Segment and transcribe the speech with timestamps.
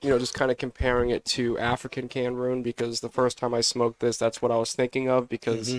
[0.00, 3.60] you know, just kind of comparing it to African Cameroon because the first time I
[3.60, 5.74] smoked this, that's what I was thinking of because,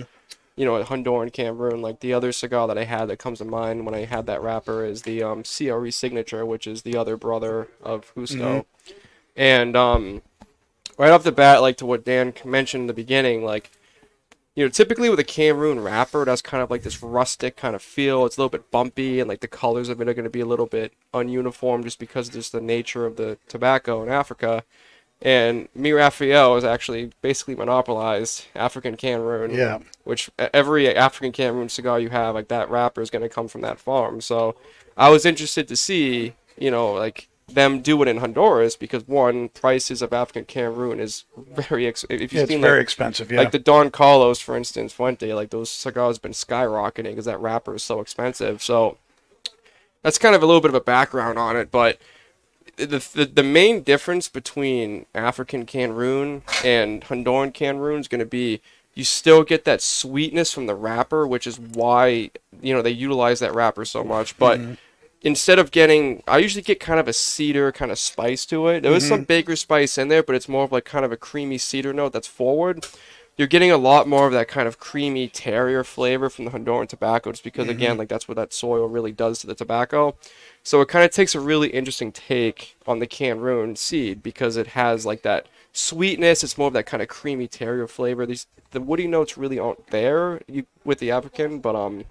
[0.56, 3.86] you know, Honduran Cameroon, like the other cigar that I had that comes to mind
[3.86, 7.68] when I had that wrapper is the um, CLE Signature, which is the other brother
[7.82, 8.66] of Justo.
[9.36, 10.20] And um,
[10.98, 13.70] right off the bat, like to what Dan mentioned in the beginning, like,
[14.54, 17.82] you know, typically with a Cameroon wrapper, that's kind of like this rustic kind of
[17.82, 18.26] feel.
[18.26, 20.40] It's a little bit bumpy, and like the colors of it are going to be
[20.40, 24.64] a little bit ununiform just because of just the nature of the tobacco in Africa.
[25.22, 29.54] And Meerapfel has actually basically monopolized African Cameroon.
[29.54, 29.78] Yeah.
[30.04, 33.60] Which every African Cameroon cigar you have, like that wrapper is going to come from
[33.60, 34.20] that farm.
[34.20, 34.56] So
[34.96, 39.48] I was interested to see, you know, like them do it in Honduras because one,
[39.48, 43.30] prices of African Cameroon is very ex- if you've Yeah, it's seen very like, expensive.
[43.30, 43.38] Yeah.
[43.38, 47.74] like the Don Carlos, for instance, Fuente, like those cigars been skyrocketing because that wrapper
[47.74, 48.62] is so expensive.
[48.62, 48.98] So
[50.02, 51.98] that's kind of a little bit of a background on it, but
[52.76, 58.60] the, the the main difference between African Cameroon and Honduran Cameroon is going to be
[58.94, 63.40] you still get that sweetness from the wrapper, which is why you know they utilize
[63.40, 64.36] that wrapper so much.
[64.38, 64.74] But mm-hmm.
[65.22, 68.82] Instead of getting, I usually get kind of a cedar kind of spice to it.
[68.82, 71.16] There is some baker spice in there, but it's more of like kind of a
[71.16, 72.86] creamy cedar note that's forward.
[73.36, 76.88] You're getting a lot more of that kind of creamy terrier flavor from the Honduran
[76.88, 80.14] tobacco, just because again, like that's what that soil really does to the tobacco.
[80.62, 84.68] So it kind of takes a really interesting take on the Cameroon seed because it
[84.68, 86.44] has like that sweetness.
[86.44, 88.26] It's more of that kind of creamy terrier flavor.
[88.26, 92.04] These the woody notes really aren't there you, with the African, but um,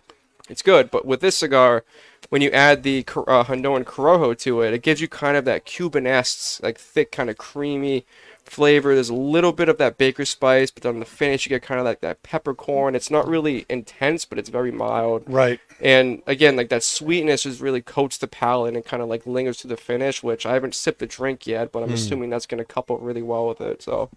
[0.49, 0.91] it's good.
[0.91, 1.83] But with this cigar,
[2.29, 5.65] when you add the uh, Honduran Corojo to it, it gives you kind of that
[5.65, 8.05] Cubanesque, like thick, kind of creamy
[8.43, 8.93] flavor.
[8.93, 11.79] There's a little bit of that baker spice, but on the finish you get kind
[11.79, 12.95] of like that peppercorn.
[12.95, 15.23] It's not really intense, but it's very mild.
[15.27, 15.59] right.
[15.81, 19.57] And again, like that sweetness just really coats the palate and kind of like lingers
[19.59, 22.57] to the finish, which I haven't sipped the drink yet, but I'm assuming that's going
[22.57, 23.81] to couple really well with it.
[23.81, 24.09] So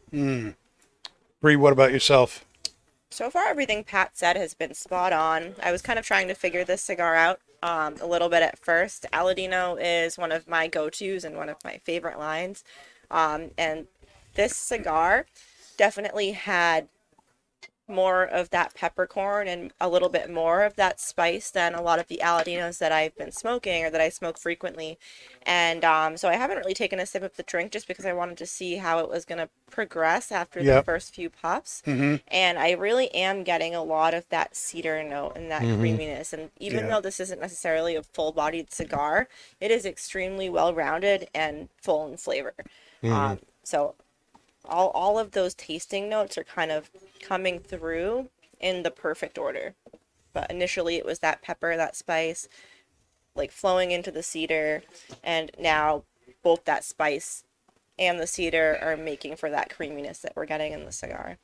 [1.40, 2.44] Bree, what about yourself?
[3.12, 5.54] So far, everything Pat said has been spot on.
[5.62, 8.58] I was kind of trying to figure this cigar out um, a little bit at
[8.58, 9.04] first.
[9.12, 12.64] Aladino is one of my go tos and one of my favorite lines.
[13.10, 13.86] Um, and
[14.34, 15.26] this cigar
[15.76, 16.88] definitely had
[17.92, 21.98] more of that peppercorn and a little bit more of that spice than a lot
[21.98, 24.98] of the Aladinos that I've been smoking or that I smoke frequently.
[25.44, 28.12] And um, so I haven't really taken a sip of the drink just because I
[28.12, 30.74] wanted to see how it was going to progress after Yep.
[30.74, 31.82] the first few puffs.
[31.86, 32.16] Mm-hmm.
[32.28, 36.32] And I really am getting a lot of that cedar note and that creaminess.
[36.32, 36.90] And even Yeah.
[36.90, 39.28] though this isn't necessarily a full bodied cigar,
[39.60, 42.54] it is extremely well rounded and full in flavor.
[43.04, 43.94] Um, so
[44.64, 46.90] all, all of those tasting notes are kind of
[47.20, 48.28] coming through
[48.60, 49.74] in the perfect order.
[50.32, 52.48] But initially it was that pepper, that spice,
[53.34, 54.82] like flowing into the cedar.
[55.22, 56.04] And now
[56.42, 57.44] both that spice
[57.98, 61.38] and the cedar are making for that creaminess that we're getting in the cigar.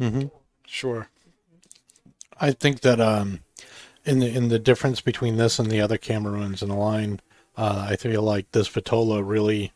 [0.00, 0.30] Mhm.
[0.66, 1.08] Sure.
[2.40, 3.40] I think that um,
[4.04, 7.20] in the in the difference between this and the other Cameroons in the line,
[7.56, 9.72] uh, I feel like this Vitola really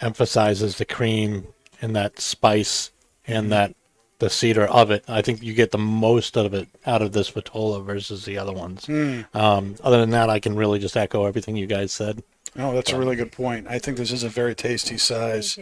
[0.00, 1.46] emphasizes the cream
[1.80, 2.90] and that spice
[3.26, 3.74] and that
[4.18, 5.04] the cedar of it.
[5.08, 8.52] I think you get the most of it out of this Vitola versus the other
[8.52, 8.88] ones.
[9.34, 12.22] Um, other than that, I can really just echo everything you guys said.
[12.56, 13.66] Oh, that's a really good point.
[13.68, 15.58] I think this is a very tasty size.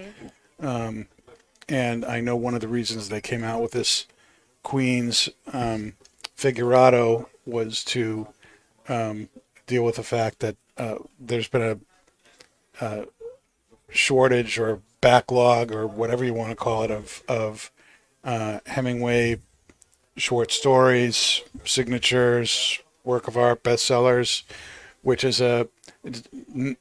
[0.60, 1.08] Um,
[1.68, 4.06] and I know one of the reasons they came out with this
[4.62, 5.94] Queen's um,
[6.36, 8.28] Figurado was to
[8.88, 9.28] um,
[9.66, 11.62] deal with the fact that uh, there's been
[12.80, 13.04] a, uh
[13.92, 17.70] shortage or backlog or whatever you want to call it of, of
[18.24, 19.40] uh, Hemingway
[20.16, 24.42] short stories, signatures, work of art, bestsellers
[25.02, 25.68] which is a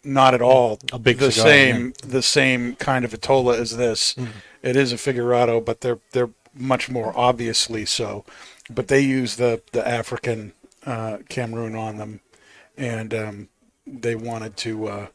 [0.04, 4.16] not at all A big the cigar, same the same kind of Vitola as this.
[4.64, 8.24] It is a Figurado, but they're they're much more obviously so.
[8.70, 10.54] But they use the the African
[10.86, 12.22] uh, Cameroon on them,
[12.78, 13.50] and um,
[13.86, 15.08] they wanted to uh,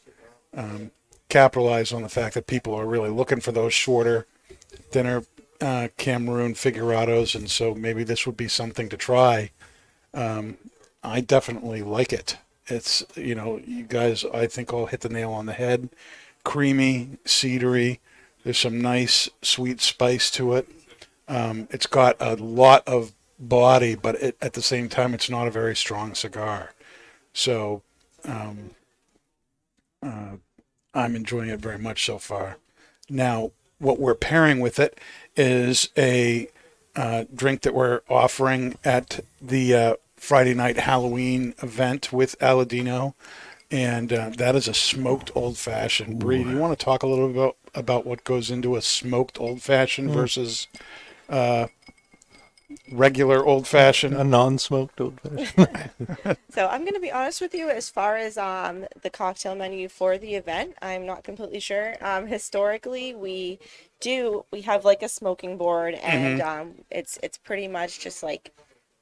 [0.56, 0.90] um,
[1.28, 4.26] capitalize on the fact that people are really looking for those shorter,
[4.90, 5.24] thinner
[5.60, 9.50] uh, Cameroon Figurados, and so maybe this would be something to try.
[10.12, 10.58] Um,
[11.02, 12.38] I definitely like it.
[12.66, 15.88] It's you know you guys I think all hit the nail on the head.
[16.44, 17.98] Creamy, cedary.
[18.44, 20.68] There's some nice sweet spice to it.
[21.28, 25.48] Um, it's got a lot of body, but it, at the same time, it's not
[25.48, 26.72] a very strong cigar.
[27.32, 27.82] So
[28.24, 28.70] um,
[30.02, 30.36] uh,
[30.96, 32.56] I'm enjoying it very much so far.
[33.08, 34.98] Now, what we're pairing with it
[35.36, 36.48] is a
[36.96, 43.12] uh, drink that we're offering at the uh, Friday night Halloween event with Aladino,
[43.70, 46.18] and uh, that is a smoked old fashioned.
[46.18, 48.82] Bree, do you want to talk a little bit about, about what goes into a
[48.82, 50.66] smoked old fashioned versus
[51.28, 51.66] uh,
[52.90, 54.14] regular old fashioned?
[54.14, 56.38] A non-smoked old fashioned.
[56.50, 60.18] So I'm gonna be honest with you as far as um the cocktail menu for
[60.18, 60.74] the event.
[60.80, 61.96] I'm not completely sure.
[62.00, 63.58] Um, historically, we
[64.00, 68.52] do we have like a smoking board, and um, it's it's pretty much just like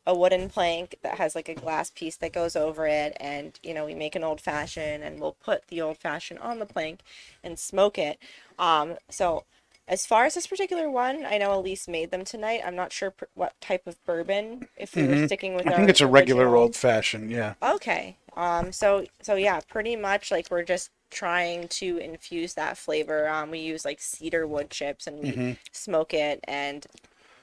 [0.06, 3.74] a wooden plank that has like a glass piece that goes over it, and you
[3.74, 7.00] know we make an old fashioned, and we'll put the old fashioned on the plank
[7.42, 8.18] and smoke it.
[8.58, 9.44] Um, so
[9.86, 12.62] as far as this particular one, I know Elise made them tonight.
[12.64, 14.68] I'm not sure pr- what type of bourbon.
[14.76, 17.54] If we were sticking with, I our think it's a regular original- old fashioned, yeah.
[17.62, 18.16] Okay.
[18.36, 18.72] Um.
[18.72, 23.28] So so yeah, pretty much like we're just trying to infuse that flavor.
[23.28, 23.50] Um.
[23.50, 26.86] We use like cedar wood chips and we smoke it, and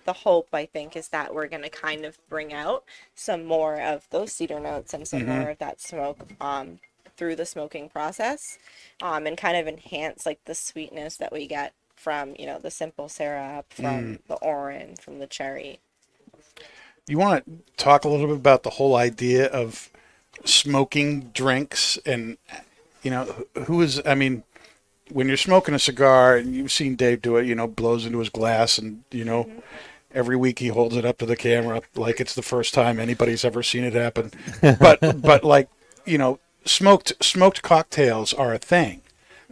[0.06, 2.84] the hope I think is that we're gonna kind of bring out
[3.14, 6.28] some more of those cedar notes and some more of that smoke.
[6.42, 6.80] Um.
[7.18, 8.58] Through the smoking process,
[9.00, 12.72] um, and kind of enhance like the sweetness that we get from you know the
[12.72, 14.20] simple syrup, from mm.
[14.28, 15.80] the orange, from the cherry.
[17.08, 19.92] You want to talk a little bit about the whole idea of
[20.46, 22.38] smoking drinks and,
[23.04, 24.44] you know, who is, I mean,
[25.12, 28.20] when you're smoking a cigar, and you've seen Dave do it, you know, blows into
[28.20, 29.60] his glass and, you know, mm-hmm.
[30.14, 33.44] every week he holds it up to the camera like it's the first time anybody's
[33.44, 34.32] ever seen it happen.
[34.62, 35.70] But, but like,
[36.06, 39.02] you know, smoked, smoked cocktails are a thing.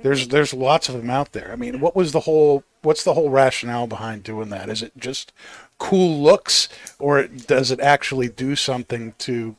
[0.02, 1.52] There's, there's lots of them out there.
[1.52, 4.70] I mean, what was the whole, what's the whole rationale behind doing that?
[4.70, 5.34] Is it just
[5.78, 9.56] cool looks or does it actually do something to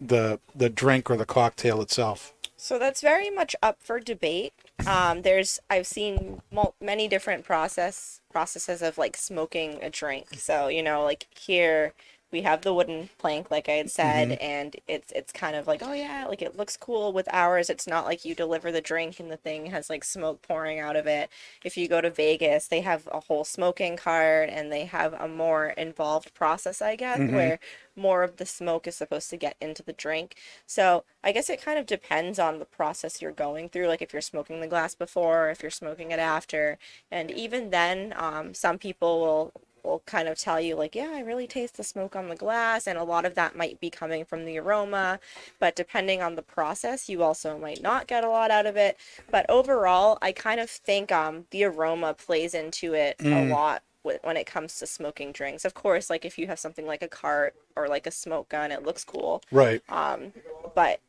[0.00, 2.34] the, the drink or the cocktail itself?
[2.60, 4.52] So that's very much up for debate.
[4.84, 10.34] Um, there's I've seen mul- many different process processes of like smoking a drink.
[10.34, 11.94] So you know, like here
[12.30, 15.82] we have the wooden plank, like I had said, and it's it's kind of like
[15.82, 17.12] oh yeah, like it looks cool.
[17.12, 20.42] With ours, it's not like you deliver the drink and the thing has like smoke
[20.42, 21.30] pouring out of it.
[21.64, 25.28] If you go to Vegas, they have a whole smoking cart and they have a
[25.28, 27.58] more involved process, I guess, where
[27.96, 30.36] more of the smoke is supposed to get into the drink.
[30.66, 33.88] So I guess it kind of depends on the process you're going through.
[33.88, 36.78] Like if you're smoking the glass before, if you're smoking it after,
[37.10, 39.52] and even then, um, some people will
[39.88, 42.86] will kind of tell you like, yeah, I really taste the smoke on the glass,
[42.86, 45.18] and a lot of that might be coming from the aroma.
[45.58, 48.98] But depending on the process, you also might not get a lot out of it.
[49.30, 53.82] But overall, I kind of think um, the aroma plays into it a lot
[54.22, 55.64] when it comes to smoking drinks.
[55.64, 58.72] Of course, like if you have something like a cart or like a smoke gun,
[58.72, 59.42] it looks cool.
[59.50, 59.82] Right.
[59.88, 60.32] Um,
[60.74, 61.00] but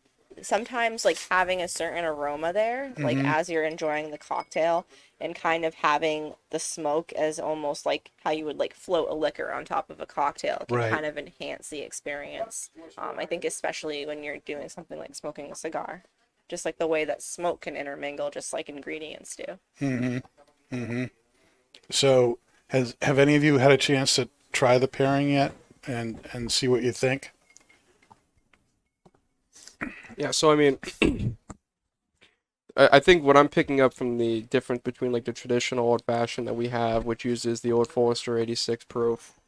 [0.46, 4.86] sometimes like having a certain aroma there, like as you're enjoying the cocktail,
[5.20, 9.14] and kind of having the smoke as almost like how you would like float a
[9.14, 10.92] liquor on top of a cocktail can Right.
[10.92, 12.70] kind of enhance the experience.
[12.98, 16.04] Um, I think especially when you're doing something like smoking a cigar,
[16.48, 19.60] just like the way that smoke can intermingle, just like ingredients do.
[19.82, 20.76] Mm-hmm.
[20.76, 21.04] Mm-hmm.
[21.90, 25.54] So, has have any of you had a chance to try the pairing yet,
[25.88, 27.32] and and see what you think?
[30.20, 30.78] Yeah, so I mean,
[32.78, 36.04] I, I think what I'm picking up from the difference between like the traditional old
[36.06, 39.40] fashioned that we have, which uses the old Forester 86 proof,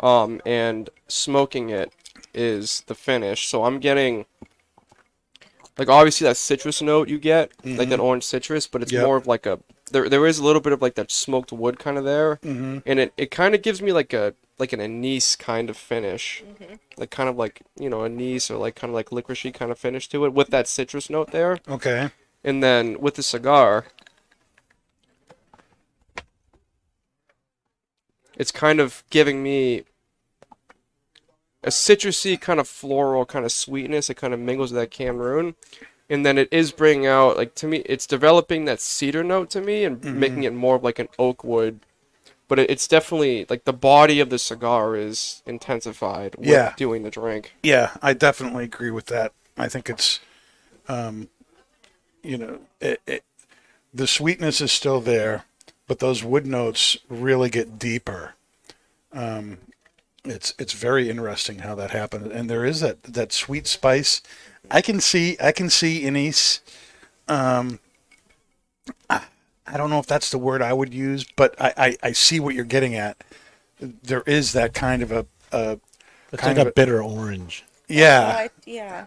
[0.00, 1.92] um, and smoking it
[2.34, 3.48] is the finish.
[3.48, 4.26] So I'm getting
[5.78, 9.04] like obviously that citrus note you get, like that orange citrus, but it's Yep.
[9.04, 9.60] more of like a
[9.92, 12.78] there there is a little bit of like that smoked wood kind of there, Mm-hmm.
[12.86, 16.42] and it, it kind of gives me like a like an anise kind of finish,
[16.46, 16.74] mm-hmm.
[16.96, 19.78] like kind of like you know anise or like kind of like licoricey kind of
[19.78, 22.10] finish to it with that citrus note there, Okay.
[22.42, 23.86] and then with the cigar,
[28.36, 29.84] it's kind of giving me
[31.64, 34.10] a citrusy kind of floral kind of sweetness.
[34.10, 35.54] It kind of mingles with that Cameroon,
[36.08, 39.60] and then it is bringing out like to me, it's developing that cedar note to
[39.60, 40.18] me and mm-hmm.
[40.18, 41.80] making it more of like an oak wood.
[42.48, 46.72] But it, it's definitely like the body of the cigar is intensified with Yeah.
[46.76, 47.52] doing the drink.
[47.62, 49.32] Yeah, I definitely agree with that.
[49.56, 50.20] I think it's,
[50.88, 51.28] um,
[52.22, 53.24] you know, it, it,
[53.92, 55.44] the sweetness is still there,
[55.86, 58.34] but those wood notes really get deeper.
[59.12, 59.58] Um,
[60.24, 64.20] it's it's very interesting how that happened, and there is that that sweet spice.
[64.70, 66.60] I can see I can see anise.
[67.26, 67.78] Um,
[69.08, 69.22] I,
[69.72, 72.40] I don't know if that's the word I would use, but I, I, I see
[72.40, 73.16] what you're getting at.
[73.80, 75.78] There is that kind of a, a
[76.32, 77.64] It's kind like of a bitter orange.
[77.88, 78.20] yeah.
[78.28, 79.06] Well, I, yeah.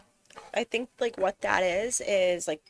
[0.54, 2.62] I think like what that is is like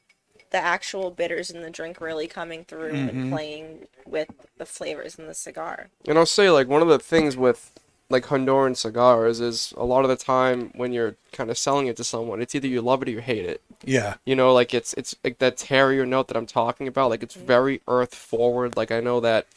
[0.51, 3.09] the actual bitters in the drink really coming through Mm-hmm.
[3.09, 5.89] and playing with the flavors in the cigar.
[6.07, 7.71] And I'll say like one of the things with
[8.09, 11.95] like Honduran cigars is a lot of the time when you're kind of selling it
[11.97, 13.61] to someone, it's either you love it or you hate it.
[13.83, 14.15] Yeah.
[14.25, 17.09] You know, like it's it's like that terrier note that I'm talking about.
[17.09, 17.47] Like it's mm-hmm.
[17.47, 18.77] very earth forward.
[18.77, 19.47] Like I know that,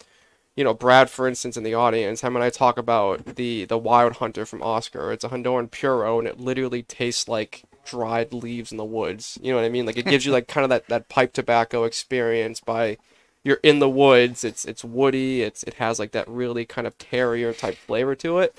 [0.56, 3.78] you know, Brad, for instance, in the audience, him and I talk about the the
[3.78, 5.12] Wild Hunter from Oscar.
[5.12, 9.38] It's a Honduran puro, and it literally tastes like dried leaves in the woods.
[9.42, 9.86] You know what I mean?
[9.86, 12.98] Like it gives you like kind of that that pipe tobacco experience by.
[13.46, 14.42] You're in the woods.
[14.42, 15.42] It's it's woody.
[15.42, 18.56] It's it has like that really kind of terrier type flavor to it,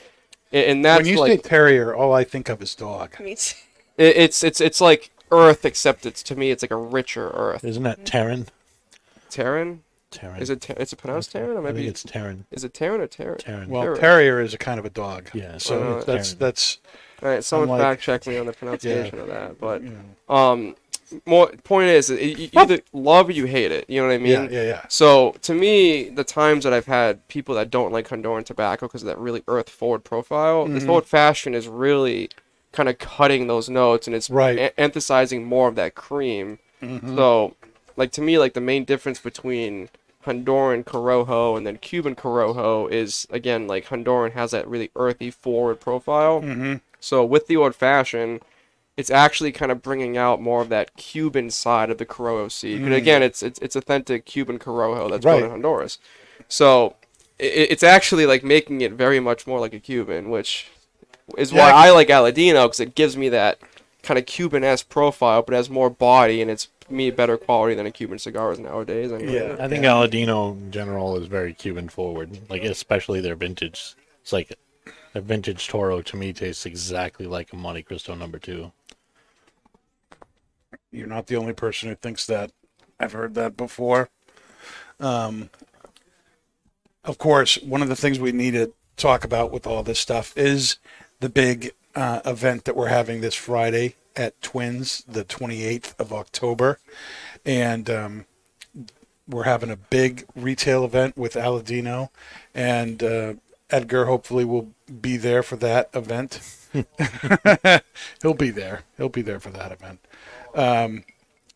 [0.52, 3.20] and, and that's when you like say terrier, all I think of is dog.
[3.20, 3.58] Me too.
[3.98, 7.64] it, it's it's it's like earth, except it's to me it's like a richer earth.
[7.64, 8.48] Isn't that Terran?
[9.30, 9.82] Terran?
[10.12, 10.42] Terran.
[10.42, 10.62] Is it?
[10.62, 11.52] Ter- Is it pronounced Terran?
[11.58, 12.46] Or I maybe think it's Terran.
[12.52, 13.38] Is it Terran or Terran?
[13.38, 13.70] Terran.
[13.70, 13.98] Well, Terrier.
[13.98, 15.30] terrier is a kind of a dog.
[15.34, 16.40] Yeah, So Uh, that's Terran.
[16.40, 16.78] that's
[17.24, 19.60] All right, someone Unlike- fact check me on the pronunciation of that.
[19.60, 19.90] But you
[20.30, 20.76] know, um,
[21.26, 23.90] more point is, you you either love or you hate it.
[23.90, 24.32] You know what I mean?
[24.46, 24.82] yeah, yeah, yeah.
[24.90, 29.02] So to me, the times that I've had people that don't like Honduran tobacco because
[29.02, 30.90] of that really earth forward profile, this Mhm.
[30.90, 32.30] old fashioned is really
[32.76, 34.58] kind of cutting those notes and it's Right.
[34.60, 36.60] e- emphasizing more of that cream.
[36.82, 37.16] Mhm.
[37.16, 37.56] So,
[37.98, 39.90] like to me, like the main difference between
[40.26, 45.80] Honduran Corojo and then Cuban Corojo is again like Honduran has that really earthy forward
[45.80, 46.42] profile.
[46.42, 46.82] Mhm.
[47.00, 48.42] So with the old fashioned,
[48.98, 52.82] it's actually kind of bringing out more of that Cuban side of the Corojo seed.
[52.82, 52.96] Mm.
[52.96, 56.00] again, it's it's it's authentic Cuban Corojo that's grown in Honduras.
[56.48, 56.96] So
[57.40, 60.68] i it's actually like making it very much more like a Cuban, which
[61.38, 61.76] is why Yeah.
[61.76, 63.60] I like Aladino because it gives me that
[64.04, 67.92] kind of Cuban-esque profile, but has more body and it's me better quality than a
[67.92, 69.12] Cuban cigar is nowadays.
[69.12, 69.34] Anyway.
[69.34, 69.56] Yeah.
[69.60, 73.96] I think Aladino in general is very Cuban forward, like especially their vintage.
[74.22, 74.56] It's like
[75.16, 78.72] a vintage Toro to me tastes exactly like a Montecristo number two.
[80.92, 82.52] You're not the only person who thinks that.
[83.00, 84.10] I've heard that before.
[85.00, 85.50] Um,
[87.04, 90.38] of course, one of the things we need to talk about with all this stuff
[90.38, 90.78] is
[91.20, 96.80] the big uh, event that we're having this Friday at Twins, the 28th of October.
[97.46, 98.26] And um,
[99.28, 102.10] we're having a big retail event with Aladino.
[102.54, 103.34] And uh,
[103.70, 106.40] Edgar hopefully will be there for that event.
[108.22, 108.84] He'll be there.
[108.98, 110.00] He'll be there for that event.
[110.54, 111.04] Um,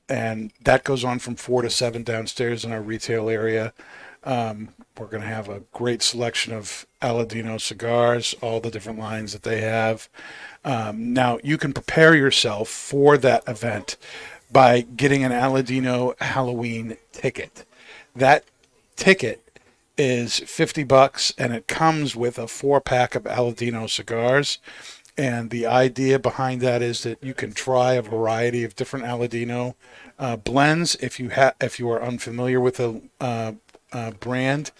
[0.07, 3.73] and that goes on from four to seven downstairs in our retail area.
[4.23, 9.31] Um, we're going to have a great selection of Aladino cigars, all the different lines
[9.33, 10.09] that they have.
[10.65, 13.95] Um, now, you can prepare yourself for that event
[14.51, 17.65] by getting an Aladino Halloween ticket.
[18.15, 18.43] That
[18.95, 19.41] ticket
[19.97, 24.59] is 50 bucks and it comes with a four pack of Aladino cigars.
[25.17, 29.75] And the idea behind that is that you can try a variety of different Aladino
[30.17, 33.53] uh, blends if you ha- if you are unfamiliar with a uh,
[33.91, 34.71] uh, brand,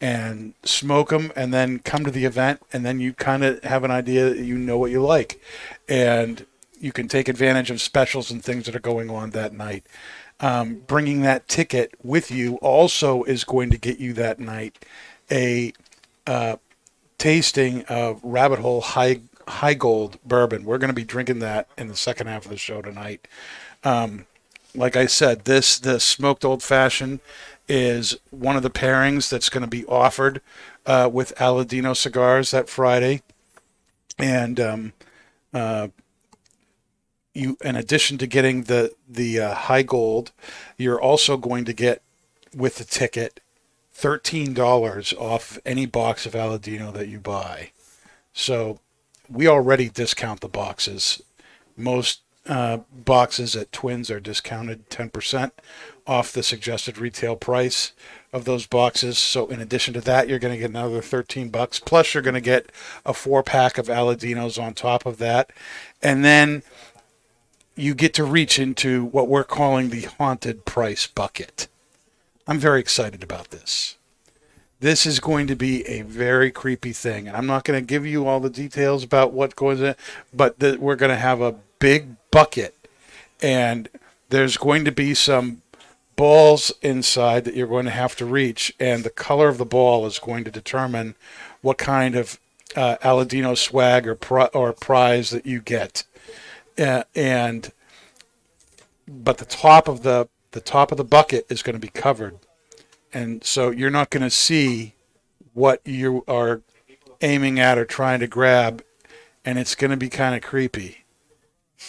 [0.00, 3.84] and smoke them, and then come to the event, and then you kind of have
[3.84, 5.40] an idea that you know what you like,
[5.88, 6.46] and
[6.80, 9.86] you can take advantage of specials and things that are going on that night.
[10.40, 14.84] Um, bringing that ticket with you also is going to get you that night
[15.30, 15.72] a
[16.28, 16.56] uh,
[17.18, 20.64] tasting of Rabbit Hole High Heigold bourbon.
[20.64, 23.26] We're going to be drinking that in the second half of the show tonight.
[23.82, 24.26] Um,
[24.74, 27.20] like I said, this the smoked old fashioned
[27.68, 30.40] is one of the pairings that's going to be offered
[30.86, 33.22] uh, with Aladino cigars that Friday,
[34.18, 34.92] and um,
[35.52, 35.88] uh,
[37.34, 40.30] you, in addition to getting the the uh, Heigold,
[40.76, 42.02] you're also going to get
[42.54, 43.40] with the ticket
[43.92, 47.70] thirteen dollars off any box of Aladino that you buy.
[48.32, 48.80] So
[49.28, 51.22] we already discount the boxes.
[51.76, 55.50] Most uh, boxes at Twins are discounted 10%
[56.08, 57.92] off the suggested retail price
[58.32, 59.18] of those boxes.
[59.18, 61.78] So in addition to that, you're going to get another 13 bucks.
[61.78, 62.72] Plus, you're going to get
[63.04, 65.50] a four pack of Aladinos on top of that,
[66.02, 66.62] and then
[67.76, 71.68] you get to reach into what we're calling the haunted price bucket.
[72.46, 73.96] I'm very excited about this.
[74.80, 77.28] This is going to be a very creepy thing.
[77.28, 79.94] And I'm not going to give you all the details about what goes in,
[80.32, 82.74] but the, we're going to have a big bucket,
[83.40, 83.88] and
[84.30, 85.62] there's going to be some
[86.18, 90.04] balls inside that you're going to have to reach, and the color of the ball
[90.04, 91.14] is going to determine
[91.62, 92.40] what kind of
[92.74, 96.02] uh, Aladino swag or pri- or prize that you get.
[96.76, 97.72] Uh, and
[99.06, 102.36] but the top of the the top of the bucket is going to be covered,
[103.12, 104.94] and so you're not going to see
[105.54, 106.62] what you are
[107.22, 108.82] aiming at or trying to grab,
[109.44, 111.04] and it's going to be kind of creepy.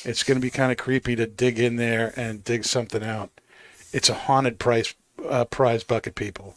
[0.03, 3.31] It's going to be kind of creepy to dig in there and dig something out.
[3.91, 4.93] It's a haunted prize
[5.27, 6.55] uh, prize bucket, people.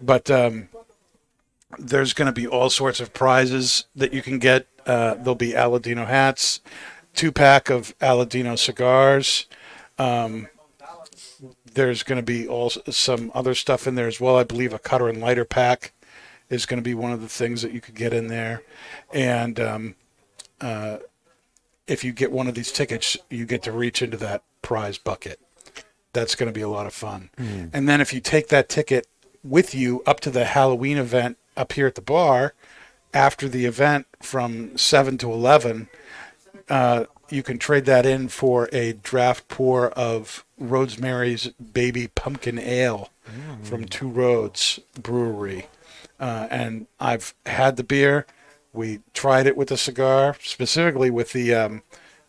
[0.00, 0.68] But um,
[1.78, 4.66] there's going to be all sorts of prizes that you can get.
[4.86, 6.60] Uh, there'll be Aladino hats,
[7.14, 9.46] two pack of Aladino cigars.
[9.98, 10.48] Um,
[11.72, 14.36] there's going to be all some other stuff in there as well.
[14.36, 15.92] I believe a cutter and lighter pack
[16.48, 18.62] is going to be one of the things that you could get in there,
[19.12, 19.94] and um,
[20.60, 20.98] uh,
[21.86, 25.40] if you get one of these tickets, you get to reach into that prize bucket.
[26.14, 27.28] That's going to be a lot of fun.
[27.72, 29.06] And then if you take that ticket
[29.42, 32.54] with you up to the Halloween event up here at the bar,
[33.12, 35.88] after the event from 7 to 11,
[36.68, 43.10] uh, you can trade that in for a draft pour of Rosemary's Baby Pumpkin Ale
[43.62, 45.66] from Two Roads Brewery.
[46.20, 48.26] Uh, and I've had the beer.
[48.72, 51.82] We tried it with the cigar, specifically with the um,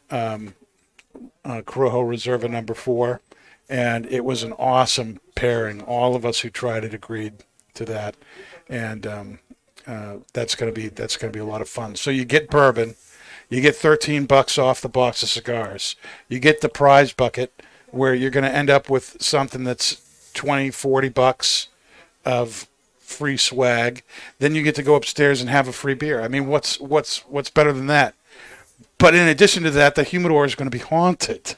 [0.10, 0.54] um,
[1.44, 3.22] uh, Corojo Reserva number four,
[3.70, 5.82] and it was an awesome pairing.
[5.82, 7.44] All of us who tried it agreed
[7.74, 8.16] to that,
[8.70, 9.40] and um,
[9.88, 11.96] uh, that's gonna be that's gonna be a lot of fun.
[11.96, 12.96] So you get bourbon,
[13.50, 15.96] you get 13 bucks off the box of cigars.
[16.28, 20.72] You get the prize bucket where you're going to end up with something that's 20,
[20.72, 21.70] 40 bucks
[22.26, 22.68] of
[23.00, 24.04] free swag.
[24.40, 26.22] Then you get to go upstairs and have a free beer.
[26.22, 28.16] I mean, what's what's what's better than that?
[28.98, 31.56] But in addition to that, the humidor is going to be haunted.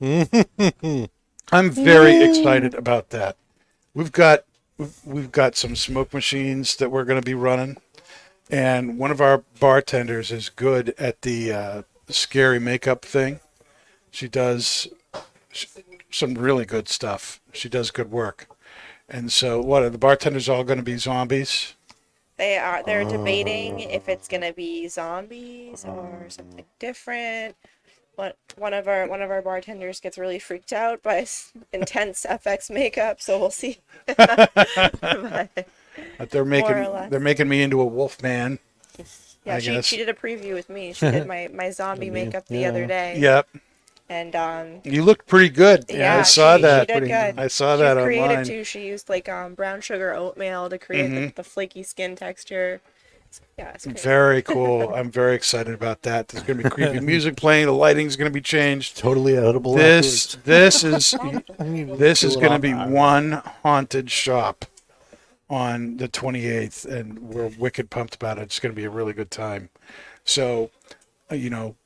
[1.52, 3.36] I'm very excited about that.
[3.94, 4.44] We've got
[5.04, 7.76] we've- got some smoke machines that we're going to be running,
[8.50, 13.40] and one of our bartenders is good at the uh, scary makeup thing.
[14.10, 14.88] She does
[16.10, 17.40] some really good stuff.
[17.52, 18.48] She does good work,
[19.08, 21.74] and so what are the bartenders all going to be zombies?
[22.36, 27.56] They are they're debating if it's gonna be zombies or something different.
[28.16, 31.26] What one of our one of our bartenders gets really freaked out by
[31.72, 33.78] intense FX makeup, so we'll see.
[34.06, 34.50] But,
[36.18, 38.58] But they're making they're making me into a wolf man.
[39.44, 39.84] yeah, I she, guess.
[39.86, 40.92] she did a preview with me.
[40.92, 43.18] She did my, my zombie makeup the other day.
[43.18, 43.48] Yep,
[44.08, 45.84] And um you looked pretty good.
[45.88, 46.88] yeah, I saw she, that.
[46.90, 47.38] She did good.
[47.38, 48.44] I saw She's that creative online.
[48.44, 48.64] too.
[48.64, 51.26] She used like um brown sugar oatmeal to create Mm-hmm.
[51.26, 52.80] the, the flaky skin texture.
[53.58, 54.00] Yeah, it's great.
[54.00, 54.88] Very cool.
[54.94, 56.28] I'm very excited about that.
[56.28, 57.66] There's going to be creepy music playing.
[57.66, 58.96] The lighting's going to be changed.
[58.96, 59.74] Totally edible.
[59.74, 61.14] This this is
[61.58, 62.90] this is going to be hour.
[62.90, 64.66] one haunted shop
[65.48, 68.42] on the 28th, and we're wicked pumped about it.
[68.42, 69.70] It's going to be a really good time.
[70.24, 70.70] So,
[71.30, 71.76] uh, you know,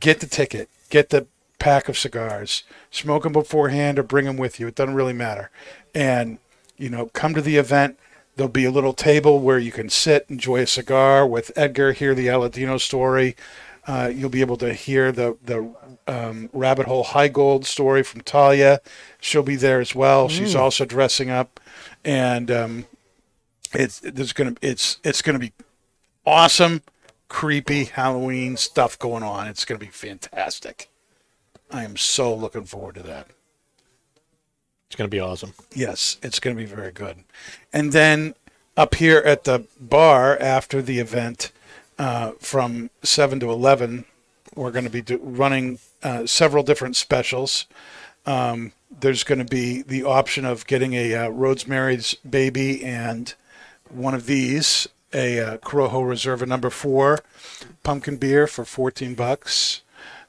[0.00, 1.26] get the ticket, get the
[1.58, 4.66] pack of cigars, smoke them beforehand or bring them with you.
[4.66, 5.50] It doesn't really matter.
[5.94, 6.38] And,
[6.76, 7.98] you know, come to the event.
[8.36, 12.14] There'll be a little table where you can sit, enjoy a cigar with Edgar, hear
[12.14, 13.36] the Aladino story.
[13.86, 15.72] Uh, you'll be able to hear the the
[16.06, 18.80] um, Rabbit Hole Heigold story from Talia.
[19.20, 20.28] She'll be there as well.
[20.28, 21.60] She's also dressing up,
[22.04, 22.86] and um,
[23.72, 25.52] it's there's gonna it's it's gonna be
[26.24, 26.82] awesome,
[27.28, 29.48] creepy Halloween stuff going on.
[29.48, 30.88] It's gonna be fantastic.
[31.70, 33.28] I am so looking forward to that.
[34.86, 35.54] It's gonna be awesome.
[35.74, 37.24] Yes, it's going to be very good.
[37.72, 38.34] And then
[38.76, 41.50] up here at the bar after the event,
[41.98, 44.04] uh, from seven to eleven,
[44.54, 47.66] we're going to be do- running uh, several different specials.
[48.26, 53.34] Um, there's going to be the option of getting a uh, Rosemary's Baby and
[53.90, 57.20] one of these, a uh, Corojo Reserva number four
[57.82, 59.82] pumpkin beer for 14 bucks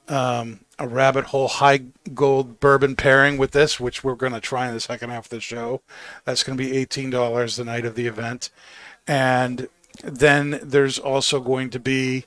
[0.08, 1.80] um, a rabbit hole high
[2.12, 5.30] gold bourbon pairing with this, which we're going to try in the second half of
[5.30, 5.80] the show.
[6.24, 8.50] That's going to be eighteen dollars the night of the event,
[9.06, 9.68] and
[10.04, 12.26] then there's also going to be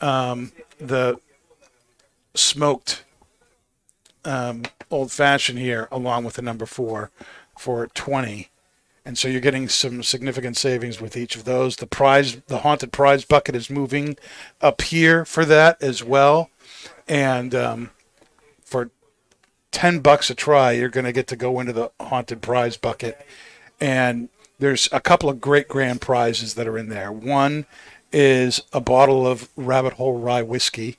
[0.00, 1.20] um, the
[2.34, 3.04] smoked
[4.24, 7.12] um, old fashioned here, along with the number four,
[7.56, 8.48] for twenty,
[9.04, 11.76] and so you're getting some significant savings with each of those.
[11.76, 14.16] The prize, the haunted prize bucket, is moving
[14.60, 16.50] up here for that as well,
[17.08, 17.90] and um,
[18.62, 18.90] for
[19.70, 23.24] ten bucks a try, you're going to get to go into the haunted prize bucket,
[23.80, 27.10] and there's a couple of great grand prizes that are in there.
[27.10, 27.66] One
[28.12, 30.98] is a bottle of Rabbit Hole Rye whiskey,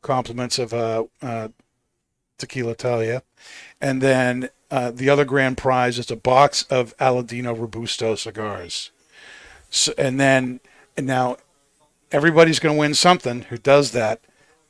[0.00, 1.48] compliments of uh, uh,
[2.38, 3.22] Tequila Talia,
[3.80, 8.90] and then uh, the other grand prize is a box of Aladino Robusto cigars.
[9.68, 10.60] So, and then
[10.96, 11.38] and now
[12.10, 14.20] everybody's going to win something who does that,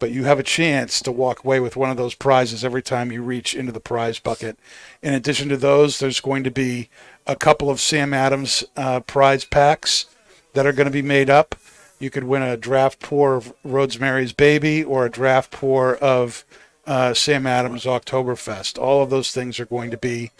[0.02, 3.12] but you have a chance to walk away with one of those prizes every time
[3.12, 4.58] you reach into the prize bucket.
[5.00, 6.88] In addition to those, there's going to be
[7.24, 10.06] a couple of Sam Adams uh, prize packs
[10.54, 11.54] that are going to be made up.
[12.00, 16.44] You could win a draft pour of Rosemary's Baby or a draft pour of
[16.84, 18.76] uh, Sam Adams Oktoberfest.
[18.80, 20.32] All of those things are going to be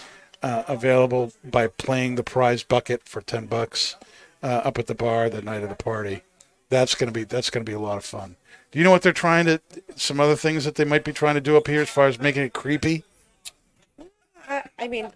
[0.43, 3.95] uh, available by playing the prize bucket for ten bucks
[4.43, 6.23] uh, up at the bar the night of the party.
[6.69, 8.35] That's gonna be that's gonna be a lot of fun.
[8.73, 9.61] Do you know what they're trying to?
[9.97, 12.19] Some other things that they might be trying to do up here as far as
[12.19, 13.05] making it creepy.
[14.49, 15.13] I, I mean,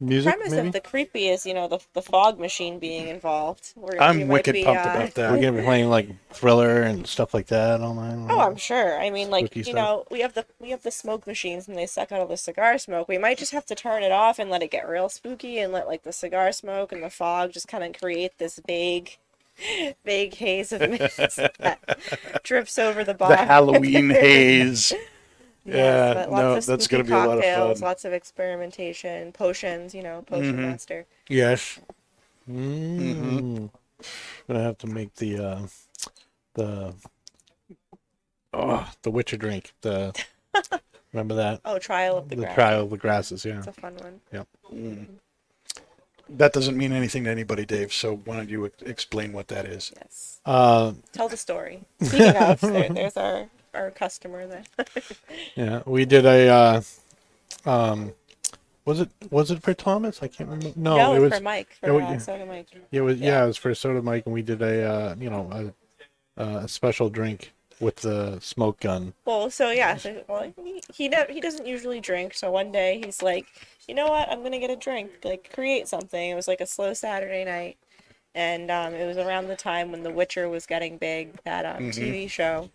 [0.00, 0.66] Music, premise maybe?
[0.66, 3.72] of the creepy is you know the the fog machine being involved.
[3.76, 5.30] Where I'm wicked be, pumped uh, about that.
[5.30, 8.26] We're gonna be playing like Thriller and stuff like that all night.
[8.28, 9.00] Oh, I'm sure.
[9.00, 9.74] I mean, like you stuff.
[9.74, 12.36] know, we have the we have the smoke machines and they suck out all the
[12.36, 13.06] cigar smoke.
[13.06, 15.72] We might just have to turn it off and let it get real spooky and
[15.72, 19.18] let like the cigar smoke and the fog just kind of create this vague,
[20.04, 21.16] vague haze of mist
[21.58, 21.98] that
[22.42, 23.28] drifts over the bar.
[23.30, 24.92] The Halloween haze.
[25.66, 27.88] Yes, yeah, but lots no, of that's gonna be a lot of cocktails, fun.
[27.88, 29.94] Lots of experimentation, potions.
[29.94, 30.60] You know, potion Mhm.
[30.62, 31.06] master.
[31.28, 31.78] Yes.
[32.50, 33.70] Mm.
[34.46, 35.66] Gonna have to make the uh,
[36.54, 36.94] the
[38.52, 39.72] oh the Witcher drink.
[39.80, 40.12] The
[41.14, 42.54] remember that Oh, trial of the, the grass.
[42.54, 43.44] trial of the grasses.
[43.46, 43.58] Yeah.
[43.58, 45.18] It's a fun one.
[46.28, 47.92] That doesn't mean anything to anybody, Dave.
[47.92, 49.92] So why don't you ex- explain what that is?
[49.96, 50.40] Yes.
[50.44, 51.82] Uh, Tell the story.
[52.00, 54.64] Speaking of, there, there's our our customer there.
[55.54, 55.82] yeah.
[55.86, 56.48] We did a.
[56.48, 56.82] Uh,
[57.66, 58.12] um,
[58.84, 60.22] was it was it for Thomas?
[60.22, 60.78] I can't remember.
[60.78, 61.34] No, no, it was.
[61.34, 62.18] for Mike, for no, uh, yeah.
[62.18, 62.66] Soda Mike.
[62.92, 63.26] It was yeah.
[63.26, 63.44] Yeah.
[63.44, 65.72] It was for Soda Mike, and we did a uh, you know
[66.36, 69.14] a, a special drink with the smoke gun.
[69.24, 72.34] Well, so yeah, so, well, he he, he doesn't usually drink.
[72.34, 73.46] So one day he's like,
[73.88, 74.30] you know what?
[74.30, 76.30] I'm gonna get a drink, like create something.
[76.30, 77.76] It was like a slow Saturday night,
[78.34, 81.90] and um, it was around the time when The Witcher was getting big, that um,
[81.90, 82.70] TV show.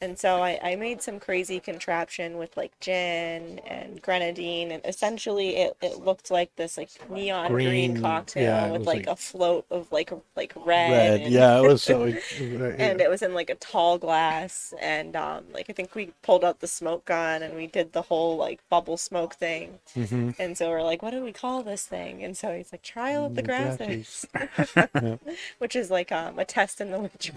[0.00, 5.56] And so I, I made some crazy contraption with like gin and grenadine, and essentially
[5.56, 9.16] it, it looked like this like neon green, Green, cocktail yeah, with like, like- a
[9.16, 10.90] float of like like red.
[10.90, 11.20] Red.
[11.22, 12.04] and- Yeah, it was so.
[12.38, 16.44] and it was in like a tall glass and um like i think we pulled
[16.44, 20.56] out the smoke gun and we did the whole like bubble smoke thing hmm and
[20.58, 23.34] so we're like what do we call this thing and so he's like trial of
[23.34, 24.26] the grasses
[25.58, 27.32] which is like um a test in the witcher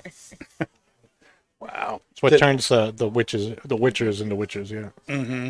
[1.59, 2.01] Wow.
[2.11, 4.71] It's what Did- turns the the witches the witchers into witches.
[4.71, 4.89] Yeah.
[5.07, 5.49] Mm-hmm.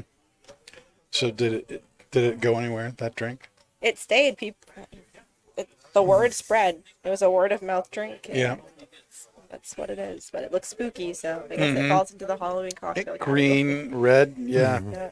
[1.11, 2.93] So did it did it go anywhere?
[2.97, 3.49] That drink?
[3.81, 4.59] it stayed people
[5.55, 8.57] it, the word spread it was a word of mouth drink Yeah.
[9.49, 11.85] that's what it is but it looks spooky so i guess Mhm.
[11.85, 13.31] it falls into the halloween cocktail It, category.
[13.47, 14.35] green, red.
[14.37, 14.81] Yeah.
[14.91, 15.09] Yeah.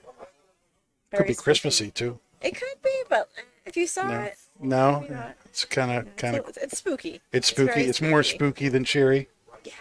[1.13, 1.43] Could be spooky.
[1.45, 2.19] Christmassy too.
[2.41, 3.29] it could be but
[3.65, 4.19] if you saw No.
[4.25, 5.05] it No,
[5.45, 7.21] it's kind of kind of it's, it's spooky.
[7.31, 7.71] it's spooky.
[7.73, 9.29] very It's more spooky than cheery.
[9.63, 9.71] Yeah.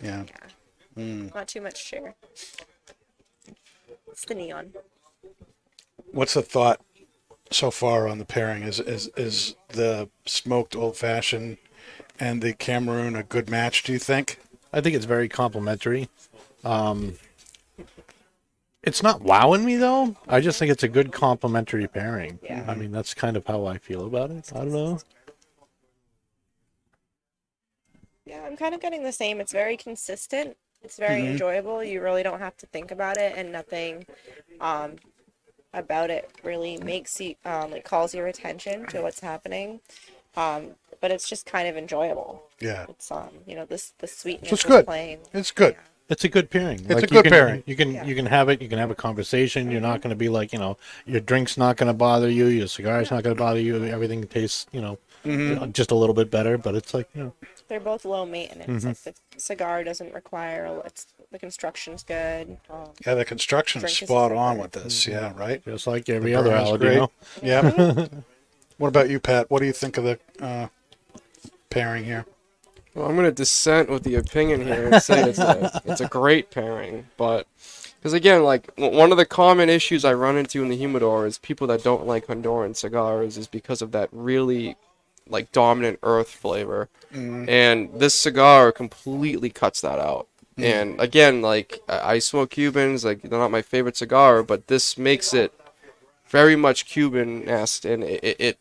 [0.00, 0.22] Yeah.
[0.96, 1.34] Mm.
[1.34, 2.14] Not too much cheer.
[4.08, 4.72] It's the neon.
[6.12, 6.80] What's the thought
[7.50, 8.62] so far on the pairing?
[8.62, 11.58] Is is is the smoked old fashioned
[12.18, 13.82] and the Cameroon a good match?
[13.82, 14.40] Do you think?
[14.72, 16.08] I think it's very complimentary.
[16.64, 17.18] Um,
[18.82, 20.16] it's not wowing me though.
[20.28, 22.38] I just think it's a good complementary pairing.
[22.42, 22.64] Yeah.
[22.66, 24.50] I mean, that's kind of how I feel about it.
[24.54, 24.98] I don't know.
[28.24, 29.40] Yeah, I'm kind of getting the same.
[29.40, 30.56] It's very consistent.
[30.86, 31.32] It's very Mhm.
[31.32, 31.82] enjoyable.
[31.82, 34.06] You really don't have to think about it, and nothing
[34.60, 34.94] um,
[35.74, 39.80] about it really makes you um, it calls your attention to what's happening.
[40.36, 42.44] Um, but it's just kind of enjoyable.
[42.60, 42.86] Yeah.
[42.88, 44.86] It's um, you know, this the sweetness it's good.
[44.86, 45.18] playing.
[45.34, 45.74] It's good.
[46.08, 46.86] It's a good pairing.
[46.88, 47.62] It's a you good can, pairing.
[47.66, 48.04] You can Yeah.
[48.04, 48.62] you can have it.
[48.62, 49.72] You can have a conversation.
[49.72, 52.46] You're not going to be like you know your drink's not going to bother you.
[52.46, 53.84] Your cigar's not going to bother you.
[53.86, 55.72] Everything tastes you know Mm-hmm.
[55.72, 56.56] just a little bit better.
[56.56, 57.32] But it's like you know
[57.68, 58.84] They're both low maintenance.
[58.84, 58.88] Mm-hmm.
[58.88, 60.82] Like the cigar doesn't require.
[60.84, 62.58] It's the construction's good.
[62.70, 65.06] Um, Yeah, the construction's is spot on with this.
[65.06, 65.64] Yeah, right.
[65.64, 66.70] just like every The other brown's.
[66.70, 67.10] Aladino.
[67.42, 68.06] Yeah.
[68.78, 69.50] what about you, Pat?
[69.50, 70.68] What do you think of the uh,
[71.70, 72.24] pairing here?
[72.94, 76.08] Well, I'm going to dissent with the opinion here and say it's a, it's a
[76.08, 77.46] great pairing, but
[77.98, 81.36] Because again, like one of the common issues I run into in the humidor is
[81.38, 84.76] people that don't like Honduran cigars is because of that really
[85.28, 87.48] like dominant earth flavor, mm-hmm.
[87.48, 90.28] and this cigar completely cuts that out.
[90.56, 90.64] Mm-hmm.
[90.64, 95.34] And again, like I smoke Cubans, like they're not my favorite cigar, but this makes
[95.34, 95.52] it
[96.28, 98.58] very much Cuban-esque, and it, it,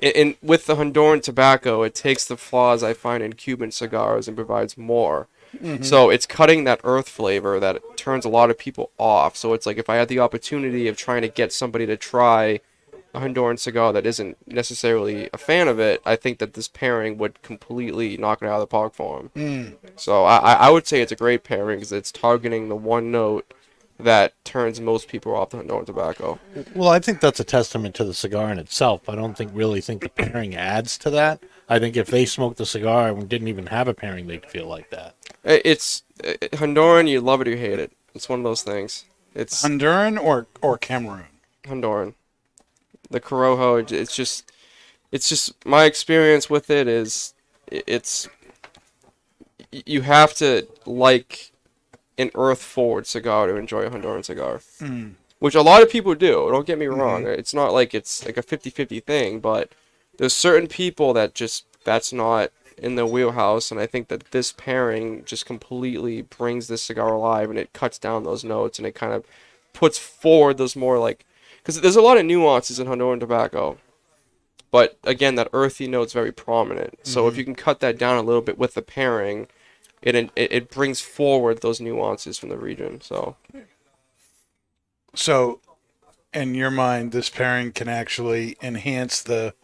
[0.00, 4.28] it and with the Honduran tobacco, it takes the flaws I find in Cuban cigars
[4.28, 5.26] and provides more.
[5.56, 5.82] Mm-hmm.
[5.82, 9.36] So it's cutting that earth flavor that turns a lot of people off.
[9.36, 12.60] So it's like if I had the opportunity of trying to get somebody to try
[13.16, 17.16] a Honduran cigar that isn't necessarily a fan of it, I think that this pairing
[17.18, 19.78] would completely knock it out of the park for him.
[19.96, 23.10] So I, I I would say it's a great pairing because it's targeting the one
[23.10, 23.52] note
[23.98, 26.38] that turns most people off the Honduran tobacco.
[26.74, 29.08] Well, I think that's a testament to the cigar in itself.
[29.08, 31.42] I don't think really think the pairing adds to that.
[31.68, 34.66] I think if they smoked the cigar and didn't even have a pairing, they'd feel
[34.66, 35.14] like that.
[35.42, 37.92] It's uh, Honduran, you love it you hate it.
[38.14, 39.06] It's one of those things.
[39.34, 41.26] It's Honduran or or Cameroon?
[41.64, 42.14] Honduran.
[43.10, 44.50] The Corojo, it's just,
[45.12, 47.34] it's just my experience with it is,
[47.68, 48.28] it's,
[49.70, 51.52] you have to like
[52.18, 54.60] an earth forward cigar to enjoy a Honduran cigar.
[54.80, 55.14] Mm.
[55.38, 56.48] Which a lot of people do.
[56.50, 56.98] Don't get me mm-hmm.
[56.98, 57.26] wrong.
[57.26, 59.70] It's not like it's like a 50-50 thing, but
[60.16, 64.52] there's certain people that just that's not in their wheelhouse, and I think that this
[64.52, 68.94] pairing just completely brings this cigar alive, and it cuts down those notes, and it
[68.94, 69.24] kind of
[69.72, 71.25] puts forward those more like
[71.66, 73.76] because there's a lot of nuances in Honduran tobacco,
[74.70, 76.98] but again, that earthy note's very prominent.
[77.02, 77.38] So if mm-hmm.
[77.40, 79.48] you can cut that down a little bit with the pairing,
[80.00, 83.00] it it, it brings forward those nuances from the region.
[83.00, 83.34] So
[85.14, 85.60] So,
[86.32, 89.54] in your mind, this pairing can actually enhance the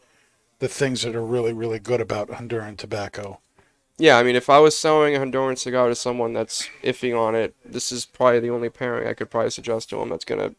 [0.58, 3.38] the things that are really really good about Honduran tobacco.
[3.98, 7.36] yeah, I mean, if I was selling a Honduran cigar to someone that's iffy on
[7.36, 10.54] it, this is probably the only pairing I could probably suggest to them that's gonna,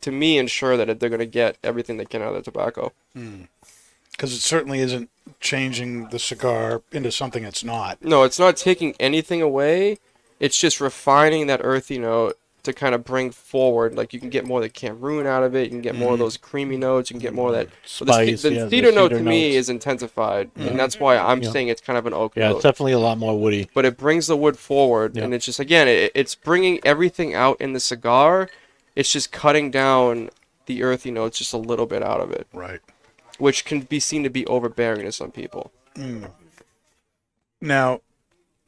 [0.00, 2.92] to me, ensure that they're gonna get everything they can out of the tobacco.
[3.14, 3.42] Hmm.
[4.12, 5.08] because it certainly isn't
[5.40, 8.04] changing the cigar into something it's not.
[8.04, 9.98] No, it's not taking anything away.
[10.38, 13.94] It's just refining that earthy note to kind of bring forward.
[13.94, 15.64] Like you can get more of the Cameroon out of it.
[15.64, 16.24] You can get more of hmm.
[16.24, 17.10] those creamy notes.
[17.10, 17.68] You can get more of that.
[17.68, 18.04] Hmm.
[18.04, 19.56] but the, Spice, the yeah, the cedar note to cedar me notes.
[19.56, 21.50] is intensified, and that's why I'm Yeah.
[21.50, 22.56] saying it's kind of an oak Yeah, note.
[22.56, 23.68] it's definitely a lot more woody.
[23.74, 25.24] but it brings the wood forward, Yeah.
[25.24, 28.48] and it's just again, it, it's bringing everything out in the cigar.
[28.96, 30.30] It's just cutting down
[30.66, 32.80] the earthy notes just a little bit out of it, Right.
[33.38, 35.72] which can be seen to be overbearing to some people.
[37.60, 38.00] Now,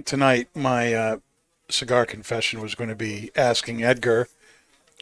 [0.05, 1.17] tonight, my uh,
[1.69, 4.29] cigar confession was going to be asking Edgar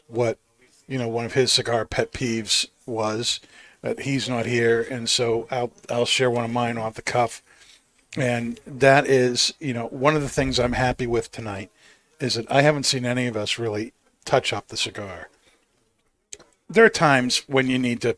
[0.07, 0.39] what,
[0.87, 3.41] you know, one of his cigar pet peeves was.
[3.83, 7.43] That he's not here, and so I'll I'll share one of mine off the cuff,
[8.15, 11.71] and that is, you know, one of the things I'm happy with tonight
[12.21, 15.29] is that I haven't seen any of us really touch up the cigar.
[16.69, 18.17] There are times when you need to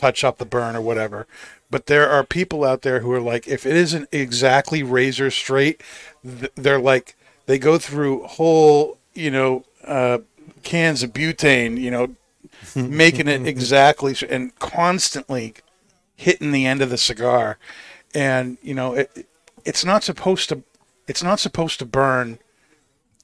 [0.00, 1.26] touch up the burn or whatever.
[1.70, 5.82] But there are people out there who are like, if it isn't exactly razor straight,
[6.24, 10.18] they're like, they go through whole, you know, uh,
[10.62, 12.16] cans of butane, you know,
[12.74, 15.54] making it exactly and constantly
[16.16, 17.58] hitting the end of the cigar.
[18.14, 19.26] And, you know, it,
[19.64, 20.62] it's not supposed to,
[21.06, 22.38] it's not supposed to burn,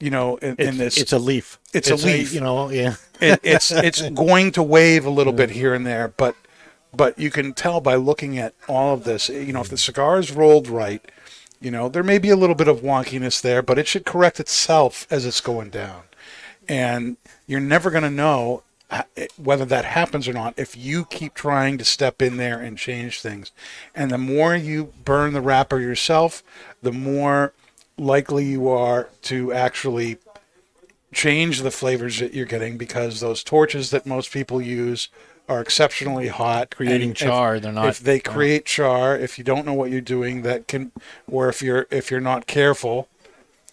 [0.00, 1.59] you know, in, in It's, this it's a leaf.
[1.72, 2.32] It's a leaf.
[2.32, 2.96] you know, yeah.
[3.20, 6.37] it, it's it's going to wave a little bit here and there, but
[6.94, 9.28] but you can tell by looking at all of this.
[9.28, 11.02] You know, if the cigar is rolled right,
[11.61, 14.38] you know there may be a little bit of wonkiness there, but it should correct
[14.38, 16.02] itself as it's going down,
[16.68, 19.02] and you're never going to know uh,
[19.37, 23.20] whether that happens or not if you keep trying to step in there and change
[23.20, 23.50] things.
[23.94, 26.42] And the more you burn the wrapper yourself,
[26.82, 27.52] the more
[27.98, 30.18] likely you are to actually
[31.12, 35.09] change the flavors that you're getting because those torches that most people use
[35.48, 39.44] are exceptionally hot, Creating and if- char, they're not- If they create char, if you
[39.44, 40.90] don't know what you're doing, that can,
[41.30, 43.09] or if you're if you're not careful,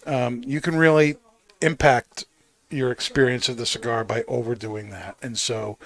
[0.05, 1.17] um, you can really
[1.61, 2.25] impact
[2.69, 5.15] your experience of the cigar by overdoing that.
[5.21, 5.77] And so,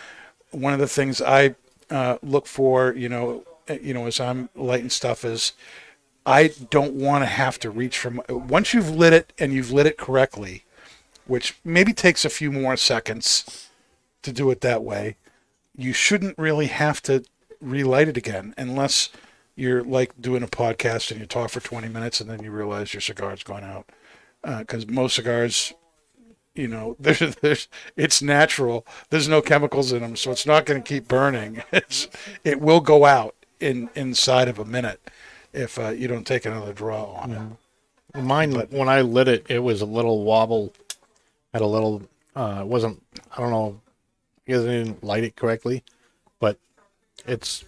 [0.52, 1.56] one of the things I
[1.89, 5.54] uh, look for, you know, uh, you know, as I'm lighting stuff is.
[6.28, 9.86] I don't want to have to reach from once you've lit it and you've lit
[9.86, 10.66] it correctly,
[11.26, 13.70] which maybe takes a few more seconds
[14.24, 15.16] to do it that way.
[15.74, 17.24] You shouldn't really have to
[17.62, 19.10] relight it again unless
[19.56, 22.94] you're like doing a podcast and you talk for 20 minutes and then you realize
[22.94, 23.90] your cigar's gone out.
[24.44, 25.74] Uh, because most cigars,
[26.54, 28.86] you know, there's, there's, it's natural.
[29.12, 31.63] There's no chemicals in them, so it's not going to keep burning.
[31.72, 32.10] It's,
[32.44, 35.00] it will go out in inside of a minute
[35.58, 37.32] if uh, you don't take another draw on
[38.13, 38.22] it.
[38.22, 40.74] Mine, when I lit it, it was a little wobble
[41.54, 42.04] had a little.
[42.36, 43.02] Uh, it wasn't.
[43.36, 43.82] I don't know.
[44.48, 45.84] Guess I didn't light it correctly,
[46.39, 46.58] but
[47.26, 47.65] it's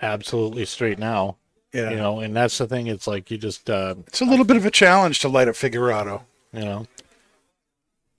[0.00, 1.36] absolutely straight now.
[1.72, 1.90] Yeah.
[1.90, 2.86] You know, and that's the thing.
[2.86, 5.52] It's like you just, uh, It's a little bit of a challenge to light a
[5.52, 6.22] Figurado.
[6.52, 6.86] you know,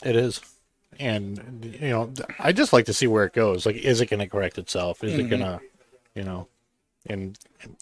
[0.03, 0.41] it is.
[0.99, 3.65] And you know, I just like to see where it goes.
[3.65, 5.03] Like, is it going to correct itself?
[5.03, 5.59] Is it going to,
[6.15, 6.47] you know,
[7.05, 7.37] and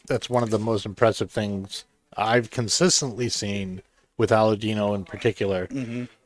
[0.07, 1.85] that's one of the most impressive things
[2.17, 3.81] I've consistently seen
[4.17, 5.67] with Aladino in particular.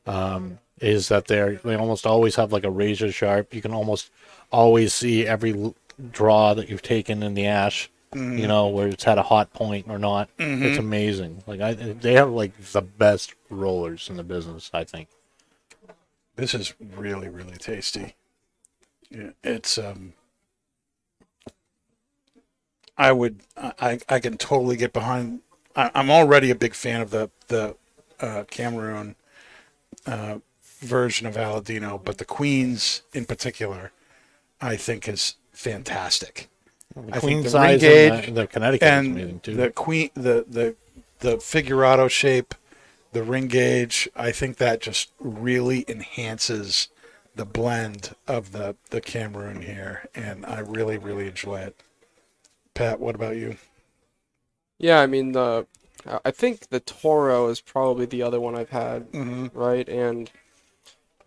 [0.08, 3.54] Um, is that they're they almost always have like a razor sharp.
[3.54, 4.12] You can almost
[4.52, 5.74] always see every
[6.12, 7.90] draw that you've taken in the ash.
[8.14, 10.30] You know where it's had a hot point or not.
[10.38, 11.44] It's amazing.
[11.48, 14.70] Like I, they have like the best rollers in the business.
[14.74, 15.10] I think.
[16.38, 18.16] This is really, really tasty.
[19.10, 20.14] Yeah, it's um.
[22.98, 25.42] I would, I, I can totally get behind.
[25.76, 27.76] I, I'm already a big fan of the the
[28.20, 29.16] uh, Cameroon
[30.06, 30.40] uh,
[30.80, 33.92] version of Aladino, but the Queens in particular,
[34.62, 36.50] I think is fantastic.
[36.96, 39.40] The I queen think the size ring and gauge the, the Connecticut is and amazing
[39.42, 39.56] too.
[39.56, 40.76] the queen, the the
[41.20, 42.56] the figurado shape,
[43.12, 44.10] the ring gauge.
[44.16, 46.90] I think that just really enhances
[47.36, 51.84] the blend of the the Cameroon here, and I really really enjoy it.
[52.76, 53.58] Pat, what about you?
[54.78, 55.68] Yeah, I mean the
[56.06, 59.48] I- think the Toro is probably the other one I've had, Mm-hmm.
[59.54, 59.88] right?
[59.90, 60.32] And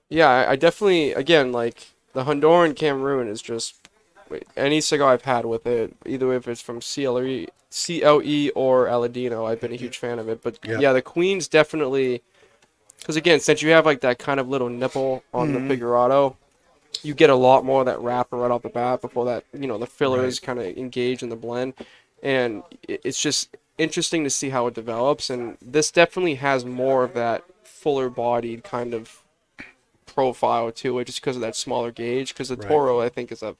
[0.09, 3.89] yeah, I, definitely again like the Honduran Cameroon is just
[4.31, 9.47] wait, any cigar I've had with it, either if it's from CLE, CLE or Aladino,
[9.49, 10.43] I've been a huge fan of it.
[10.43, 10.79] But Yeah.
[10.79, 12.23] yeah, the Queen's definitely
[13.01, 15.69] because again, since you have like that kind of little nipple on Mm-hmm.
[15.69, 16.37] the Figurado,
[17.03, 19.67] you get a lot more of that wrapper right off the bat before that you
[19.67, 21.75] know the fillers kind of engage in the blend,
[22.23, 25.31] and it's just interesting to see how it develops.
[25.31, 29.23] And this definitely has more of that fuller bodied kind of
[30.07, 32.35] profile to it, just because of that smaller gauge.
[32.35, 32.69] Because the Right.
[32.69, 33.57] Toro, I think, is a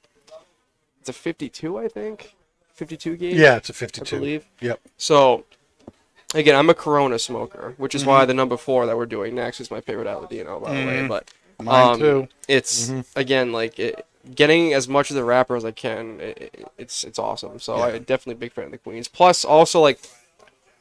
[0.99, 2.35] it's a 52, I think,
[2.73, 3.35] 52 gauge.
[3.35, 4.15] Yeah, it's a 52.
[4.15, 4.45] I believe.
[4.59, 4.81] Yep.
[4.97, 5.45] So,
[6.33, 8.27] again, I'm a Corona smoker, which is why mm-hmm.
[8.27, 10.97] the number four that we're doing next is my favorite Aladino, by the way.
[10.97, 11.07] Mm-hmm.
[11.07, 12.27] But Mine um, too.
[12.47, 13.01] It's mm-hmm.
[13.19, 16.19] again like it, getting as much of the wrapper as I can.
[16.19, 17.59] It, it- it's it's awesome.
[17.59, 19.07] So I definitely big fan of the Queens.
[19.07, 19.99] Plus, also like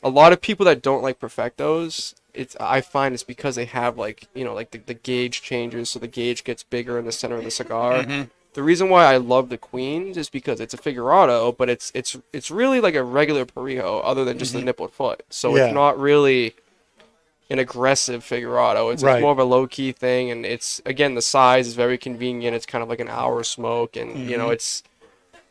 [0.02, 2.14] a lot of people that don't like perfectos.
[2.34, 5.90] It's I find it's because they have like you know like the, the gauge changes,
[5.90, 8.04] so the gauge gets bigger in the center of the cigar.
[8.04, 8.28] Mm-hmm.
[8.54, 12.16] The reason why I love the Queens is because it's a figurado, but it's it's
[12.32, 14.68] it's really like a regular Parejo, other than just the mm-hmm.
[14.68, 15.22] nippled foot.
[15.30, 15.66] So Yeah.
[15.66, 16.54] it's not really
[17.50, 18.92] an aggressive figurado.
[18.92, 19.16] It's, Right.
[19.16, 22.54] it's more of a low key thing, and it's again the size is very convenient.
[22.54, 24.38] It's kind of like an hour smoke, and you Mm-hmm.
[24.38, 24.82] know it's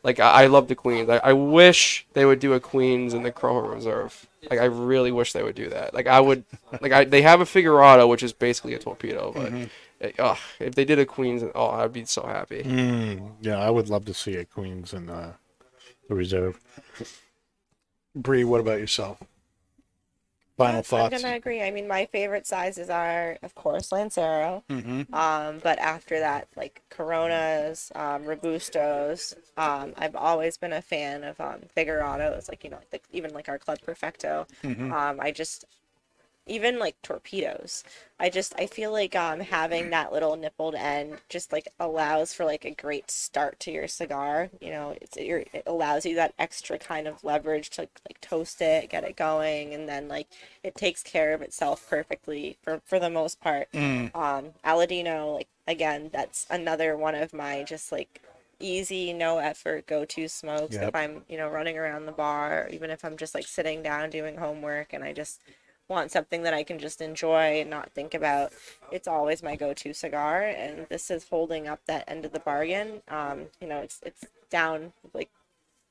[0.04, 1.08] like I, I love the Queens.
[1.08, 4.26] I, I wish they would do a Queens in the Cromer Reserve.
[4.48, 5.92] Like I really wish they would do that.
[5.92, 6.44] Like I would,
[6.80, 9.64] like I they have a figurado which is basically a torpedo, but Mm-hmm.
[10.00, 10.14] it-
[10.60, 12.62] if they did a Queens, oh I'd be so happy.
[12.62, 15.32] Mm, yeah, I would love to see a Queens in uh,
[16.08, 16.60] the reserve.
[18.14, 19.18] Bree, what about yourself?
[20.58, 21.22] Final I'm thoughts.
[21.22, 21.62] gonna agree.
[21.62, 24.64] I mean, my favorite sizes are, of course, Lancero.
[24.68, 25.14] Mm-hmm.
[25.14, 29.36] Um, but after that, like Coronas, um, Robustos.
[29.56, 32.48] Um, I've always been a fan of um, Figurados.
[32.48, 34.48] Like you know, like, even like our Club Perfecto.
[34.64, 34.92] Mm-hmm.
[34.92, 35.64] Um, I just
[36.48, 37.84] even like torpedoes.
[38.20, 42.44] I just I feel like um having that little nippled end just like allows for
[42.44, 44.50] like a great start to your cigar.
[44.60, 48.60] You know, it's it, it allows you that extra kind of leverage to like toast
[48.60, 50.26] it, get it going, and then like
[50.62, 53.70] it takes care of itself perfectly for for the most part.
[53.72, 54.14] Mm.
[54.16, 58.20] Um, Aladino, like again, that's another one of my just like
[58.60, 60.74] easy, no effort go to smokes.
[60.74, 60.88] Yep.
[60.88, 63.82] If I'm you know running around the bar, or even if I'm just like sitting
[63.82, 65.40] down doing homework, and I just
[65.88, 68.52] want something that I can just enjoy and not think about.
[68.92, 73.02] It's always my go-to cigar, and this is holding up that end of the bargain.
[73.08, 75.30] Um, you know, it's it's down like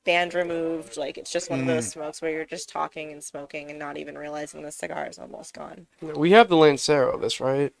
[0.04, 0.96] band removed.
[0.96, 3.96] Like it's just one of those smokes where you're just talking and smoking and not
[3.96, 5.86] even realizing the cigar is almost gone.
[6.00, 7.72] We have the Lancero of this, right?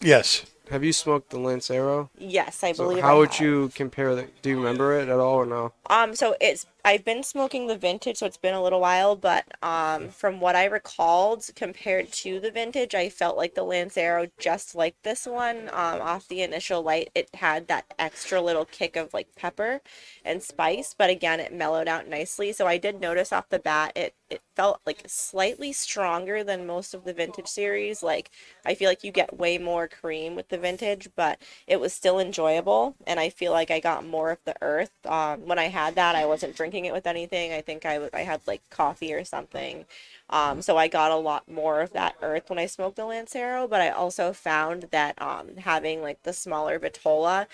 [0.00, 0.46] Yes.
[0.70, 2.10] Have you smoked the Lancero?
[2.18, 3.02] Yes, I So believe.
[3.02, 3.40] how I would have.
[3.40, 4.28] you compare the?
[4.42, 5.72] Do you remember it at all or no?
[5.90, 9.44] Um, so it's I've been smoking the vintage, so it's been a little while, but
[9.62, 14.74] um, from what I recalled, compared to the vintage, I felt like the Lancero, just
[14.74, 19.12] like this one, um, off the initial light, it had that extra little kick of
[19.12, 19.80] like pepper
[20.24, 22.52] and spice, but again, it mellowed out nicely.
[22.52, 26.94] So I did notice off the bat, it it felt like slightly stronger than most
[26.94, 28.00] of the vintage series.
[28.02, 28.30] Like
[28.64, 32.20] I feel like you get way more cream with the vintage, but it was still
[32.20, 35.79] enjoyable, and I feel like I got more of the earth um, when I had
[35.84, 37.52] had that, I wasn't drinking it with anything.
[37.52, 39.84] I think I, w- I had like coffee or something.
[40.28, 43.66] Um, so I got a lot more of that earth when I smoked the Lancero,
[43.66, 47.46] but I also found that um, having like the smaller Vitola,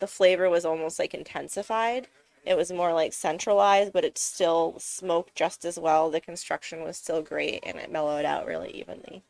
[0.00, 2.08] the flavor was almost like intensified.
[2.44, 6.10] It was more like centralized, but it still smoked just as well.
[6.10, 9.22] The construction was still great and it mellowed out really evenly.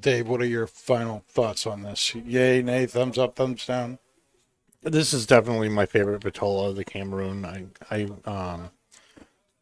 [0.00, 2.14] Dave, what are your final thoughts on this?
[2.14, 3.98] Yay, nay, thumbs up, thumbs down.
[4.82, 7.44] This is definitely my favorite Vitola of the Cameroon.
[7.44, 8.70] I, I, um,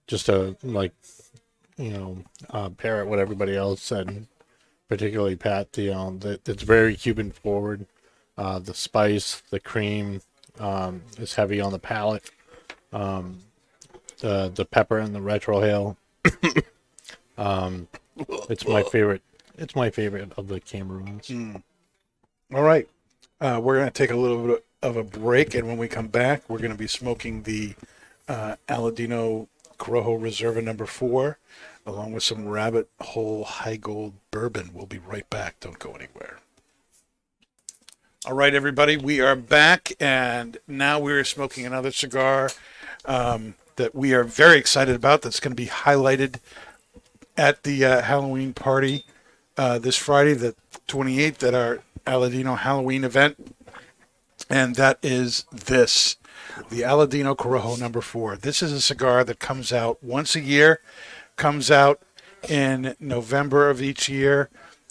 [0.07, 0.95] just a like,
[1.77, 2.19] you know,
[2.49, 4.27] uh, parrot what everybody else said,
[4.89, 5.73] particularly Pat.
[5.73, 7.87] The um, that it's very Cuban forward.
[8.39, 10.23] Uh, the spice, the cream,
[10.59, 12.31] um, is heavy on the palate.
[12.91, 13.41] Um,
[14.21, 15.97] the the pepper and the retrohale.
[17.39, 17.89] um,
[18.49, 19.23] it's my favorite.
[19.59, 21.31] It's my favorite of the Cameroons.
[22.55, 22.89] All right.
[23.39, 26.49] Uh, we're to take a little bit of a break, and when we come back,
[26.49, 27.75] we're going to be smoking the
[28.29, 31.39] uh, Aladino Corojo Reserva number four,
[31.87, 34.71] along with some Rabbit Hole Heigold Bourbon.
[34.73, 35.61] We'll be right back.
[35.61, 36.39] Don't go anywhere.
[38.27, 42.51] All right, everybody, we are back, and now we're smoking another cigar
[43.07, 45.23] um, that we are very excited about.
[45.23, 46.39] That's going to be highlighted
[47.37, 49.07] at the uh, Halloween party
[49.57, 50.55] uh, this Friday, the
[50.87, 53.55] 28th, at our Aladino Halloween event.
[54.51, 56.17] And that is this
[56.69, 58.37] the Aladino Corojo number four.
[58.37, 60.81] This is a cigar that comes out once a year,
[61.37, 62.03] comes out
[62.49, 64.51] in November of each year.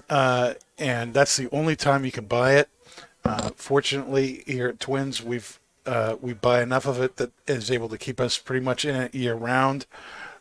[0.09, 2.69] Uh, and that's the only time you can buy it.
[3.25, 7.89] Uh, fortunately, here at Twins, we've uh, we buy enough of it that is able
[7.89, 9.85] to keep us pretty much in it year round.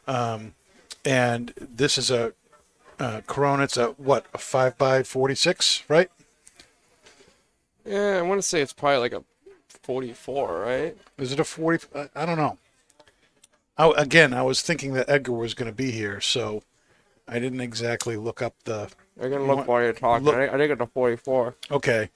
[0.06, 0.54] Um,
[1.04, 2.34] and this is a
[3.00, 3.64] uh, Corona.
[3.64, 6.10] It's a what a five by forty six, right?
[7.88, 9.24] Yeah, I want to say it's probably like a
[9.82, 10.96] 44, right?
[11.18, 11.84] Is it a forty?
[11.94, 12.58] I, I don't know.
[13.76, 16.62] I, again, I was thinking that Edgar was going to be here, so
[17.26, 18.90] I didn't exactly look up the.
[19.20, 20.24] You're gonna look want- while you're talking.
[20.26, 21.54] look- I, think- I think it's a 44.
[21.70, 22.10] Okay,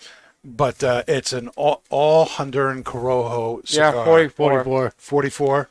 [0.45, 3.95] but uh, it's an all, all Honduran Corojo cigar.
[3.97, 4.65] Yeah, 44.
[4.65, 4.93] 44.
[4.97, 5.69] 44.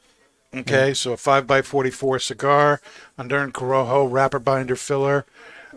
[0.54, 2.82] Okay, so a 5 by 44 cigar,
[3.18, 5.26] Honduran Corojo, wrapper binder filler.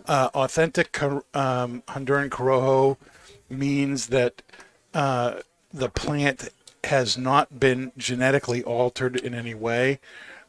[0.05, 1.21] Uh, authentic um,
[1.87, 2.97] Honduran Corojo
[3.49, 4.41] means that
[4.93, 5.39] uh,
[5.73, 6.49] the plant
[6.85, 9.99] has not been genetically altered in any way.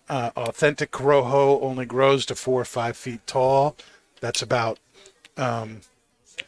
[0.09, 3.77] Uh, authentic Corojo only grows to four or five feet tall.
[4.21, 4.79] That's about
[5.37, 5.81] um,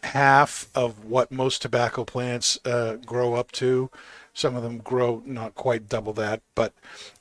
[0.05, 3.91] half of what most tobacco plants uh, grow up to.
[4.33, 6.73] Some of them grow not quite double that, but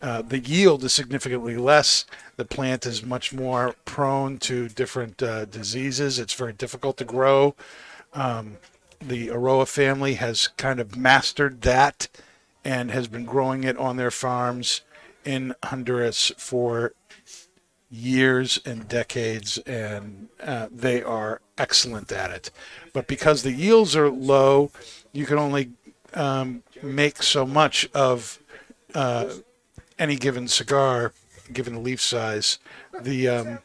[0.04, 2.06] uh, the yield is significantly less.
[2.36, 6.20] The plant is much more prone to different uh, diseases.
[6.20, 7.56] It's very difficult to grow.
[8.14, 8.58] Um,
[9.00, 12.08] the Eiroa family has kind of mastered that
[12.64, 14.82] and has been growing it on their farms
[15.24, 16.94] in Honduras for
[17.90, 22.52] years and decades, and uh, they are excellent at it.
[22.94, 24.72] But because the yields are low,
[25.14, 25.72] you can only
[26.14, 28.40] um, make so much of
[28.94, 29.30] uh,
[29.98, 31.14] any given cigar,
[31.52, 32.60] given the leaf size.
[33.00, 33.60] The um,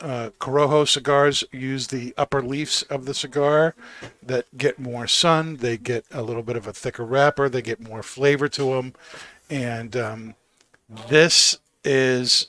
[0.00, 3.74] uh, Corojo cigars use the upper leaves of the cigar
[4.22, 5.56] that get more sun.
[5.56, 7.48] They get a little bit of a thicker wrapper.
[7.48, 8.94] They get more flavor to them.
[9.50, 10.34] And um,
[11.08, 12.48] this is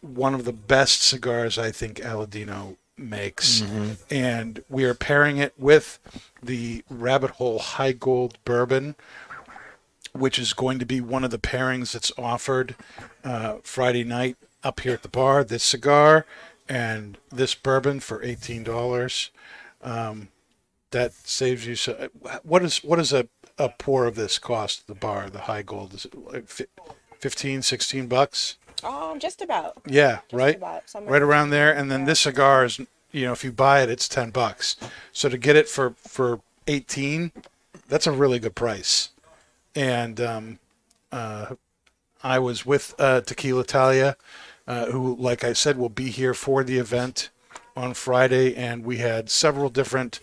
[0.00, 3.60] one of the best cigars I think Aladino makes.
[4.10, 5.98] And we are pairing it with
[6.42, 8.96] the Rabbit Hole Heigold Bourbon,
[10.12, 12.74] which is going to be one of the pairings that's offered
[13.22, 15.44] uh, Friday night up here at the bar.
[15.44, 16.26] This cigar
[16.68, 19.30] and this bourbon for eighteen dollars.
[19.82, 20.28] Um,
[20.92, 21.74] that saves you.
[21.74, 22.08] So,
[22.44, 25.28] what is what is a, a pour of this cost the bar?
[25.28, 26.48] The Heigold is it like
[27.18, 28.56] 15, 16 bucks?
[28.84, 29.80] Um, just about.
[29.86, 30.56] Yeah, right.
[30.56, 31.72] about, right around there.
[31.72, 32.78] And then this cigar is,
[33.10, 34.76] you know, if you buy it, it's ten bucks.
[35.12, 37.32] So to get it for for eighteen,
[37.88, 39.10] that's a really good price.
[39.74, 40.58] And um,
[41.10, 41.54] uh,
[42.22, 44.16] I was with uh, Tequila Talia,
[44.66, 47.30] uh, who, like I said, will be here for the event
[47.76, 50.20] on Friday, and we had several different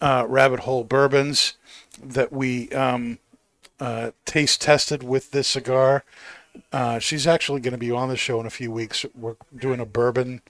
[0.00, 1.54] uh, rabbit hole bourbons
[2.02, 3.18] that we um,
[3.80, 6.04] uh, taste tested with this cigar.
[6.72, 9.04] Uh, she's actually going to be on the show in a few weeks.
[9.14, 10.40] We're doing a bourbon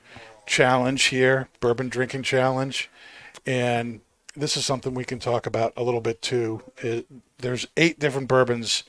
[0.46, 2.88] challenge here, bourbon drinking challenge,
[3.44, 4.00] and
[4.36, 6.62] this is something we can talk about a little bit too.
[6.78, 7.06] It,
[7.38, 8.84] there's eight different bourbons.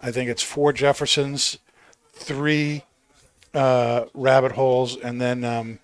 [0.00, 1.58] I think it's four Jeffersons,
[2.12, 2.84] three
[3.54, 5.78] uh, rabbit holes, and then um,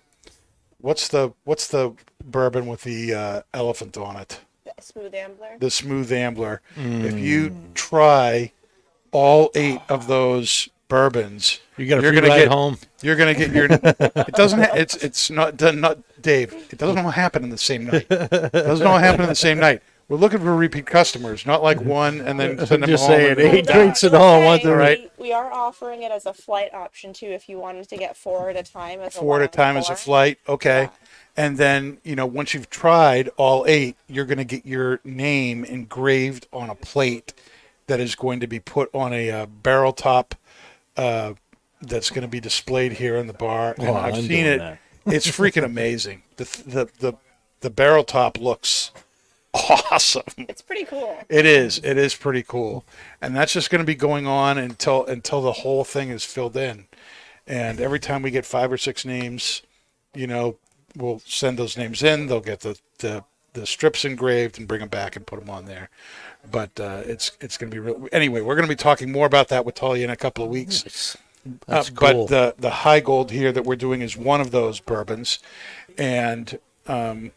[0.79, 1.93] what's the what's the
[2.23, 4.39] bourbon with the uh, elephant on it?
[4.65, 5.57] The Smooth Ambler.
[5.59, 6.61] the smooth ambler.
[6.75, 8.51] If you try
[9.11, 12.77] all eight of those bourbons, You got a you're gonna get home.
[13.01, 13.65] You're gonna get your.
[13.71, 14.59] it doesn't.
[14.59, 15.79] Ha- it's it's not done.
[15.81, 16.53] Not Dave.
[16.71, 18.05] It doesn't all happen in the same night.
[18.09, 19.81] It doesn't all happen in the same night.
[20.09, 23.11] We're looking for repeat customers, not like one and then send them Just home.
[23.17, 23.73] saying, and then eight die.
[23.73, 24.45] drinks at home.
[24.45, 25.11] What Hey, the right.
[25.17, 28.15] We, we are offering it as a flight option too, if you wanted to get
[28.15, 29.01] four at a time.
[29.01, 30.39] As Four at a time as a flight.
[30.47, 30.83] Okay.
[30.83, 30.89] Yeah.
[31.35, 36.47] And then you know once you've tried all eight, you're gonna get your name engraved
[36.53, 37.33] on a plate
[37.87, 40.35] that is going to be put on a uh, barrel top.
[40.95, 41.33] Uh,
[41.79, 44.79] that's going to be displayed here in the bar, and Oh, I've I'm seen it.
[45.05, 46.23] It's freaking amazing.
[46.37, 47.13] The the the
[47.59, 48.89] the barrel top looks
[49.91, 50.23] awesome.
[50.37, 51.17] It's pretty cool.
[51.29, 51.79] It is.
[51.83, 52.85] It is pretty cool,
[53.21, 56.57] and that's just going to be going on until until the whole thing is filled
[56.57, 56.85] in.
[57.45, 59.61] And every time we get five or six names,
[60.13, 60.57] you know,
[60.95, 62.27] we'll send those names in.
[62.27, 65.65] They'll get the the, the strips engraved and bring them back and put them on
[65.65, 65.89] there.
[66.49, 68.07] But uh, it's it's going to be real.
[68.11, 70.49] Anyway, we're going to be talking more about that with Talia in a couple of
[70.49, 71.17] weeks.
[71.65, 72.27] That's Uh, cool.
[72.27, 75.39] But the the Heigold here that we're doing is one of those bourbons,
[75.97, 77.31] and um,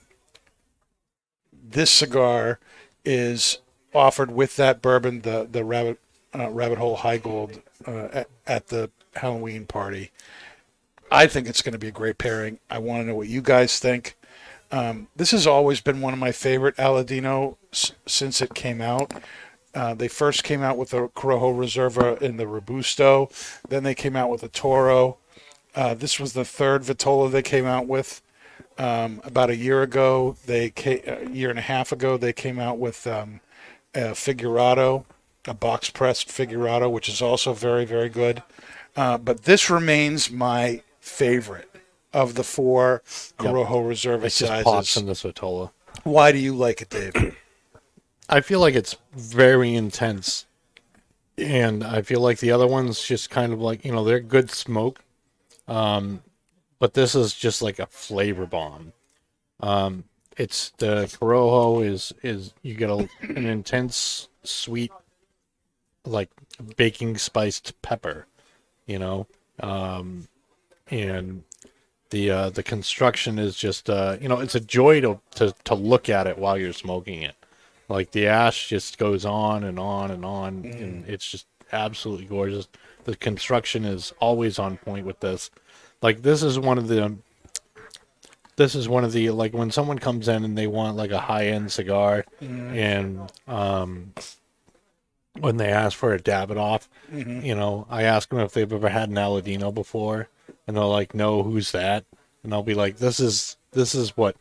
[1.70, 2.58] this cigar
[3.04, 3.58] is
[3.94, 5.98] offered with that bourbon, the the rabbit
[6.34, 10.10] uh, rabbit hole Heigold uh, at, at the Halloween party.
[11.10, 12.60] I think it's going to be a great pairing.
[12.70, 14.16] I want to know what you guys think.
[14.70, 19.12] Um, this has always been one of my favorite Aladino s- since it came out.
[19.74, 23.28] Uh, they first came out with the Corojo Reserva in the Robusto.
[23.68, 25.18] Then they came out with the Toro.
[25.74, 28.22] Uh, this was the third Vitola they came out with.
[28.78, 32.58] Um, about a year ago, they ca- a year and a half ago, they came
[32.58, 33.40] out with um,
[33.94, 35.04] a Figurado,
[35.46, 38.42] a box pressed Figurado, which is also very, very good.
[38.96, 41.70] Uh, but this remains my favorite
[42.12, 43.02] of the four
[43.38, 44.96] Corojo Reserva It just pops sizes.
[44.96, 45.70] in the Sotola.
[46.04, 47.36] Why do you like it, Dave?
[48.28, 50.46] I feel like it's very intense,
[51.36, 54.50] and I feel like the other ones just kind of like you know they're good
[54.50, 55.00] smoke,
[55.68, 56.22] um,
[56.80, 58.92] but this is just like a flavor bomb.
[59.60, 60.04] Um,
[60.36, 64.90] it's the Corojo is is you get a, an intense sweet,
[66.04, 66.30] like
[66.76, 68.26] baking spiced pepper,
[68.86, 69.26] you know,
[69.60, 70.26] um,
[70.90, 71.44] and
[72.08, 75.74] the uh, the construction is just uh, you know it's a joy to, to to
[75.74, 77.36] look at it while you're smoking it.
[77.88, 82.68] Like the ash just goes on and on and on, and it's just absolutely gorgeous.
[83.04, 85.50] The construction is always on point with this.
[86.02, 87.22] Like this is one of the um,
[88.56, 91.18] this is one of the like when someone comes in and they want like a
[91.18, 92.76] high end cigar, mm-hmm.
[92.76, 94.12] and um,
[95.38, 97.44] when they ask for a Davidoff, mm-hmm.
[97.44, 100.28] you know, I ask them if they've ever had an Aladino before,
[100.66, 102.04] and they're like, "No, who's that?"
[102.42, 104.36] And I'll be like, "This is this is what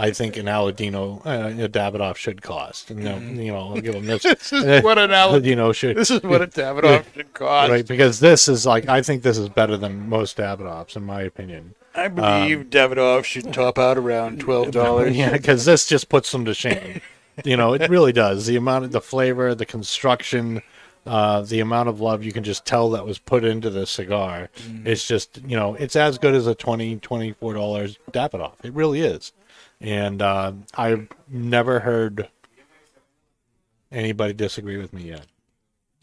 [0.00, 3.94] I think an Aladino, uh, a Davidoff should cost." And they'll, you know, I'll give
[3.94, 4.22] them this.
[4.24, 7.70] this is what an Al- you know should This is what a Davidoff should cost.
[7.70, 11.22] right because this is like I think this is better than most Davidoffs in my
[11.22, 11.74] opinion.
[11.94, 15.16] I believe Davidoff should top out around twelve dollars.
[15.16, 17.00] Yeah, because this just puts them to shame.
[17.44, 18.46] you know, it really does.
[18.46, 20.62] The amount of the flavor, the construction,
[21.06, 24.50] uh, the amount of love you can just tell that was put into the cigar.
[24.84, 28.54] It's just, you know, it's as good as a 20 24 dollars Davidoff.
[28.62, 29.32] It really is.
[29.80, 32.28] And uh, I've never heard
[33.90, 35.26] anybody disagree with me yet.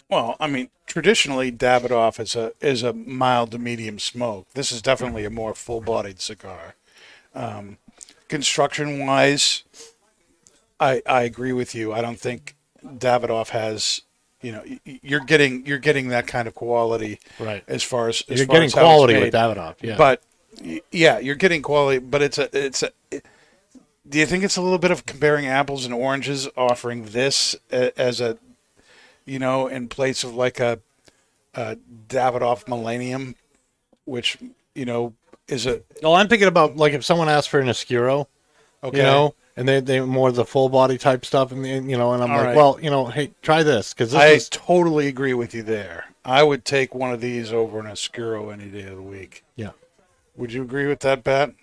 [0.10, 4.48] Well, I mean, traditionally Davidoff is a is a mild to medium smoke.
[4.54, 6.76] This is definitely a more full bodied cigar.
[7.36, 7.78] Um,
[8.30, 9.64] construction wise,
[10.80, 11.94] I I agree with you.
[11.94, 14.02] I don't think Davidoff has.
[14.42, 17.64] You know, you're getting you're getting that kind of quality Right.
[17.68, 19.76] as far as as You're far getting as quality with Davidoff.
[19.82, 19.98] Yeah.
[19.98, 20.22] But
[20.92, 22.92] yeah, you're getting quality, but it's a it's a.
[23.12, 23.26] it-
[24.10, 28.22] do you think it's a little bit of comparing apples and oranges, offering this as
[28.22, 28.38] a,
[29.26, 30.80] you know, in place of like a,
[31.53, 31.78] a
[32.08, 33.36] Davidoff Millennium,
[34.05, 34.38] which
[34.76, 35.14] you know
[35.47, 38.28] is a well, I'm thinking about like if someone asked for an Oscuro,
[38.84, 38.97] okay.
[38.97, 42.24] you know, and they they more the full body type stuff, and you know, and
[42.24, 42.55] I'm All like, right.
[42.55, 46.05] well, you know, hey, try this because I is totally agree with you there.
[46.24, 49.43] I would take one of these over an Oscuro any day of the week.
[49.55, 49.72] yeah.
[50.36, 51.53] Would you agree with that, Pat?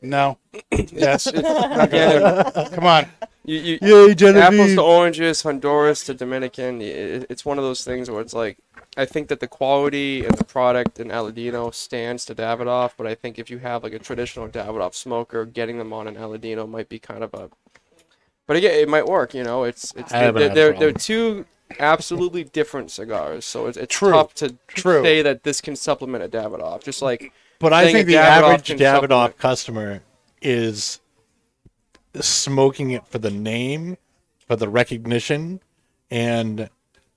[0.00, 0.38] No.
[0.70, 1.26] yes.
[1.32, 3.06] Again, Come on.
[3.44, 6.80] you, you, Yay, apples to oranges, Honduras to Dominican.
[6.82, 8.58] It, it's one of those things where it's like,
[8.96, 13.14] I think that the quality and the product in Aladino stands to Davidoff, but I
[13.14, 16.88] think if you have like a traditional Davidoff smoker, getting them on an Aladino might
[16.88, 17.50] be kind of a.
[18.46, 19.34] But again, it might work.
[19.34, 21.46] You know, it's it's they're, haven't they're, they're two
[21.78, 24.10] absolutely different cigars, so it's, it's True.
[24.12, 25.02] tough to True.
[25.02, 26.82] say that this can supplement a Davidoff.
[26.82, 27.32] Just like
[27.62, 30.02] But I think the average Davidoff customer
[30.42, 31.00] is
[32.20, 33.96] smoking it for the name,
[34.46, 35.60] for the recognition,
[36.10, 36.68] and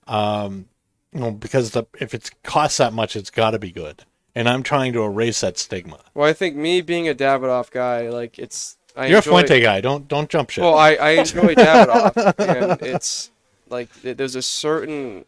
[0.06, 0.68] Um,
[1.12, 4.04] you know, because the if it costs that much, it's got to be good.
[4.36, 5.98] And I'm trying to erase that stigma.
[6.14, 9.60] Well, I think me being a Davidoff guy, like it's I You're enjoy, a Fuente
[9.60, 9.80] guy.
[9.80, 10.62] Don't don't jump ship.
[10.62, 13.32] Well, I, I enjoy Davidoff, and it's
[13.68, 15.24] like there's a certain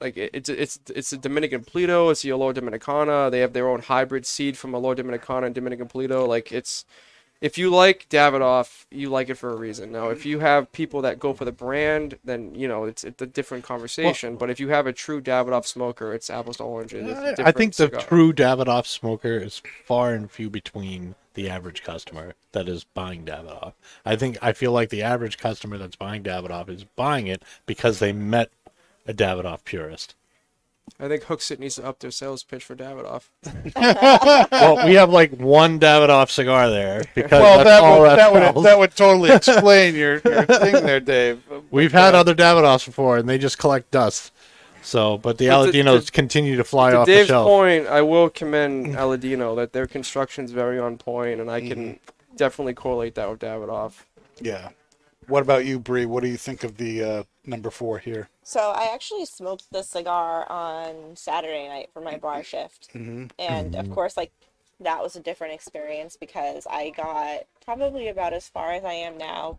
[0.00, 3.30] like it's it's it's a Dominican Polito, it's the Olor Dominicana.
[3.30, 6.26] They have their own hybrid seed from a Olor Dominicana and Dominican Polito.
[6.26, 6.84] Like it's
[7.40, 9.92] if you like Davidoff, you like it for a reason.
[9.92, 13.20] Now, if you have people that go for the brand, then you know it's it's
[13.20, 14.36] a different conversation.
[14.36, 17.38] but if you have a true Davidoff smoker, it's apples to oranges.
[17.38, 18.00] I- think the cigar.
[18.00, 23.74] true Davidoff smoker is far and few between the average customer that is buying Davidoff.
[24.06, 27.98] I think I feel like the average customer that's buying Davidoff is buying it because
[27.98, 28.50] they met
[29.06, 30.14] a Davidoff purist.
[31.00, 33.28] I think Hooksett needs to up their sales pitch for Davidoff.
[34.50, 38.16] well, we have like one Davidoff cigar there because Well, that's that all would, that,
[38.32, 41.42] that, would, that would totally explain your, your thing there, Dave.
[41.70, 44.30] We've But, had uh, other Davidoffs before, and they just collect dust.
[44.82, 47.46] So, but the But the- Aladinos the- continue to fly to off Dave's the shelf.
[47.48, 51.98] point, I will commend Aladino that their construction's very on point, and I can
[52.36, 54.04] definitely correlate that with Davidoff.
[54.40, 54.68] Yeah.
[55.28, 56.04] What about you, Bree?
[56.04, 58.28] What do you think of the uh, number four here?
[58.42, 63.30] So I actually smoked the cigar on Saturday night for my bar shift, Mhm.
[63.38, 64.32] and of course, like
[64.80, 69.16] that was a different experience because I got probably about as far as I am
[69.16, 69.58] now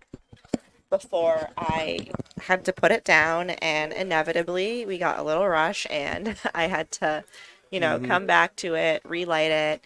[0.90, 2.08] before I
[2.42, 6.92] had to put it down, and inevitably we got a little rush, and I had
[6.94, 7.24] to,
[7.72, 9.84] you know, come back to it, relight it.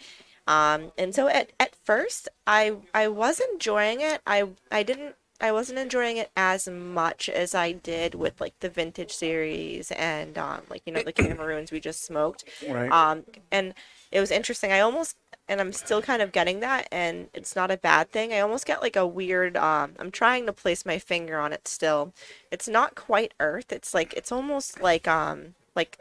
[0.47, 4.21] Um, and so at, at first I I was enjoying it.
[4.25, 8.69] I I didn't I wasn't enjoying it as much as I did with like the
[8.69, 12.43] vintage series and um, like you know the Cameroons we just smoked.
[12.67, 12.91] Right.
[12.91, 13.73] Um, and
[14.11, 14.71] it was interesting.
[14.71, 15.15] I almost
[15.47, 18.31] and I'm still kind of getting that, and it's not a bad thing.
[18.33, 19.57] I almost get like a weird.
[19.57, 22.13] Um, I'm trying to place my finger on it still.
[22.51, 23.71] It's not quite earth.
[23.71, 25.97] It's like it's almost like um like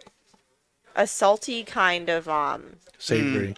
[0.95, 3.57] a salty kind of um Savory.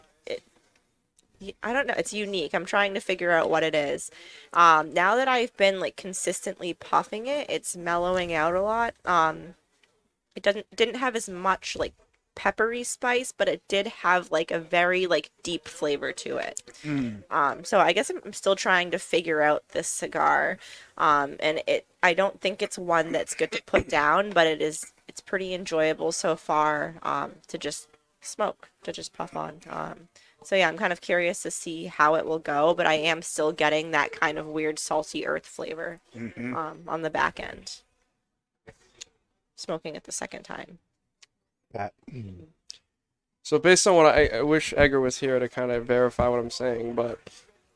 [1.63, 1.95] I don't know.
[1.97, 2.55] It's unique.
[2.55, 4.11] I'm trying to figure out what it is.
[4.53, 8.95] Um, now that I've been like consistently puffing it, it's mellowing out a lot.
[9.05, 9.55] Um,
[10.37, 11.95] it doesn't didn't have as much like
[12.35, 16.63] peppery spice, but it did have like a very like deep flavor to it.
[17.31, 20.59] Um, so I guess I'm, I'm still trying to figure out this cigar.
[20.97, 24.63] Um, and it I don't think it's one that's good to put down, but it
[24.63, 26.97] is it's pretty enjoyable so far.
[27.03, 27.89] Um, to just
[28.21, 29.61] smoke, to just puff on.
[29.69, 30.09] Um,
[30.43, 33.23] so yeah, I'm kind of curious to see how it will go, but I am
[33.23, 36.57] still getting that kind of weird salty earth flavor mm-hmm.
[36.57, 37.81] um, on the back end.
[39.57, 40.79] Smoking it the second time.
[41.73, 41.93] Pat.
[42.11, 42.19] Hmm.
[42.19, 42.45] Mm-hmm.
[43.43, 46.39] So based on what I, I wish Edgar was here to kind of verify what
[46.39, 47.19] I'm saying, but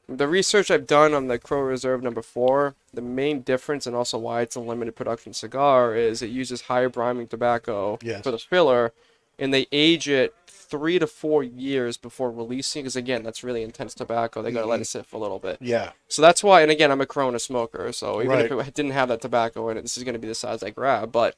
[0.08, 4.18] the research I've done on the Crow Reserve number four, the main difference and also
[4.18, 8.22] why it's a limited production cigar is it uses higher priming tobacco Yes.
[8.22, 8.92] for the filler,
[9.38, 10.34] and they age it
[10.74, 12.82] three to four years before releasing.
[12.82, 14.42] Because again, that's really intense tobacco.
[14.42, 15.58] They gotta let it sit for a little bit.
[15.60, 15.92] Yeah.
[16.08, 19.08] So that's why, and again, I'm a Corona smoker, so even if it didn't have
[19.08, 21.12] that tobacco in it, this is gonna be the size I grab.
[21.12, 21.36] But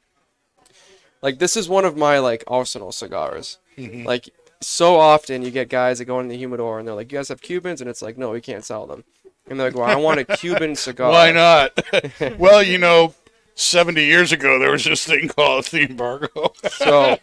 [1.20, 3.58] like, this is one of my like arsenal cigars.
[3.76, 4.06] Mm-hmm.
[4.06, 4.30] Like,
[4.62, 7.28] so often you get guys that go in the humidor and they're like, "You guys
[7.28, 9.04] have Cubans?" and it's like, "No, we can't sell them."
[9.48, 11.78] And they're like, "Well, I want a Cuban cigar." Why not?
[12.38, 13.14] well, you know,
[13.54, 16.54] 70 years ago, there was this thing called the embargo.
[16.70, 17.18] So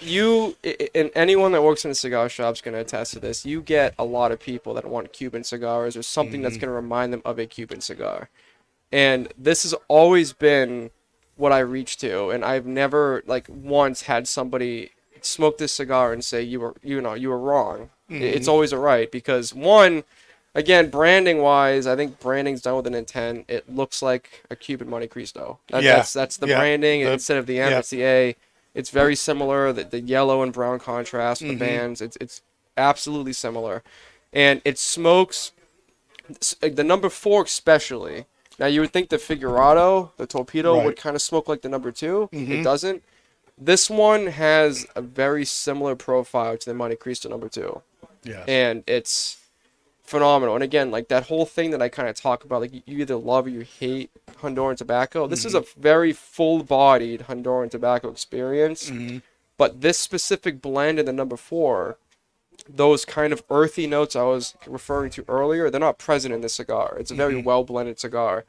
[0.00, 0.56] you
[0.94, 3.44] and anyone that works in a cigar shop is going to attest to this.
[3.44, 6.60] You get a lot of people that want Cuban cigars or something that's mm-hmm.
[6.66, 8.28] going to remind them of a Cuban cigar.
[8.92, 10.90] And this has always been
[11.36, 14.90] what I reach to and I've never like once had somebody
[15.22, 17.90] smoke this cigar and say you were you know you were wrong.
[18.08, 18.22] I- mm-hmm.
[18.22, 20.04] It's always a right because one
[20.54, 23.46] again branding wise I think branding's done with an intent.
[23.48, 25.58] It looks like a Cuban Montecristo.
[25.68, 25.96] That, Yeah.
[25.96, 26.58] That's that's the Yeah.
[26.58, 27.78] branding The- instead of the M yeah.
[27.78, 28.36] it's the A.
[28.74, 29.72] It's very similar.
[29.72, 31.58] The, the yellow and brown contrast, the mm-hmm.
[31.58, 32.00] bands.
[32.00, 32.42] It's it's
[32.76, 33.82] absolutely similar,
[34.32, 35.52] and it smokes.
[36.62, 38.26] Uh, the number four especially.
[38.60, 40.84] Now you would think the Figurado, the Torpedo, Right.
[40.84, 42.62] would kind of smoke like the number 2 It mm-hmm.
[42.62, 43.02] doesn't.
[43.56, 47.82] This one has a very similar profile to the Montecristo number two
[48.22, 48.44] Yeah.
[48.46, 49.38] and it's
[50.10, 50.54] phenomenal.
[50.54, 53.16] And again, like that whole thing that I kind of talk about, like you either
[53.16, 54.10] love or you hate
[54.42, 55.26] Honduran tobacco.
[55.26, 55.80] This is a mm-hmm.
[55.80, 58.90] very full-bodied Honduran tobacco experience.
[58.90, 59.18] Mm-hmm.
[59.56, 61.96] But this specific blend in the number four,
[62.68, 66.54] those kind of earthy notes I was referring to earlier, they're not present in this
[66.54, 66.96] cigar.
[66.98, 67.44] It's a very mm-hmm.
[67.44, 68.44] well blended cigar.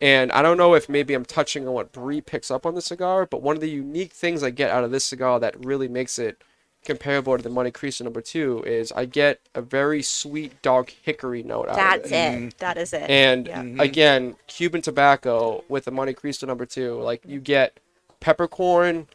[0.00, 2.82] And I don't know if maybe I'm touching on what Bree picks up on the
[2.82, 5.88] cigar, but one of the unique things I get out of this cigar that really
[5.88, 6.42] makes it
[6.88, 11.68] comparable to the Montecristo number two is I get a very sweet dark hickory note
[11.68, 12.14] out That's of it.
[12.14, 12.58] That's it.
[12.58, 13.10] That is it.
[13.10, 13.82] And Yeah.
[13.82, 17.78] again, Cuban tobacco with the Montecristo number two, like you get
[18.20, 19.06] peppercorn,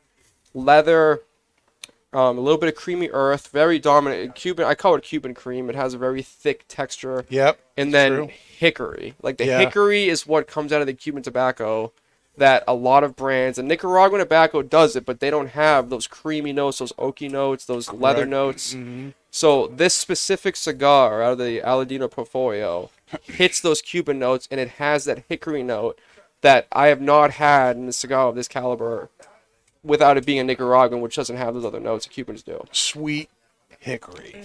[0.53, 1.21] leather,
[2.13, 4.35] um, a little bit of creamy earth, very dominant.
[4.35, 5.67] Cuban, I call it Cuban cream.
[5.67, 7.25] It has a very thick texture.
[7.29, 7.59] Yep.
[7.75, 8.27] And then true.
[8.59, 9.15] hickory.
[9.23, 9.57] Like the Yeah.
[9.59, 11.91] hickory is what comes out of the Cuban tobacco
[12.35, 16.07] that a lot of brands and Nicaraguan tobacco does it, but they don't have those
[16.07, 18.73] creamy notes, those oaky notes, those leather notes.
[18.73, 19.09] Mm-hmm.
[19.29, 22.89] So this specific cigar out of the Aladino portfolio
[23.21, 25.99] hits those Cuban notes and it has that hickory note
[26.41, 29.09] that I have not had in a cigar of this caliber
[29.83, 32.63] without it being a Nicaraguan, which doesn't have those other notes that Cubans do.
[32.71, 33.29] Sweet
[33.79, 34.43] hickory.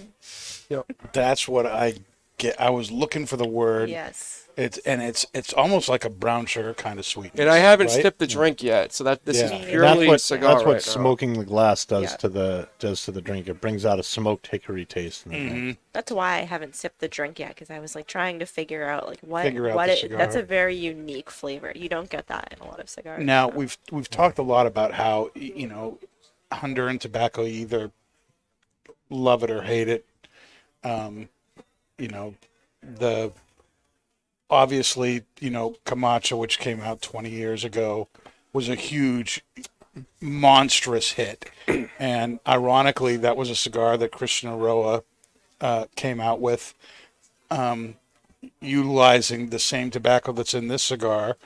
[0.69, 0.87] Yep.
[1.13, 1.95] That's what I
[2.37, 2.61] get.
[2.61, 3.89] I was looking for the word.
[3.89, 4.48] Yes.
[4.59, 7.39] It's and it's it's almost like a brown sugar kind of sweetness.
[7.39, 8.03] And I haven't right?
[8.03, 9.45] sipped the drink yet, so that this Yeah.
[9.45, 10.93] is And And purely that's what, cigar that's what right now.
[10.93, 12.17] smoking the glass does Yeah.
[12.17, 13.47] to the does to the drink.
[13.49, 15.27] It brings out a smoked hickory taste.
[15.27, 15.71] In the Mm-hmm.
[15.93, 18.85] That's why I haven't sipped the drink yet because I was like trying to figure
[18.89, 20.11] out like what out what it.
[20.11, 21.73] That's a very unique flavor.
[21.77, 23.25] You don't get that in a lot of cigars.
[23.25, 23.55] Now so.
[23.57, 25.99] we've we've talked a lot about how you know
[26.51, 27.93] Honduran tobacco you either
[29.09, 30.05] love it or hate it.
[30.83, 31.29] Um,
[31.97, 32.35] you know
[32.83, 33.33] the
[34.51, 38.09] obviously you know Camacho, which came out 20 years ago,
[38.53, 39.43] was a huge,
[40.21, 41.51] monstrous hit,
[41.99, 45.03] and ironically, that was a cigar that Christian Eiroa
[45.61, 46.75] uh, came out with,
[47.51, 47.97] um,
[48.61, 51.37] utilizing the same tobacco that's in this cigar.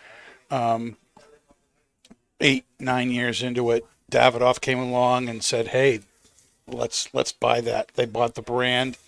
[2.40, 6.00] Eight nine years into it davidoff came along and said hey
[6.66, 7.92] let's let's buy that.
[7.94, 8.98] They bought the brand.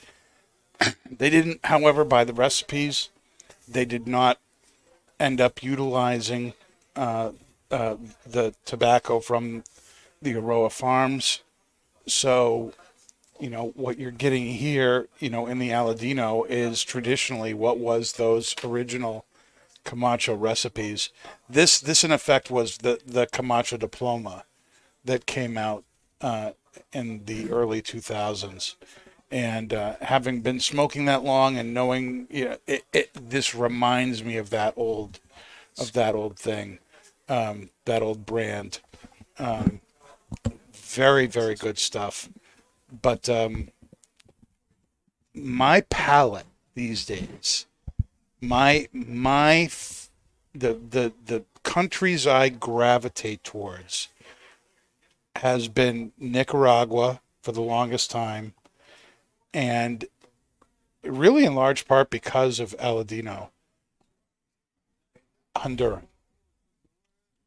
[1.16, 3.09] They didn't however buy the recipes
[3.69, 4.39] they did not
[5.19, 6.55] end up utilizing
[6.97, 7.31] uh,
[7.71, 7.97] uh,
[8.27, 9.65] the tobacco from
[10.21, 11.41] the Eiroa farms
[12.07, 12.73] so
[13.41, 18.12] you know what you're getting here you know in the aladino is traditionally what was
[18.12, 19.25] those original
[19.85, 21.11] Camacho recipes.
[21.49, 24.45] This this in effect was the the Camacho diploma
[25.05, 25.85] that came out
[26.21, 26.53] uh,
[26.93, 28.75] in the early 2000s.
[29.35, 34.22] And uh, having been smoking that long and knowing, you know, it, it this reminds
[34.22, 35.18] me of that old
[35.78, 36.78] of that old thing,
[37.28, 38.80] um, that old brand.
[39.39, 39.80] Um,
[40.72, 42.28] very very good stuff,
[43.03, 43.70] but um,
[45.35, 47.66] my palate these days
[48.45, 49.68] my my
[50.55, 54.09] the the the countries I gravitate towards
[55.37, 58.55] has been Nicaragua for the longest time,
[59.55, 60.05] and
[61.05, 63.48] really in large part because of Aladino,
[65.57, 66.02] Honduran,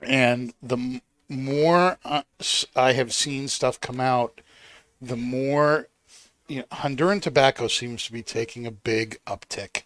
[0.01, 1.97] and the more
[2.75, 4.41] I have seen stuff come out,
[5.01, 5.89] the more
[6.47, 9.83] you know, Honduran tobacco seems to be taking a big uptick.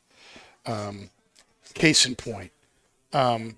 [0.66, 1.10] Um,
[1.74, 2.52] case in point,
[3.14, 3.58] um,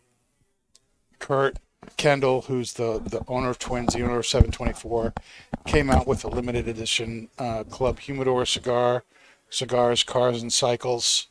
[1.19, 1.57] Kurt
[1.97, 5.13] Kendall, who's the, the owner of Twins, the owner of 724,
[5.65, 9.03] came out with a limited edition uh, Club Humidor cigar,
[9.49, 11.27] cigars, cars, and cycles,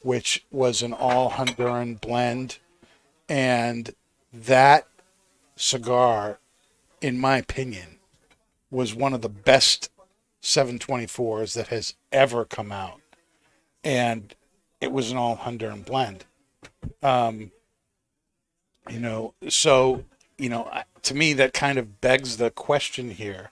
[0.00, 2.58] which was an all Honduran blend.
[3.28, 3.94] And
[4.32, 4.86] that
[5.56, 6.38] cigar,
[7.00, 7.98] in my opinion,
[8.70, 9.90] was one of the best
[10.42, 13.00] 724s that has ever come out.
[13.82, 14.34] And
[14.80, 16.24] it was an all Honduran blend.
[17.02, 17.50] Um,
[18.90, 20.04] you know, so,
[20.38, 20.70] you know,
[21.02, 23.50] to me, that kind of begs the question here.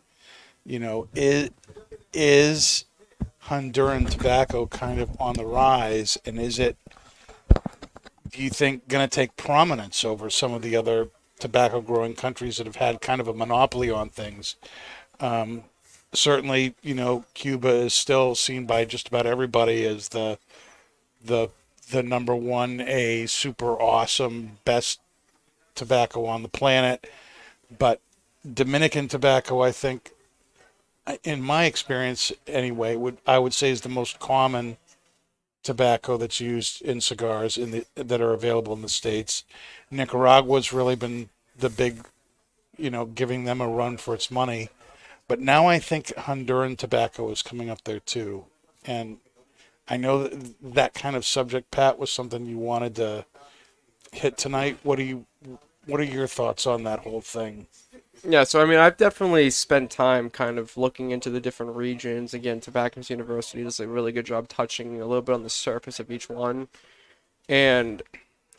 [0.65, 1.51] You know, is,
[2.13, 2.85] is
[3.47, 6.19] Honduran tobacco kind of on the rise?
[6.25, 6.77] And is it,
[8.31, 11.09] do you think, going to take prominence over some of the other
[11.39, 14.57] tobacco growing countries that have had kind of a monopoly on things?
[15.21, 15.65] Um,
[16.13, 20.39] certainly, you know, Cuba is still seen by just about everybody as the
[21.25, 21.49] the
[21.91, 25.01] the number one a super awesome best
[25.75, 27.07] tobacco on the planet
[27.79, 28.01] but
[28.55, 30.13] dominican tobacco i think
[31.25, 34.77] in my experience anyway would i would say is the most common
[35.63, 39.45] tobacco that's used in cigars in the that are available in the states.
[39.91, 42.07] Nicaragua's really been the big
[42.77, 44.69] you know giving them a run for its money.
[45.29, 48.47] But now i think honduran tobacco is coming up there too.
[48.85, 49.19] And
[49.89, 53.25] I know that, that kind of subject, Pat, was something you wanted to
[54.13, 54.79] hit tonight.
[54.83, 55.27] What do you,
[55.87, 57.67] what are your thoughts on that whole thing?
[58.25, 62.33] Yeah, so I mean, I've definitely spent time kind of looking into the different regions.
[62.33, 65.99] Again, Tobacconist University does a really good job touching a little bit on the surface
[65.99, 66.69] of each one.
[67.49, 68.03] And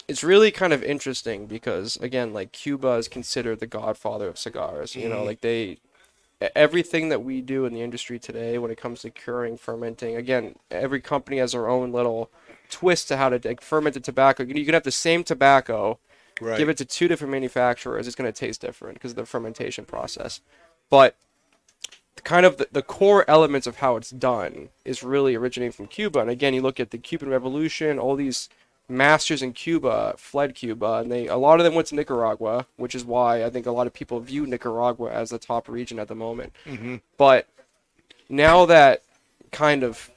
[0.10, 4.98] it's really kind of interesting because, again, like Cuba is considered the godfather of cigars.
[4.98, 5.78] You know, like they,
[6.56, 10.56] everything that we do in the industry today when it comes to curing, fermenting, again,
[10.70, 12.30] every company has their own little
[12.74, 14.44] twist to how to like, ferment the tobacco.
[14.44, 16.00] You can have the same tobacco
[16.42, 16.58] Right.
[16.58, 19.86] Give it to two different manufacturers, it's going to taste different because of the fermentation
[19.86, 20.42] process.
[20.90, 21.16] But
[22.24, 26.20] kind of the, the core elements of how it's done is really originating from Cuba.
[26.20, 28.50] And again, you look at the Cuban Revolution, all these
[28.90, 32.96] masters in Cuba fled Cuba, and they a lot of them went to Nicaragua, which
[32.96, 36.08] is why I think a lot of people view Nicaragua as the top region at
[36.08, 36.54] the moment.
[36.66, 36.98] Mm-hmm.
[37.18, 37.48] But
[38.28, 39.04] now that
[39.52, 40.10] kind of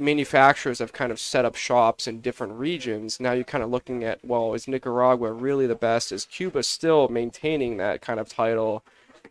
[0.00, 4.02] manufacturers have kind of set up shops in different regions, now you're kind of looking
[4.02, 6.10] at, well, is Nicaragua really the best?
[6.10, 8.82] Is Cuba still maintaining that kind of title?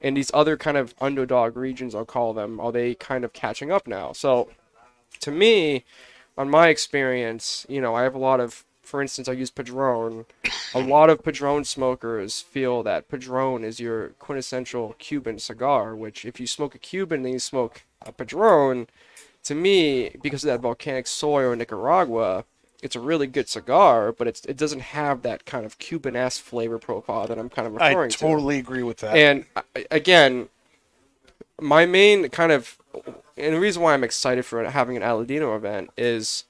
[0.02, 3.72] And these other kind of underdog regions, I'll call them, are they kind of catching
[3.72, 4.14] up now?
[4.14, 4.50] So
[5.22, 5.84] to me,
[6.38, 10.26] on my experience, you know, I have a lot of, for instance, I use Padron.
[10.74, 16.40] A lot of Padron smokers feel that Padron is your quintessential Cuban cigar, which if
[16.40, 18.88] you smoke a Cuban and you smoke a Padron,
[19.50, 22.46] to me, because of that volcanic soil in Nicaragua,
[22.84, 26.78] it's a really good cigar, but it's it doesn't have that kind of Cuban-esque flavor
[26.78, 28.26] profile that I'm kind of I referring to.
[28.26, 29.18] I totally agree with that.
[29.18, 30.50] And uh, again,
[31.60, 32.78] my main kind of
[33.38, 36.44] and the reason why I'm excited for having an Aladino event is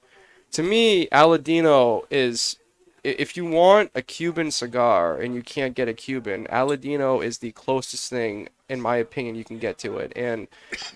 [0.52, 2.56] to me Aladino is
[3.02, 7.52] if you want a Cuban cigar and you can't get a Cuban, Aladino is the
[7.52, 10.12] closest thing in my opinion you can get to it.
[10.16, 10.48] And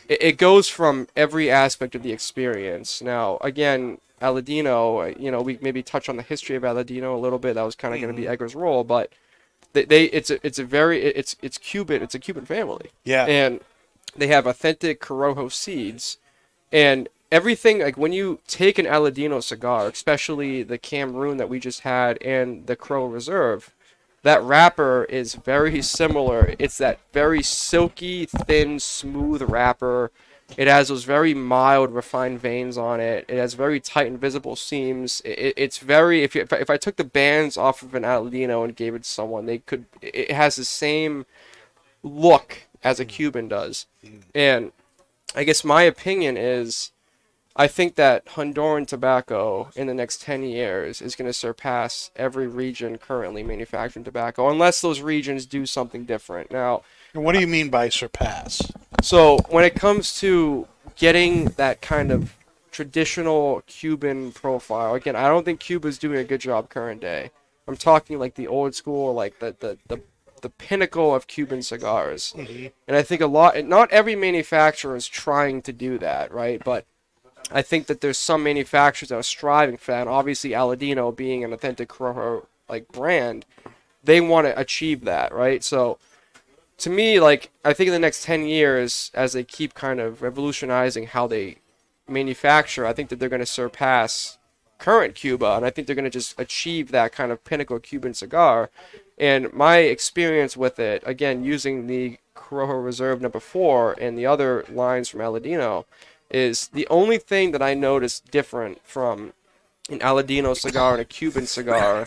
[0.08, 3.02] it, it goes from every aspect of the experience.
[3.02, 7.18] Now, again, Aladino, uh, you know, we maybe touch on the history of Aladino a
[7.18, 7.54] little bit.
[7.54, 8.32] That was kind of going to be mm-hmm.
[8.32, 9.12] Edgar's role, but
[9.74, 12.90] they, they it's a, it's a very it's it's Cuban it's a Cuban family.
[13.02, 13.60] Yeah, and
[14.16, 16.18] they have authentic Corojo seeds,
[16.72, 21.80] and everything like when you take an Aladino cigar, especially the Cameroon that we just
[21.80, 23.74] had and the Crow Reserve,
[24.24, 26.54] that wrapper is very similar.
[26.58, 30.10] It's that very silky, thin, smooth wrapper.
[30.56, 33.26] It has those very mild, refined veins on it.
[33.28, 35.20] It has very tight and visible seams.
[35.26, 38.02] It, it's very if, you, if I, if I took the bands off of an
[38.02, 39.84] Aladino and gave it to someone, they could.
[40.00, 41.26] It has the same
[42.02, 43.10] look as a hmm.
[43.10, 43.86] Cuban does.
[44.02, 44.18] Hmm.
[44.34, 44.72] And
[45.34, 46.92] I guess my opinion is
[47.56, 52.48] I think that Honduran tobacco in the next 10 years is going to surpass every
[52.48, 56.50] region currently manufacturing tobacco, unless those regions do something different.
[56.50, 56.82] Now,
[57.12, 58.60] what do you mean by surpass?
[59.02, 62.34] so when it comes to getting that kind of
[62.72, 67.30] traditional Cuban profile, again, I don't think Cuba's doing a good job current day.
[67.68, 70.02] I'm talking like the old school, like the the the,
[70.40, 72.34] the pinnacle of Cuban cigars.
[72.36, 72.66] Mm-hmm.
[72.88, 76.62] And I think a lot, not every manufacturer is trying to do that, right?
[76.62, 76.84] But
[77.50, 80.02] I think that there's some manufacturers that are striving for that.
[80.02, 83.44] And obviously, Aladino being an authentic Corojo like brand,
[84.02, 85.62] they want to achieve that, right?
[85.62, 85.98] So
[86.78, 90.22] to me, like I think in the next ten years, as they keep kind of
[90.22, 91.58] revolutionizing how they
[92.08, 94.38] manufacture, I think that they're going to surpass
[94.78, 98.12] current Cuba, and I think they're going to just achieve that kind of pinnacle Cuban
[98.12, 98.70] cigar.
[99.16, 104.64] And my experience with it, again, using the Corojo Reserve Number Four and the other
[104.68, 105.84] lines from Aladino,
[106.34, 109.32] is the only thing that I noticed different from
[109.88, 112.04] an Aladino cigar and a Cuban cigar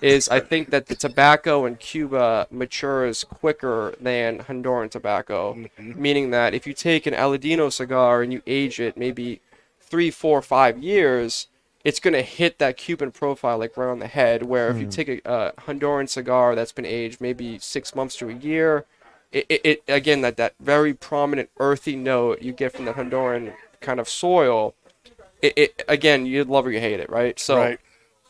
[0.00, 5.54] is I think that the tobacco in Cuba matures quicker than Honduran tobacco.
[5.54, 6.00] Mm-hmm.
[6.00, 9.40] Meaning that if you take an Aladino cigar and you age it maybe
[9.80, 11.48] three, four, five years,
[11.82, 14.44] it's gonna hit that Cuban profile like right on the head.
[14.44, 14.92] Where if you mm.
[14.92, 18.84] take a, a Honduran cigar that's been aged maybe six months to a year,
[19.32, 23.52] it, it, it again that that very prominent earthy note you get from the Honduran
[23.84, 24.74] kind of soil.
[25.42, 27.38] It, it again you love or you hate it, right?
[27.38, 27.80] So Right.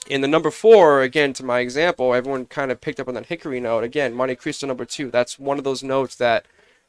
[0.09, 3.27] in the number four, again, to my example, everyone kind of picked up on that
[3.27, 3.85] hickory note.
[3.85, 6.45] Again, Montecristo number two, that's one of those notes that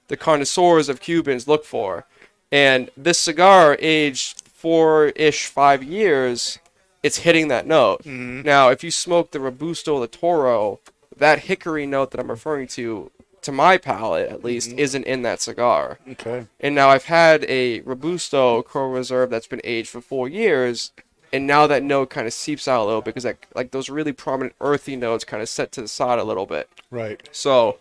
[0.08, 2.06] the connoisseurs of Cubans look for.
[2.52, 6.60] And this cigar, aged four ish, five years,
[7.04, 8.00] it's hitting that note.
[8.04, 8.42] Mm-hmm.
[8.42, 10.80] Now, if you smoke the Robusto, the Toro,
[11.18, 13.12] that hickory note that I'm referring to,
[13.46, 14.80] to my palate at least, mm-hmm.
[14.80, 16.00] isn't in that cigar.
[16.10, 16.48] Okay.
[16.60, 20.92] And now I've had a Robusto Crow Reserve that's been aged for four years,
[21.32, 24.14] and now that note kind of seeps out a little because that like those really
[24.14, 26.70] prominent earthy notes kind of set to the side a little bit.
[26.90, 27.28] Right.
[27.32, 27.78] So,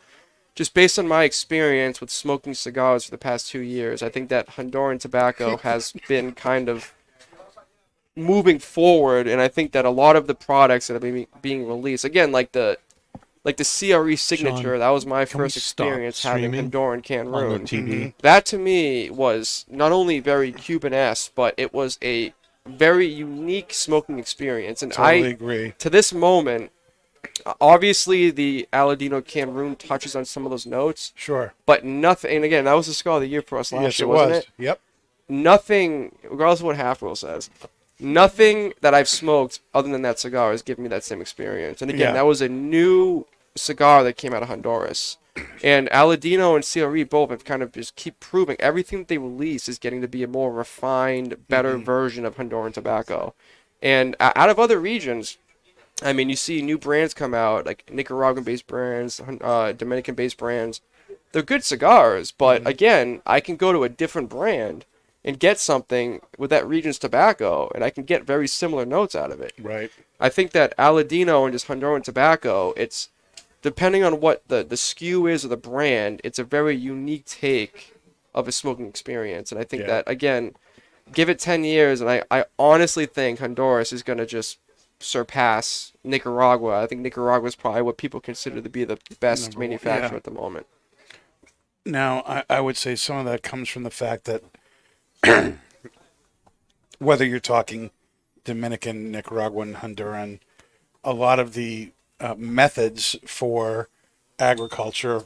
[0.55, 4.29] just based on my experience with smoking cigars for the past two years, I think
[4.29, 6.93] that Honduran tobacco has been kind of
[8.17, 11.67] moving forward, and I think that a lot of the products that are being being
[11.67, 12.79] released, again, like the
[13.45, 17.03] like the CLE Signature, Sean, that was my first experience having streaming Honduran on the
[17.03, 17.63] Cameroon.
[17.67, 17.89] TV.
[17.89, 18.09] Mm-hmm.
[18.23, 22.33] That to me was not only very Cuban-esque, but it was a
[22.67, 25.75] very unique smoking experience, and Totally I agree.
[25.79, 26.71] to this moment,
[27.61, 31.53] obviously the Aladino Cameroon touches on some of those notes, Sure.
[31.67, 32.37] but nothing.
[32.37, 34.09] And again, that was the Skull of the Year for us last yes, year, it
[34.09, 34.39] wasn't was.
[34.39, 34.49] it?
[34.59, 34.81] Yep.
[35.29, 37.51] Nothing, regardless of what Half Wheel says,
[37.99, 41.81] nothing that I've smoked other than that cigar has given me that same experience.
[41.83, 42.13] And again, Yeah.
[42.13, 43.27] that was a new
[43.57, 45.19] cigar that came out of Honduras.
[45.65, 49.69] And Aladino and CLE both have kind of just keep proving everything that they release
[49.69, 53.35] is getting to be a more refined, better version of Honduran tobacco.
[53.83, 55.39] And out of other regions,
[56.03, 60.81] I mean, you see new brands come out, like Nicaraguan-based brands, uh, Dominican-based brands.
[61.33, 64.85] They're good cigars, but again, I can go to a different brand
[65.25, 69.33] and get something with that region's tobacco, and I can get very similar notes out
[69.33, 69.53] of it.
[69.61, 69.91] Right.
[70.21, 73.09] I think that Aladino and just Honduran tobacco, it's
[73.65, 77.97] depending on what the, the SKU is or the brand, it's a very unique take
[78.35, 79.51] of a smoking experience.
[79.51, 79.87] And I think Yeah.
[79.87, 80.55] that, again,
[81.15, 84.59] give it 10 years, and I, I honestly think Honduras is going to just
[85.01, 86.83] surpass Nicaragua.
[86.83, 90.17] I think Nicaragua is probably what people consider to be the best Number manufacturer yeah.
[90.17, 90.67] at the moment.
[91.87, 94.43] Now, I, I would say some of that comes from the fact that
[96.99, 97.93] whether you're talking
[98.45, 100.41] Dominican, Nicaraguan, Honduran,
[101.03, 103.89] a lot of the uh, methods for
[104.39, 105.25] agriculture,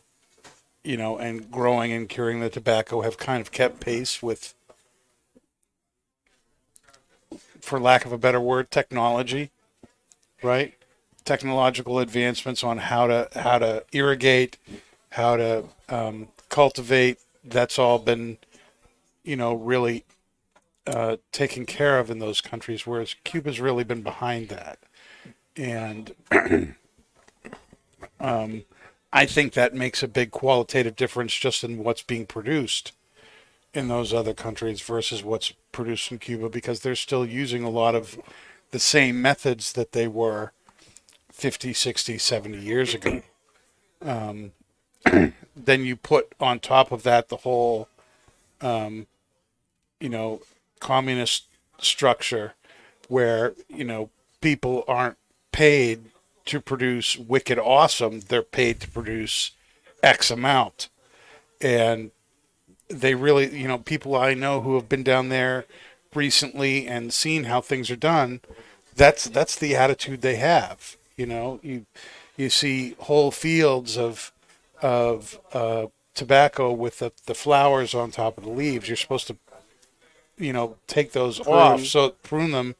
[0.84, 4.54] you know, and growing and curing the tobacco have kind of kept pace with,
[7.60, 9.50] for lack of a better word, technology,
[10.42, 10.74] right?
[11.24, 14.56] Technological advancements on how to how to irrigate,
[15.10, 17.18] how to um, cultivate.
[17.44, 18.38] That's all been,
[19.24, 20.04] you know, really
[20.86, 24.78] uh, taken care of in those countries, whereas Cuba's really been behind that.
[25.58, 26.14] And
[28.20, 28.62] um,
[29.12, 32.92] I think that makes a big qualitative difference just in what's being produced
[33.74, 37.94] in those other countries versus what's produced in Cuba because they're still using a lot
[37.94, 38.18] of
[38.70, 40.52] the same methods that they were
[41.32, 43.22] 50, 60, 70 years ago.
[44.02, 44.52] Um,
[45.56, 47.88] then you put on top of that the whole,
[48.60, 49.06] um,
[50.00, 50.42] you know,
[50.80, 51.44] communist
[51.80, 52.54] structure
[53.08, 55.16] where, you know, people aren't
[55.52, 56.06] paid
[56.46, 58.20] to produce wicked awesome.
[58.20, 59.52] They're paid to produce
[60.02, 60.88] X amount.
[61.60, 62.10] And
[62.88, 65.66] they really, you know, people I know who have been down there
[66.14, 68.40] recently and seen how things are done,
[68.94, 70.96] that's that's the attitude they have.
[71.16, 71.86] You know, you
[72.36, 74.32] you see whole fields of
[74.80, 78.88] of uh, tobacco with the, the flowers on top of the leaves.
[78.88, 79.36] You're supposed to,
[80.36, 82.74] you know, take those off, so prune them,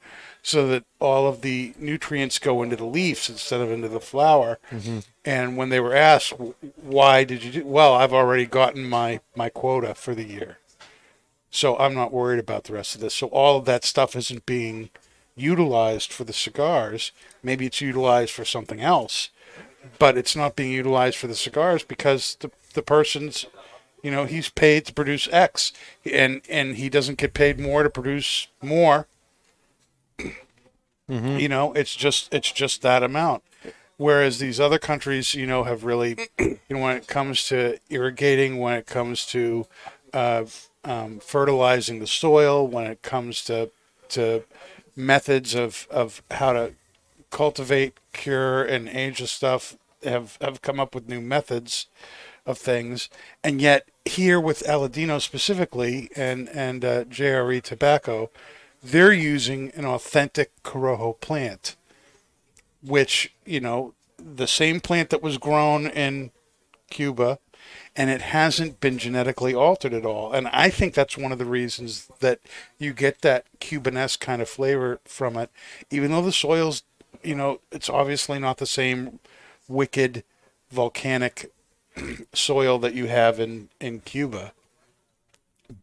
[0.49, 4.59] so that all of the nutrients go into the leaves instead of into the flower.
[4.71, 5.01] Mm-hmm.
[5.25, 6.33] And when they were asked,
[6.77, 7.65] why did you do?
[7.67, 10.59] Well, I've already gotten my my quota for the year,
[11.51, 13.15] so I'm not worried about the rest of this.
[13.15, 14.91] So all of that stuff isn't being
[15.37, 17.13] utilized for the cigars.
[17.43, 19.31] Maybe it's utilized for something else
[19.99, 23.47] but it's not being utilized for the cigars because the the person's
[24.03, 25.73] you know he's paid to produce X
[26.05, 29.07] and and he doesn't get paid more to produce more.
[31.39, 33.43] You know, it's just it's just that amount.
[33.97, 38.59] Whereas these other countries, you know, have really, you know, when it comes to irrigating,
[38.59, 39.67] when it comes to
[40.13, 40.45] uh,
[40.85, 43.71] um, fertilizing the soil, when it comes to
[44.11, 44.45] to
[44.99, 46.75] methods of, of how to
[47.31, 51.87] cultivate, cure, and age the stuff have, have come up with new methods
[52.45, 53.09] of things.
[53.45, 58.31] And yet here with Aladino specifically and, and uh, JRE tobacco,
[58.83, 61.77] they're using an authentic Corojo plant,
[62.83, 66.31] which, you know, the same plant that was grown in
[66.91, 67.39] Cuba,
[67.97, 70.33] and it hasn't been genetically altered at all.
[70.33, 72.41] And I think that's one of the reasons that
[72.79, 75.51] you get that Cubanesque kind of flavor from it,
[75.91, 76.83] even though the soil's,
[77.23, 79.19] you know, it's obviously not the same
[79.67, 80.25] wicked
[80.71, 81.53] volcanic
[82.33, 84.53] soil that you have in, in Cuba.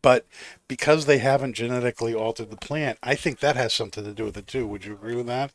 [0.01, 0.25] But
[0.67, 4.37] because they haven't genetically altered the plant, I think that has something to do with
[4.37, 4.65] it too.
[4.67, 5.51] Would you agree with that?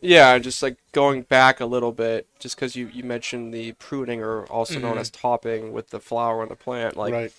[0.00, 4.22] Yeah, just like going back a little bit, just because you, you mentioned the pruning
[4.22, 5.00] or also known mm-hmm.
[5.00, 7.32] as topping with the flower on the plant, like right.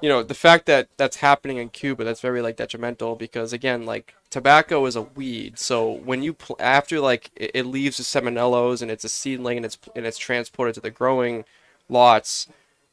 [0.00, 3.84] you know the fact that that's happening in Cuba that's very like detrimental because again
[3.84, 8.04] like tobacco is a weed so when you pl- after like it, it leaves the
[8.04, 11.44] semilleros and it's a seedling and it's and it's transported to the growing
[11.88, 12.46] lots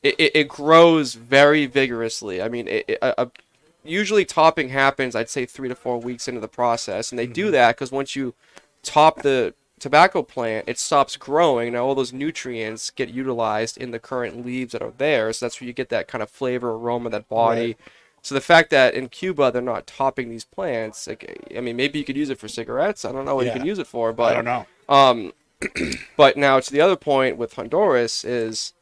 [0.04, 3.30] it, it, it grows very vigorously I mean it, it, a,
[3.84, 7.52] usually topping happens I'd say three to four weeks into the process and they do
[7.52, 8.34] that because once you
[8.84, 11.74] top the tobacco plant, it stops growing.
[11.74, 15.32] Now all those nutrients get utilized in the current leaves that are there.
[15.34, 17.78] So that's where you get that kind of flavor, aroma, that body.
[18.24, 22.00] So the fact that in Cuba they're not topping these plants, like I mean, maybe
[22.00, 23.06] you could use it for cigarettes.
[23.06, 23.54] I don't know what Yeah.
[23.54, 24.66] you can use it for, but I don't know.
[24.90, 25.34] um,
[26.18, 28.74] but now to the other point with Honduras is,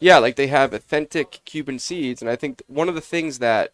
[0.00, 3.72] yeah, like they have authentic Cuban seeds, and I think one of the things that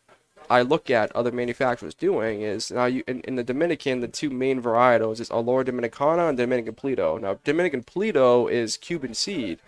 [0.51, 4.29] I look at other manufacturers doing is now you in, in the Dominican the two
[4.31, 7.19] main varietals is Olor Dominicana and Dominican Piloto.
[7.21, 9.59] Now Dominican Piloto is Cuban seed,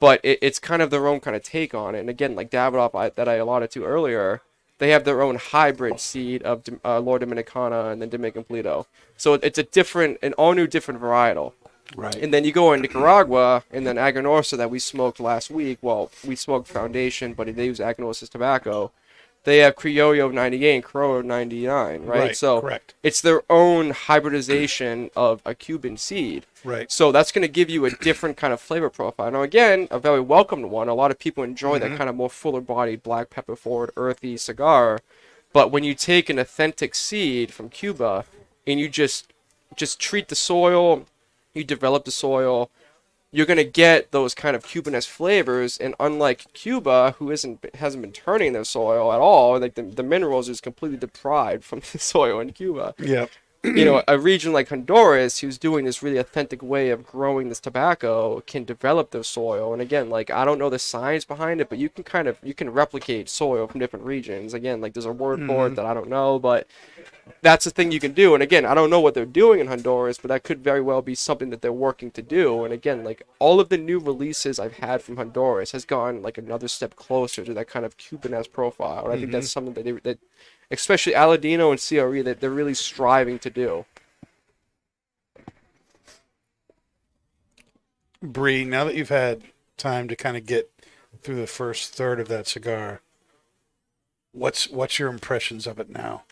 [0.00, 2.00] but it, it's kind of their own kind of take on it.
[2.00, 4.40] And again, like Davidoff I, that I allotted to earlier,
[4.78, 8.86] they have their own hybrid seed of uh, Olor Dominicana and then Dominican Piloto.
[9.18, 11.52] So it- it's a different, an all new different varietal.
[11.96, 12.14] Right.
[12.16, 15.78] And then you go in Nicaragua, and then Aganorsa that we smoked last week.
[15.82, 18.90] Well, we smoked Foundation, but they use Aganorsa's tobacco.
[19.44, 22.18] They have Criollo 98 and Corojo 99, right?
[22.18, 22.94] Right, so correct.
[23.02, 26.46] it's their own hybridization of a Cuban seed.
[26.64, 26.90] Right.
[26.90, 29.30] So that's going to give you a different kind of flavor profile.
[29.30, 30.88] Now, again, a very welcomed one.
[30.88, 31.90] A lot of people enjoy Mm-hmm.
[31.90, 35.00] that kind of more fuller bodied, black pepper forward, earthy cigar.
[35.52, 38.24] But when you take an authentic seed from Cuba
[38.66, 39.30] and you just
[39.76, 41.04] just treat the soil,
[41.54, 42.70] you develop the soil,
[43.32, 45.76] you're gonna get those kind of Cubanesque flavors.
[45.78, 50.02] And unlike Cuba, who isn't hasn't been turning their soil at all, like the, the
[50.02, 53.30] minerals is completely deprived from the soil in Cuba Yep.
[53.64, 57.60] You know, a region like Honduras, who's doing this really authentic way of growing this
[57.60, 59.72] tobacco, can develop their soil.
[59.72, 62.38] And again, like I don't know the science behind it, but you can kind of
[62.42, 64.54] you can replicate soil from different regions.
[64.54, 65.74] Again, like there's a word for it mm-hmm.
[65.76, 66.66] that I don't know, but
[67.40, 68.34] that's the thing you can do.
[68.34, 71.02] And again, I don't know what they're doing in Honduras, but that could very well
[71.02, 72.64] be something that they're working to do.
[72.64, 76.38] And again, like all of the new releases I've had from Honduras has gone like
[76.38, 79.04] another step closer to that kind of Cubanesque profile.
[79.04, 79.66] And I think that's mm-hmm.
[79.66, 80.18] something that they that
[80.70, 83.84] especially Aladino and CRE that they're really striving to do.
[88.22, 89.42] Bree, now that you've had
[89.76, 90.70] time to kind of get
[91.22, 93.00] through the first third of that cigar,
[94.32, 96.24] what's what's your impressions of it now?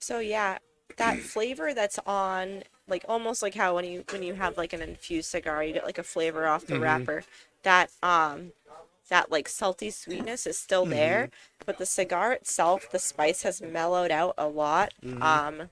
[0.00, 0.58] So yeah,
[0.96, 4.82] that flavor that's on like almost like how when you when you have like an
[4.82, 7.24] infused cigar, you get like a flavor off the wrapper.
[7.62, 8.52] That um
[9.10, 11.30] that like salty sweetness is still there,
[11.66, 14.92] but the cigar itself, the spice has mellowed out a lot.
[15.22, 15.70] Um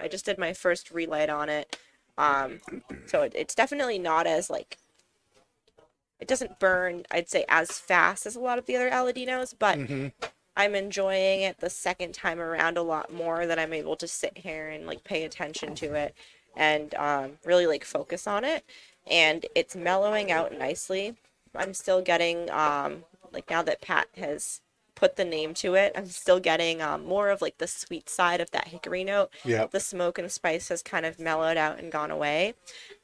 [0.00, 1.76] I just did my first relight on it.
[2.16, 2.60] Um
[3.06, 4.78] so it, it's definitely not as like
[6.20, 9.78] it doesn't burn, I'd say, as fast as a lot of the other Aladinos, but
[10.56, 14.38] I'm enjoying it the second time around a lot more that I'm able to sit
[14.38, 16.16] here and like pay attention to it
[16.56, 18.64] and um, really like focus on it.
[19.08, 21.14] And it's mellowing out nicely.
[21.54, 24.60] I'm still getting um, like now that Pat has
[24.94, 28.40] put the name to it, I'm still getting um, more of like the sweet side
[28.40, 29.30] of that hickory note.
[29.44, 29.66] Yeah.
[29.66, 32.54] The smoke and spice has kind of mellowed out and gone away.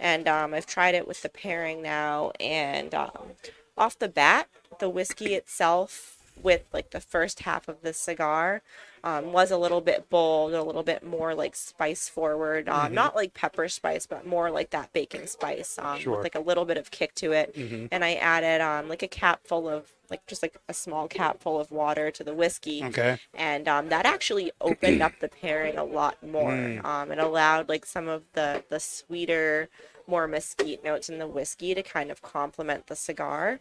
[0.01, 3.33] And um, I've tried it with the pairing now, and um,
[3.79, 4.49] off the bat,
[4.81, 8.63] the whiskey itself with like the first half of the cigar
[9.03, 13.15] um, was a little bit bold, a little bit more like spice forward, um, not
[13.15, 16.17] like pepper spice, but more like that baking spice, um, Sure.
[16.17, 17.55] with like a little bit of kick to it.
[17.91, 21.41] And I added um, like a cap full of like just like a small cap
[21.41, 23.19] full of water to the whiskey Okay.
[23.35, 26.81] and um, that actually opened up the pairing a lot more.
[26.85, 29.69] Um, it allowed like some of the the sweeter,
[30.07, 33.61] more mesquite notes in the whiskey to kind of complement the cigar.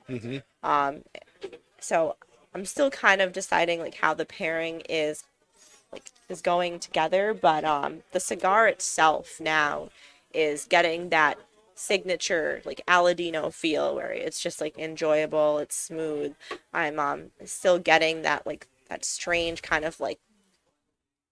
[0.63, 1.03] Um,
[1.79, 2.15] so
[2.53, 5.23] I'm still kind of deciding like how the pairing is
[5.91, 9.89] like is going together, but um, the cigar itself now
[10.33, 11.37] is getting that
[11.75, 16.35] signature like Aladino feel where it's just like enjoyable, it's smooth.
[16.73, 20.19] I'm um still getting that like that strange kind of like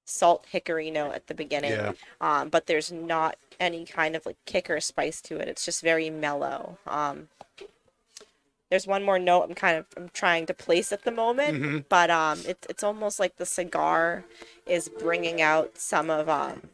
[0.05, 1.71] salt hickory note at the beginning.
[1.71, 1.93] Yeah.
[2.19, 5.47] Um, but there's not any kind of like kick or spice to it.
[5.47, 6.77] It's just very mellow.
[6.87, 7.29] Um,
[8.71, 12.09] there's one more note I'm kind of I'm trying to place at the moment, but
[12.09, 14.23] um, it's it's almost like the cigar
[14.65, 16.69] is bringing out some of um.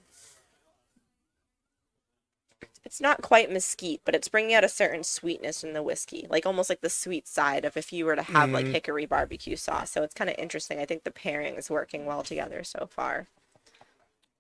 [2.86, 6.46] It's not quite mesquite, but it's bringing out a certain sweetness in the whiskey, like
[6.46, 9.92] almost like the sweet side of if you were to have like hickory barbecue sauce.
[9.92, 10.80] So it's kind of interesting.
[10.80, 13.28] I think the pairing is working well together so far.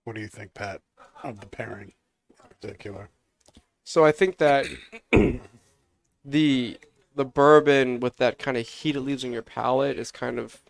[0.05, 0.79] What do you think, Pat,
[1.23, 1.91] of the pairing
[2.29, 3.09] in particular?
[3.83, 4.67] So I think that
[6.23, 6.79] the
[7.17, 10.61] the bourbon with that kind of heat it leaves in your palate is kind of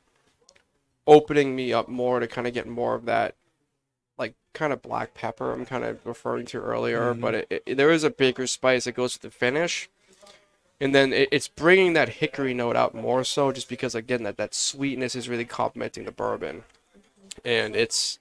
[1.06, 3.36] opening me up more to kind of get more of that
[4.18, 7.22] like kind of black pepper I'm kind of referring to earlier, mm-hmm.
[7.22, 9.90] but it, it, there is a baker's spice that goes with the finish.
[10.80, 14.38] And then it, it's bringing that hickory note out more so just because again that
[14.38, 16.64] that sweetness is really complementing the bourbon.
[17.44, 18.20] And it's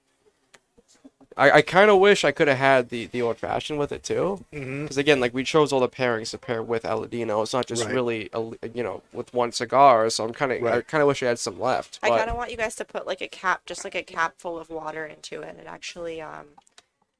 [1.37, 4.03] I, I kind of wish I could have had the, the old fashioned with it
[4.03, 7.43] too, because again, like we chose all the pairings to pair with Aladino.
[7.43, 7.93] It's not just Right.
[7.93, 8.41] really, a,
[8.73, 10.09] you know, with one cigar.
[10.09, 11.99] So I'm kind of, I kind of wish I had some left.
[12.01, 14.33] I kind of want you guys to put like a cap, just like a cap
[14.37, 15.57] full of water into it.
[15.59, 16.47] It actually, um,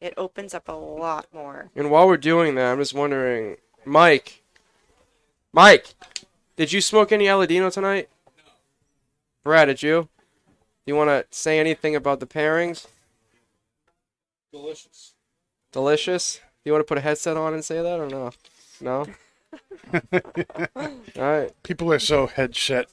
[0.01, 1.69] it opens up a lot more.
[1.75, 4.41] And while we're doing that, I'm just wondering, Mike,
[5.53, 5.93] Mike,
[6.55, 8.09] did you smoke any Aladino tonight?
[9.43, 10.09] Brad, did you?
[10.85, 12.87] Do you want to say anything about the pairings?
[14.51, 15.13] Delicious.
[15.71, 16.39] Delicious.
[16.65, 18.31] You want to put a headset on and say that or no?
[18.81, 19.05] No.
[20.75, 21.51] All right.
[21.63, 22.87] People are so headset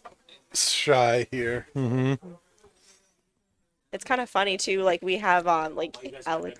[0.52, 1.66] shy here.
[1.74, 2.14] Mm-hmm.
[3.92, 4.82] It's kind of funny too.
[4.82, 6.50] Like we have um like Al-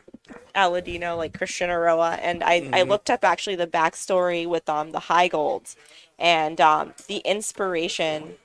[0.55, 5.01] Aladino, like Christian Eiroa, and I I looked up actually the backstory with um the
[5.01, 5.75] Heigolds,
[6.19, 8.37] and um the inspiration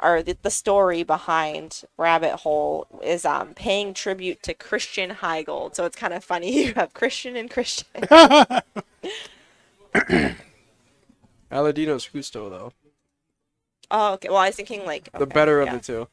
[0.00, 5.74] or the, the story behind Rabbit Hole is um paying tribute to Christian Heigold.
[5.74, 7.86] So it's kind of funny you have Christian and Christian.
[11.50, 12.72] Aladino's Justo though.
[13.90, 14.28] oh, okay.
[14.28, 15.74] Well, I was thinking like The okay, better yeah.
[15.74, 16.08] of the two.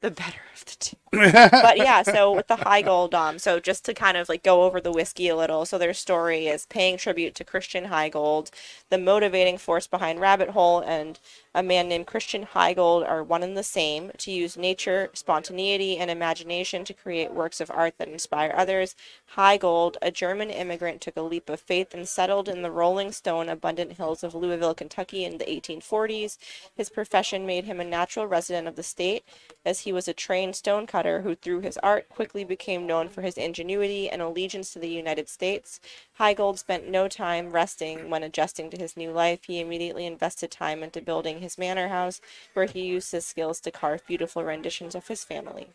[0.00, 0.96] the better of the two.
[1.12, 4.80] But yeah, so with the Heigold, um, so just to kind of like go over
[4.80, 8.50] the whiskey a little, so their story is paying tribute to Christian Heigold,
[8.90, 11.18] the motivating force behind Rabbit Hole, and
[11.52, 14.12] a man named Christian Heigold are one and the same.
[14.18, 18.94] To use nature, spontaneity, and imagination to create works of art that inspire others,
[19.36, 23.48] Heigold, a German immigrant, took a leap of faith and settled in the rolling stone
[23.48, 26.38] abundant hills of Louisville, Kentucky in the 1840s.
[26.76, 29.24] His profession made him a natural resident of the state,
[29.64, 33.36] as he was a trained stonecutter who, through his art, quickly became known for his
[33.36, 35.80] ingenuity and allegiance to the United States.
[36.18, 39.40] Heigold spent no time resting when adjusting to his new life.
[39.44, 42.20] He immediately invested time into building his manor house,
[42.54, 45.68] where he used his skills to carve beautiful renditions of his family.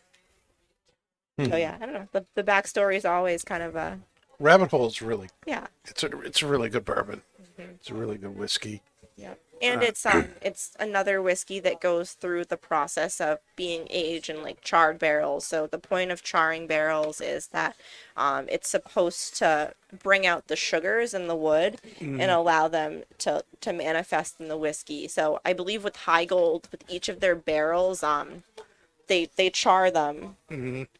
[1.38, 1.52] So hmm.
[1.52, 2.08] yeah, I don't know.
[2.12, 4.00] The the backstory is always kind of a
[4.38, 5.66] Rabbit Hole is really yeah.
[5.84, 7.22] it's a it's a really good bourbon.
[7.40, 7.70] Mm-hmm.
[7.72, 8.82] It's a really good whiskey.
[9.16, 9.34] Yeah.
[9.62, 14.42] And it's um it's another whiskey that goes through the process of being aged in
[14.42, 15.46] like charred barrels.
[15.46, 17.76] So the point of charring barrels is that
[18.16, 19.72] um it's supposed to
[20.02, 21.80] bring out the sugars in the wood
[22.18, 25.08] and allow them to to manifest in the whiskey.
[25.08, 28.42] So I believe with Heigold with each of their barrels um
[29.08, 30.36] they they char them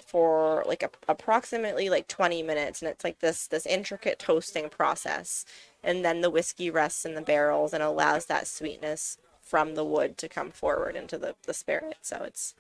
[0.06, 5.44] for like a, approximately like 20 minutes and it's like this this intricate toasting process
[5.86, 10.18] and then the whiskey rests in the barrels and allows that sweetness from the wood
[10.18, 12.54] to come forward into the, the spirit so it's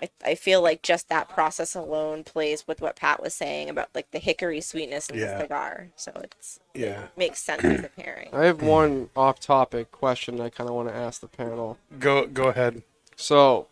[0.00, 3.88] I, I feel like just that process alone plays with what Pat was saying about
[3.94, 5.36] like the hickory sweetness in Yeah.
[5.36, 5.88] the cigar.
[5.96, 7.08] So it's Yeah.
[7.16, 8.30] makes sense as a pairing.
[8.32, 11.78] I have one off-topic question I kind of want to ask the panel.
[11.98, 12.82] Go go ahead.
[13.16, 13.66] So,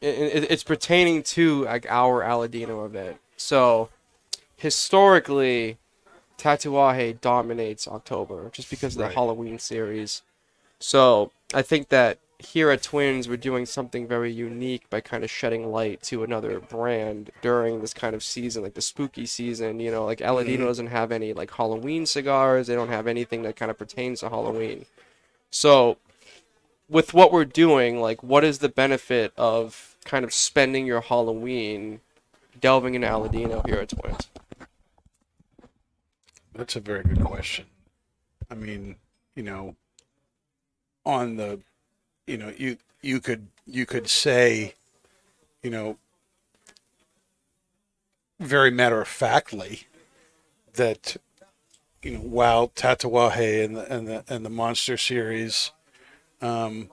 [0.00, 3.16] it, it, it's pertaining to like our Aladino event.
[3.36, 3.88] So,
[4.56, 5.78] historically,
[6.38, 9.14] Tatuaje dominates October just because of the Right.
[9.14, 10.22] Halloween series.
[10.78, 15.30] So, I think that here at Twins, we're doing something very unique by kind of
[15.30, 19.80] shedding light to another brand during this kind of season, like the spooky season.
[19.80, 20.64] You know, like Aladino mm-hmm.
[20.64, 22.68] doesn't have any like Halloween cigars.
[22.68, 24.86] They don't have anything that kind of pertains to Halloween.
[25.50, 25.96] So,
[26.88, 32.00] with what we're doing, like, what is the benefit of kind of spending your Halloween
[32.60, 34.28] delving into Aladino here at Twins?
[36.58, 37.66] That's a very good question.
[38.50, 38.96] I mean,
[39.36, 39.76] you know,
[41.06, 41.60] on the,
[42.26, 44.74] you know, you you could you could say,
[45.62, 45.98] you know,
[48.40, 49.86] very matter of factly,
[50.74, 51.16] that,
[52.02, 55.70] you know, while Tatuaje and the and the and the Monster series,
[56.42, 56.90] um,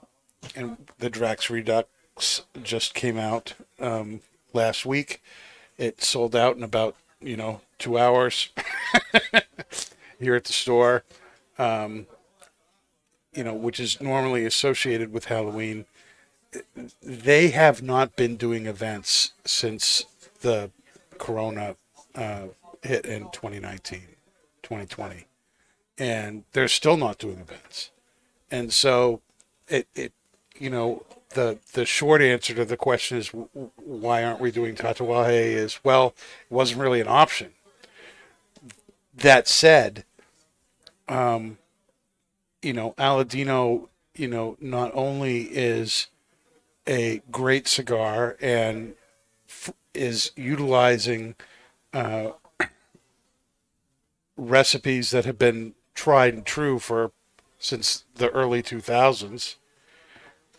[0.56, 4.22] and the Drax Redux just came out um,
[4.54, 5.24] last week,
[5.80, 8.50] it sold out in about you know two hours
[10.20, 11.04] here at the store,
[11.58, 12.08] um,
[13.34, 15.86] you know, which is normally associated with Halloween.
[17.02, 20.06] They have not been doing events since
[20.42, 20.72] the
[21.18, 21.76] Corona
[22.16, 22.48] uh,
[22.82, 24.02] hit in 2019,
[24.64, 25.26] 2020,
[25.98, 27.92] and they're still not doing events.
[28.52, 29.22] And so,
[29.68, 30.14] it, it
[30.58, 35.30] you know, the the short answer to the question is why aren't we doing Tatuaje?
[35.32, 36.16] Is well,
[36.50, 37.52] it wasn't really an option.
[39.16, 40.04] That said,
[41.08, 41.58] um,
[42.62, 46.08] you know, Aladino, you know, not only is
[46.88, 48.96] a great cigar and
[49.48, 51.36] f- is utilizing
[51.94, 52.32] uh,
[54.38, 57.12] recipes that have been tried and true for
[57.58, 59.56] since the early 2000s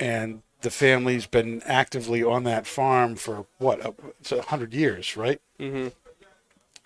[0.01, 5.89] and the family's been actively on that farm for what it's hundred years right Mm-hmm.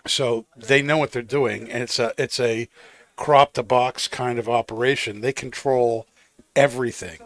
[0.05, 2.67] So they know what they're doing and it's a it's a
[3.15, 5.21] crop to box kind of operation.
[5.21, 6.07] They control
[6.55, 7.19] everything.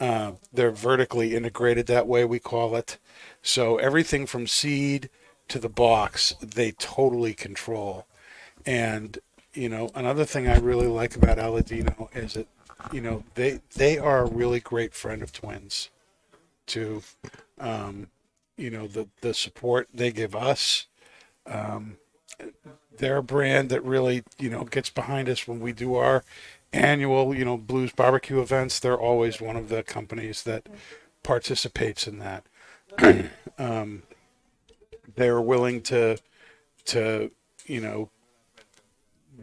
[0.00, 2.98] Uh, they're vertically integrated that way we call it.
[3.40, 5.08] So everything from seed
[5.48, 8.06] to the box they totally control.
[8.66, 9.18] And
[9.54, 12.48] you know another thing i really like about aladino is that
[12.90, 15.90] you know they they are a really great friend of twins
[16.66, 17.02] to,
[17.58, 18.08] um,
[18.56, 20.86] you know, the the support they give us.
[21.46, 21.96] Um,
[22.98, 26.24] they're a brand that really, you know, gets behind us when we do our
[26.72, 28.78] annual, you know, blues barbecue events.
[28.78, 30.68] They're always one of the companies that
[31.22, 32.44] participates in that.
[33.58, 34.02] um,
[35.16, 36.18] they're willing to
[36.84, 37.30] to
[37.66, 38.10] you know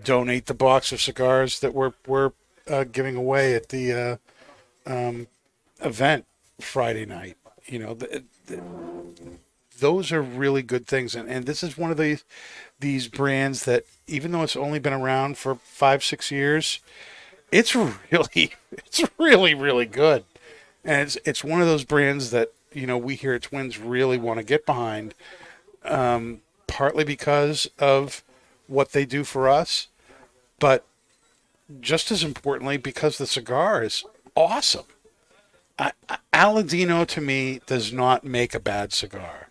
[0.04, 2.32] donate the box of cigars that we're we're
[2.70, 5.28] uh, giving away at the uh, um,
[5.82, 6.26] event
[6.60, 7.38] Friday night.
[7.66, 8.62] You know, the, the,
[9.80, 12.24] those are really good things, and, and this is one of these
[12.80, 16.80] these brands that even though it's only been around for five six years,
[17.52, 17.76] it's
[18.12, 20.24] really it's really really good,
[20.84, 24.18] and it's it's one of those brands that you know we here at Twins really
[24.18, 25.14] want to get behind,
[25.86, 28.24] um, partly because of
[28.68, 29.88] what they do for us,
[30.60, 30.86] but
[31.82, 34.04] just as importantly because the cigar is
[34.36, 34.86] awesome.
[35.78, 39.49] I, I- Aladino to me does not make a bad cigar.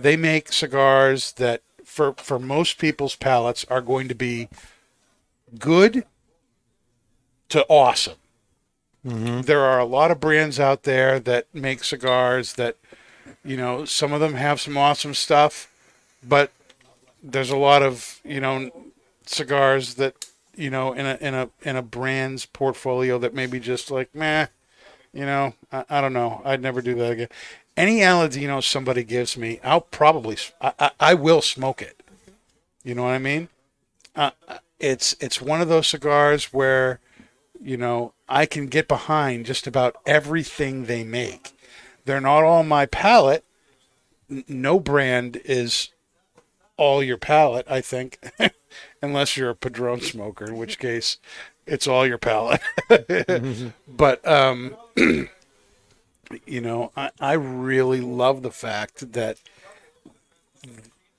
[0.00, 4.48] They make cigars that for for most people's palates are going to be
[5.58, 6.04] good
[7.48, 8.16] to awesome.
[9.06, 9.42] Mm-hmm.
[9.42, 12.76] There are a lot of brands out there that make cigars that
[13.44, 15.70] you know, some of them have some awesome stuff,
[16.22, 16.52] but
[17.22, 18.70] there's a lot of, you know,
[19.24, 23.90] cigars that, you know, in a in a in a brand's portfolio that maybe just
[23.90, 24.46] like, meh,
[25.12, 26.42] you know, I, I don't know.
[26.44, 27.28] I'd never do that again.
[27.78, 32.02] Any Aladino somebody gives me, I'll probably, I, I will smoke it.
[32.82, 33.48] You know what I mean?
[34.16, 34.32] Uh,
[34.80, 36.98] it's it's one of those cigars where,
[37.62, 41.52] you know, I can get behind just about everything they make.
[42.04, 43.44] They're not all my palate.
[44.28, 45.90] No brand is
[46.76, 48.18] all your palate, I think,
[49.02, 51.18] unless you're a Padron smoker, in which case
[51.64, 52.60] it's all your palate.
[53.88, 54.76] but um,
[56.46, 59.38] you know, I, I really love the fact that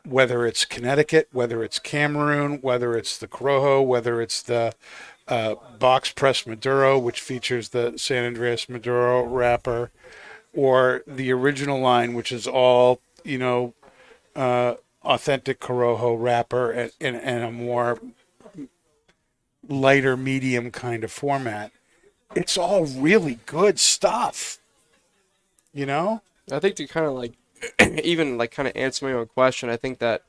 [0.06, 4.74] whether it's Connecticut, whether it's Cameroon, whether it's the Corojo, whether it's the
[5.28, 9.92] uh, box press Maduro, which features the San Andreas Maduro wrapper,
[10.54, 13.74] or the original line, which is all you know,
[14.36, 18.00] uh, authentic Corojo wrapper and, and, and a more
[19.68, 21.72] lighter medium kind of format.
[22.36, 24.59] It's all really good stuff.
[25.74, 26.22] You know?
[26.52, 27.34] I think to kind of like
[28.04, 30.24] even like kind of answer my own question, I think that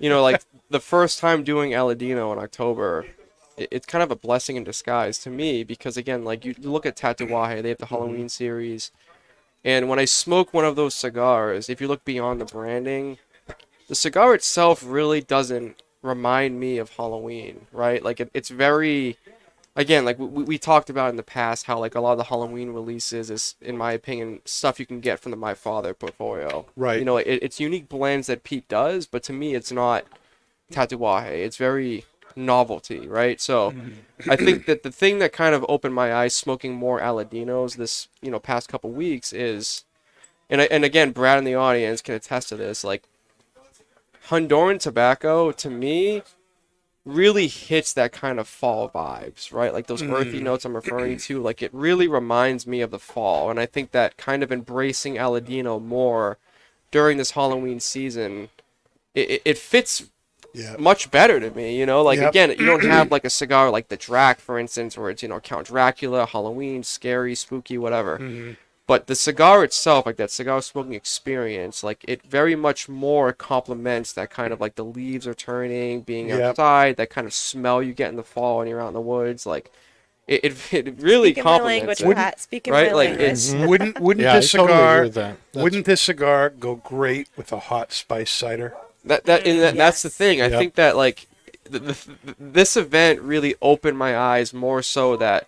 [0.00, 3.06] you know like the first time doing Aladino in October,
[3.56, 6.86] it, it's kind of a blessing in disguise to me because again, like you look
[6.86, 8.28] at Tatuaje, they have the Halloween mm-hmm.
[8.28, 8.90] series,
[9.64, 13.18] and when I smoke one of those cigars, if you look beyond the branding,
[13.88, 18.02] the cigar itself really doesn't remind me of Halloween, right?
[18.02, 19.16] Like it, it's very
[19.76, 22.24] again, like we, we talked about in the past, how like a lot of the
[22.24, 26.66] Halloween releases is, in my opinion, stuff you can get from the My Father portfolio.
[26.76, 26.98] Right.
[26.98, 30.04] You know, it, it's unique blends that Pete does, but to me, it's not
[30.72, 31.30] tatuaje.
[31.30, 32.04] It's very
[32.34, 33.40] novelty, right?
[33.40, 33.74] So,
[34.28, 38.08] I think that the thing that kind of opened my eyes smoking more Aladinos this
[38.22, 39.84] you know past couple weeks is,
[40.48, 43.04] and I- and again, Brad in the audience can attest to this, like.
[44.28, 46.22] Honduran tobacco to me
[47.04, 49.72] really hits that kind of fall vibes, right?
[49.72, 53.50] Like those earthy notes I'm referring to, like it really reminds me of the fall.
[53.50, 56.38] And I think that kind of embracing Aladino more
[56.92, 58.50] during this Halloween season,
[59.14, 60.04] it, it, it fits
[60.54, 60.76] Yeah.
[60.78, 62.02] much better to me, you know?
[62.02, 62.30] Like Yep.
[62.30, 65.28] again, you don't have like a cigar like the Drac, for instance, where it's, you
[65.28, 68.18] know, Count Dracula, Halloween, scary, spooky, whatever.
[68.18, 68.52] Mm-hmm.
[68.88, 74.12] But the cigar itself, like that cigar smoking experience, like it very much more complements
[74.14, 76.40] that kind of like the leaves are turning, being Yep.
[76.42, 79.00] outside, that kind of smell you get in the fall when you're out in the
[79.00, 79.46] woods.
[79.46, 79.70] Like
[80.26, 82.14] it, it, it really Speaking complements language, it.
[82.16, 82.40] Pat.
[82.40, 82.88] Speaking right?
[82.90, 83.26] my Like, language.
[83.48, 85.36] it's- Wouldn't wouldn't Yeah, this totally cigar agree with that.
[85.54, 88.74] Wouldn't this cigar go great with a hot spice cider?
[89.04, 90.40] That that and that, that's the thing.
[90.42, 90.58] I Yep.
[90.58, 91.28] think that like
[91.64, 91.96] the, the,
[92.38, 95.46] this event really opened my eyes more so that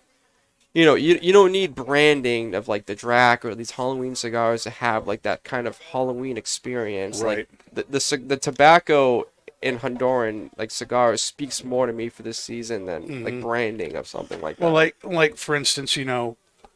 [0.75, 4.63] you know you you don't need branding of like the Drac or these Halloween cigars
[4.63, 7.21] to have like that kind of Halloween experience.
[7.21, 7.47] Right.
[7.73, 9.25] Like the the the tobacco
[9.61, 13.41] in Honduran like cigars speaks more to me for this season than like mm-hmm.
[13.41, 14.65] branding of something like that.
[14.65, 16.35] Well, like like for instance, you know,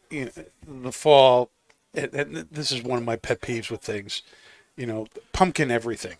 [0.09, 0.43] you know
[0.81, 1.51] the fall.
[1.93, 4.21] And, and this is one of my pet peeves with things.
[4.77, 6.15] You know, pumpkin everything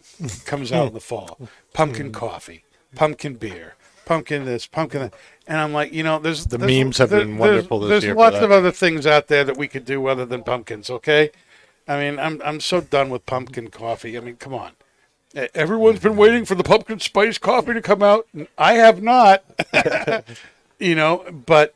[0.46, 1.40] comes out in the fall.
[1.74, 2.14] Pumpkin mm.
[2.14, 3.76] coffee, pumpkin beer,
[4.10, 5.14] pumpkin this, pumpkin that.
[5.48, 8.04] And I'm like, you know, there's The there's- memes have there- been wonderful this there's,
[8.04, 10.90] year There's lots of other things out there that we could do other than pumpkins.
[10.90, 11.30] Okay,
[11.88, 14.18] I mean, I'm I'm so done with pumpkin coffee.
[14.18, 14.72] I mean, come on.
[15.54, 18.26] Everyone's been waiting for the pumpkin spice coffee to come out.
[18.34, 19.44] And I have not.
[20.80, 21.76] you know, but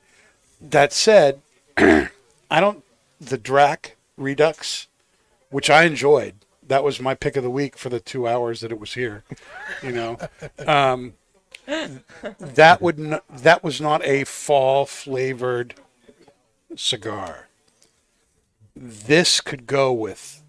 [0.60, 1.40] that said,
[1.78, 2.10] I
[2.50, 2.84] don't.
[3.22, 4.88] The Drac Redux,
[5.52, 6.34] which I enjoyed.
[6.68, 9.24] That was my pick of the week for the two hours that it was here.
[9.84, 10.18] You know,
[10.68, 11.14] um,
[11.66, 15.76] that would n- that was not a fall flavored
[16.76, 17.48] cigar.
[18.76, 20.42] This could go with,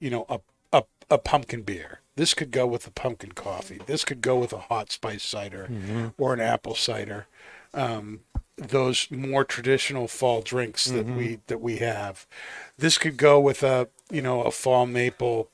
[0.00, 0.40] you know, a,
[0.72, 2.00] a a pumpkin beer.
[2.16, 3.80] This could go with a pumpkin coffee.
[3.86, 5.68] This could go with a hot spice cider
[6.18, 7.26] or an apple cider.
[7.72, 8.20] Um,
[8.56, 12.26] those more traditional fall drinks that we that we have.
[12.76, 15.48] This could go with a you know a fall maple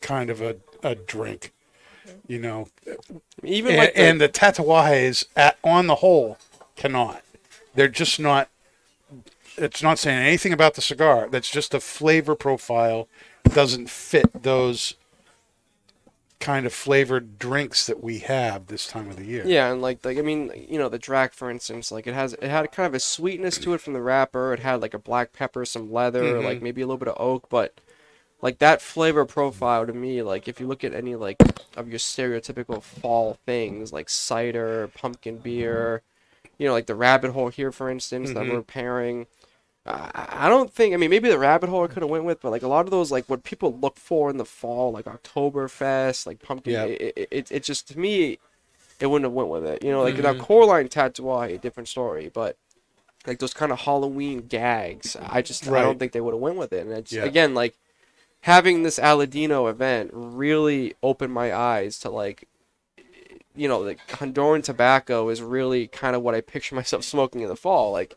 [0.00, 1.52] kind of a, a drink.
[2.06, 2.32] Mm-hmm.
[2.32, 2.68] You know,
[3.42, 6.38] Even and, like the, and the Tatuajes at on the whole
[6.76, 7.22] cannot.
[7.74, 8.48] They're just not.
[9.56, 11.28] It's not saying anything about the cigar.
[11.30, 13.08] That's just a flavor profile.
[13.44, 14.94] Doesn't fit those
[16.38, 19.42] kind of flavored drinks that we have this time of the year.
[19.46, 22.34] Yeah, and like like I mean, you know, the Drac for instance, like it has
[22.34, 24.52] it had kind of a sweetness to it from the wrapper.
[24.52, 26.44] It had like a black pepper, some leather, mm-hmm.
[26.44, 27.80] like maybe a little bit of oak, but
[28.42, 31.36] like that flavor profile to me, like if you look at any like
[31.76, 36.02] of your stereotypical fall things like cider, pumpkin beer,
[36.58, 38.52] you know, like the rabbit hole here for instance that mm-hmm.
[38.52, 39.26] we're pairing.
[39.86, 40.94] I I don't think.
[40.94, 42.84] I mean, maybe the rabbit hole I could have went with, but like a lot
[42.84, 46.72] of those, like what people look for in the fall, like Oktoberfest, like pumpkin.
[46.72, 46.84] Yeah.
[46.84, 48.38] It, it, it, it just to me,
[49.00, 49.84] it wouldn't have went with it.
[49.84, 50.42] You know, like now mm-hmm.
[50.42, 52.56] Coraline Tatuaje, different story, but
[53.26, 55.82] like those kind of Halloween gags, I just I Right.
[55.82, 56.86] don't think they would have went with it.
[56.86, 57.24] And it's Yeah.
[57.24, 57.74] again like
[58.46, 62.48] having this Aladino event really opened my eyes to like.
[63.58, 67.48] You know, like Honduran tobacco is really kind of what I picture myself smoking in
[67.48, 67.90] the fall.
[67.90, 68.14] Like,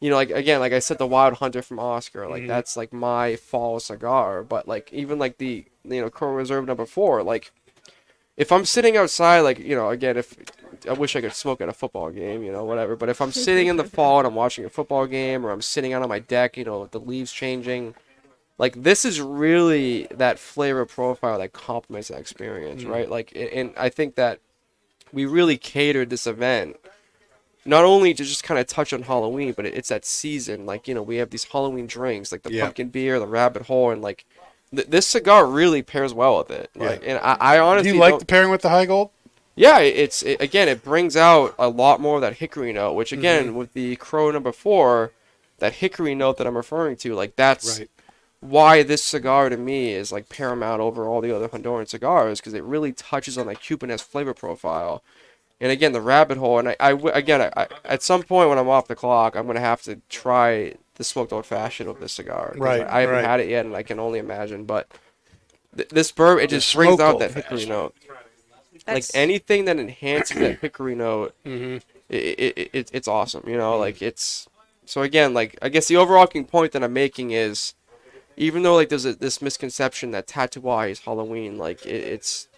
[0.00, 2.48] you know, like again, like I said, the Wild Hunter from Oscar, like mm-hmm.
[2.48, 4.42] that's like my fall cigar.
[4.42, 7.52] But like even like the you know Coral Reserve number four, like
[8.38, 10.34] if I'm sitting outside, like you know, again, if
[10.88, 12.96] I wish I could smoke at a football game, you know, whatever.
[12.96, 15.62] But if I'm sitting in the fall and I'm watching a football game, or I'm
[15.62, 17.94] sitting out on my deck, you know, with the leaves changing,
[18.60, 23.08] like this is really that flavor profile that complements that experience, right?
[23.08, 24.38] Like, and I think that
[25.12, 26.76] we really catered this event
[27.64, 30.66] not only to just kind of touch on Halloween, but it's that season.
[30.66, 32.64] Like you know, we have these Halloween drinks, like the Yeah.
[32.64, 34.24] pumpkin beer, the rabbit hole, and like
[34.74, 36.70] th- this cigar really pairs well with it.
[36.74, 39.10] Like, and I, I Do honestly you like the pairing with the Heigold?
[39.56, 43.10] yeah, it's it, again, it brings out a lot more of that hickory note, which
[43.12, 43.56] again, Mm-hmm.
[43.56, 45.12] with the crow number four,
[45.58, 47.90] that hickory note that I'm referring to, like that's Right.
[48.40, 52.54] Why this cigar to me is like paramount over all the other Honduran cigars because
[52.54, 55.02] it really touches on that Cubanese flavor profile.
[55.60, 58.68] And again, the rabbit hole, and I again, I, I, at some point when I'm
[58.68, 62.54] off the clock, I'm gonna have to try the smoked old fashioned with this cigar.
[62.56, 63.24] Right, I, I haven't right.
[63.24, 64.64] had it yet, and I can only imagine.
[64.64, 64.88] But
[65.76, 67.68] th- this bourbon, it just brings out that hickory fashioned.
[67.68, 67.94] note
[68.86, 71.78] like anything that enhances that hickory note Mm-hmm.
[72.08, 74.48] it, it, it, it's awesome you know like it's
[74.84, 77.74] so again like i guess the overarching point that i'm making is
[78.40, 82.48] even though like there's a, this misconception that Tatuaje is halloween like it, it's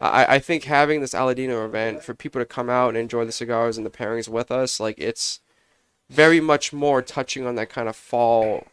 [0.00, 3.32] I, I think having this aladino event for people to come out and enjoy the
[3.32, 5.40] cigars and the pairings with us like it's
[6.10, 8.66] very much more touching on that kind of fall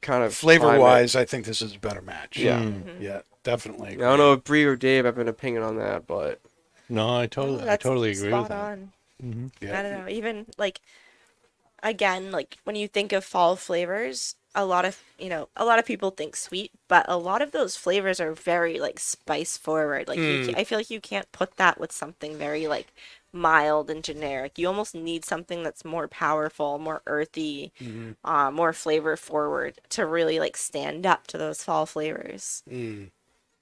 [0.00, 0.80] kind of Flavor climate.
[0.80, 2.38] wise, I think this is a better match.
[2.38, 3.02] yeah Mm-hmm.
[3.02, 3.90] Yeah, definitely.
[3.92, 6.40] i don't know if Bree or dave have an opinion on that but
[6.88, 8.64] No, I totally, I totally agree with spot that.
[8.72, 8.92] on.
[9.60, 9.78] Yeah.
[9.78, 10.08] I don't know.
[10.08, 10.80] Even like,
[11.82, 15.78] again, like when you think of fall flavors, a lot of you know, a lot
[15.78, 20.08] of people think sweet, but a lot of those flavors are very like spice forward.
[20.08, 20.56] Like you, hmm.
[20.56, 22.92] I feel like you can't put that with something very like
[23.32, 24.58] mild and generic.
[24.58, 28.12] You almost need something that's more powerful, more earthy, mm-hmm.
[28.28, 32.62] uh, more flavor forward to really like stand up to those fall flavors.
[32.68, 33.04] Hmm.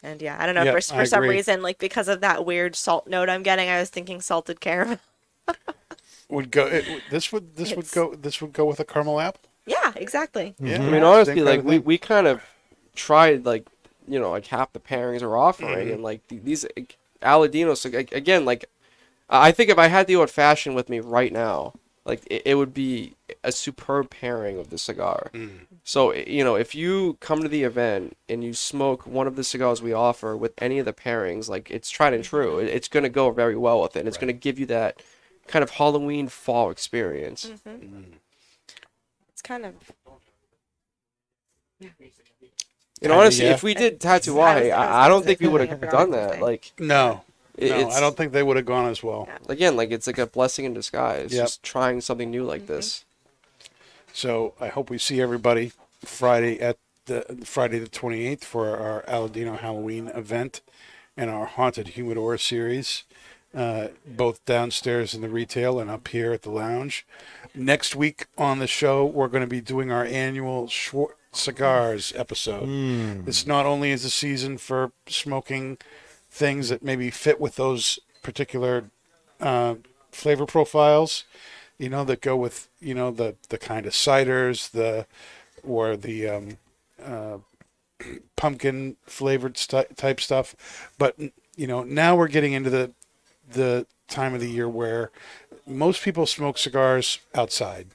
[0.02, 0.62] And yeah, I don't know.
[0.62, 1.36] Yeah, for for some agree.
[1.36, 4.98] reason, like because of that weird salt note I'm getting, I was thinking salted caramel.
[6.28, 6.66] Would go.
[6.66, 8.14] It, this would this would go.
[8.16, 9.42] This would go with a caramel apple.
[9.66, 10.54] Yeah, exactly.
[10.58, 10.76] Yeah.
[10.82, 12.42] I mean, honestly, like we, we kind of
[12.94, 13.66] tried like
[14.08, 18.44] you know like half the pairings are offering, and like these like, Aladinos like, again
[18.44, 18.66] like
[19.28, 21.74] I think if I had the old fashioned with me right now,
[22.04, 25.30] like it, it would be a superb pairing of the cigar.
[25.82, 29.42] So you know if you come to the event and you smoke one of the
[29.44, 32.58] cigars we offer with any of the pairings, like it's tried and true.
[32.60, 34.00] It- It's gonna go very well with it.
[34.00, 35.02] and It's gonna give you that
[35.48, 37.46] kind of Halloween fall experience.
[37.46, 38.12] Mm-hmm.
[39.36, 39.74] It's kind of.
[43.02, 43.52] And honestly, yeah.
[43.52, 45.78] if we did I was- Tatuaje, I was I, I don't think we would have
[45.78, 46.30] done what I was that.
[46.32, 46.42] gonna.
[46.42, 47.20] Like, No,
[47.58, 49.28] it- no, I don't think they would have gone as well.
[49.46, 51.34] Again, like it's like a blessing in disguise.
[51.34, 51.44] Yep.
[51.44, 52.72] Just trying something new like mm-hmm.
[52.72, 53.04] this.
[54.14, 55.72] So I hope we see everybody
[56.02, 60.62] Friday at the Friday the twenty eighth for our Aladino Halloween event
[61.14, 63.04] and our haunted humidor series,
[63.54, 67.06] uh, both downstairs in the retail and up here at the lounge.
[67.54, 72.66] Next week on the show, we're going to be doing our annual Schwar- cigars episode.
[73.24, 75.78] This not only is a season for smoking
[76.30, 78.90] things that maybe fit with those particular
[79.40, 79.76] uh,
[80.10, 81.24] flavor profiles,
[81.78, 85.06] you know, that go with you know the the kind of ciders, the
[85.62, 86.58] or the um,
[87.02, 87.38] uh,
[88.36, 90.90] pumpkin flavored stu- type stuff.
[90.98, 91.18] But
[91.56, 92.92] you know, now we're getting into the
[93.48, 95.10] the time of the year where
[95.66, 97.88] most people smoke cigars outside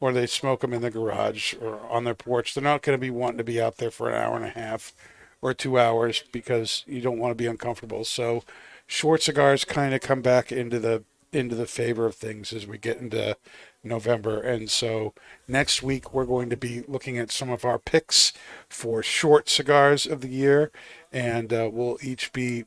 [0.00, 2.54] or they smoke them in the garage or on their porch.
[2.54, 4.50] They're not going to be wanting to be out there for an hour and a
[4.50, 4.92] half
[5.40, 8.04] or two hours because you don't want to be uncomfortable.
[8.04, 8.42] So
[8.86, 12.78] short cigars kind of come back into the into the favor of things as we
[12.78, 13.36] get into
[13.82, 14.40] November.
[14.40, 15.12] And so
[15.46, 18.32] next week we're going to be looking at some of our picks
[18.68, 20.70] for short cigars of the year,
[21.12, 22.64] and uh, we'll each be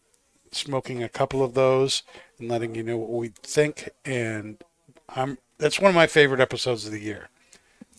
[0.56, 2.04] smoking a couple of those
[2.40, 3.90] and letting you know what we think.
[4.06, 4.64] And
[5.08, 7.30] I'm that's one of my favorite episodes of the year,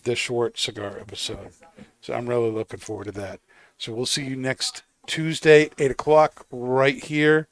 [0.03, 1.49] the short cigar episode.
[2.01, 3.39] So I'm really looking forward to that.
[3.77, 7.47] So we'll see you next Tuesday, eight o'clock, right here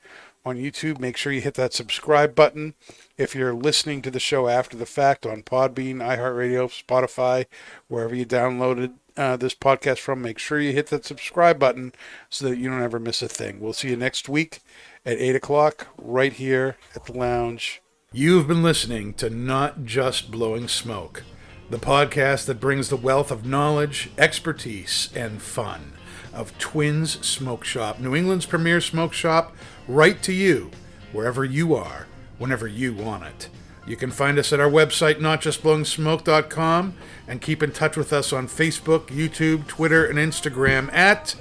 [0.45, 0.99] on YouTube.
[0.99, 2.73] Make sure you hit that subscribe button.
[3.17, 7.45] If you're listening to the show after the fact on Podbean, iHeartRadio, Spotify,
[7.87, 11.93] wherever you downloaded uh, this podcast from, make sure you hit that subscribe button
[12.29, 13.59] so that you don't ever miss a thing.
[13.59, 14.59] We'll see you next week
[15.05, 17.81] at 8 o'clock right here at the lounge.
[18.11, 21.23] You've been listening to Not Just Blowing Smoke,
[21.69, 25.93] the podcast that brings the wealth of knowledge, expertise, and fun
[26.33, 29.55] of Twins Smoke Shop, New England's premier smoke shop,
[29.87, 30.71] right to you,
[31.11, 32.07] wherever you are,
[32.37, 33.49] whenever you want it.
[33.85, 36.93] You can find us at our website, notjustblowingsmoke.com,
[37.27, 41.35] and keep in touch with us on Facebook, YouTube, Twitter, and Instagram at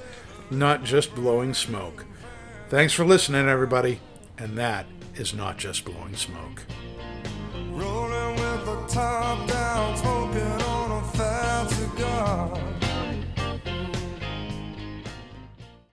[0.49, 2.05] Not Just Blowing Smoke.
[2.69, 3.99] Thanks for listening, everybody.
[4.37, 4.85] And that
[5.15, 6.61] is not just blowing smoke.
[7.71, 12.68] Rolling with the top down, smoking on a fat cigar.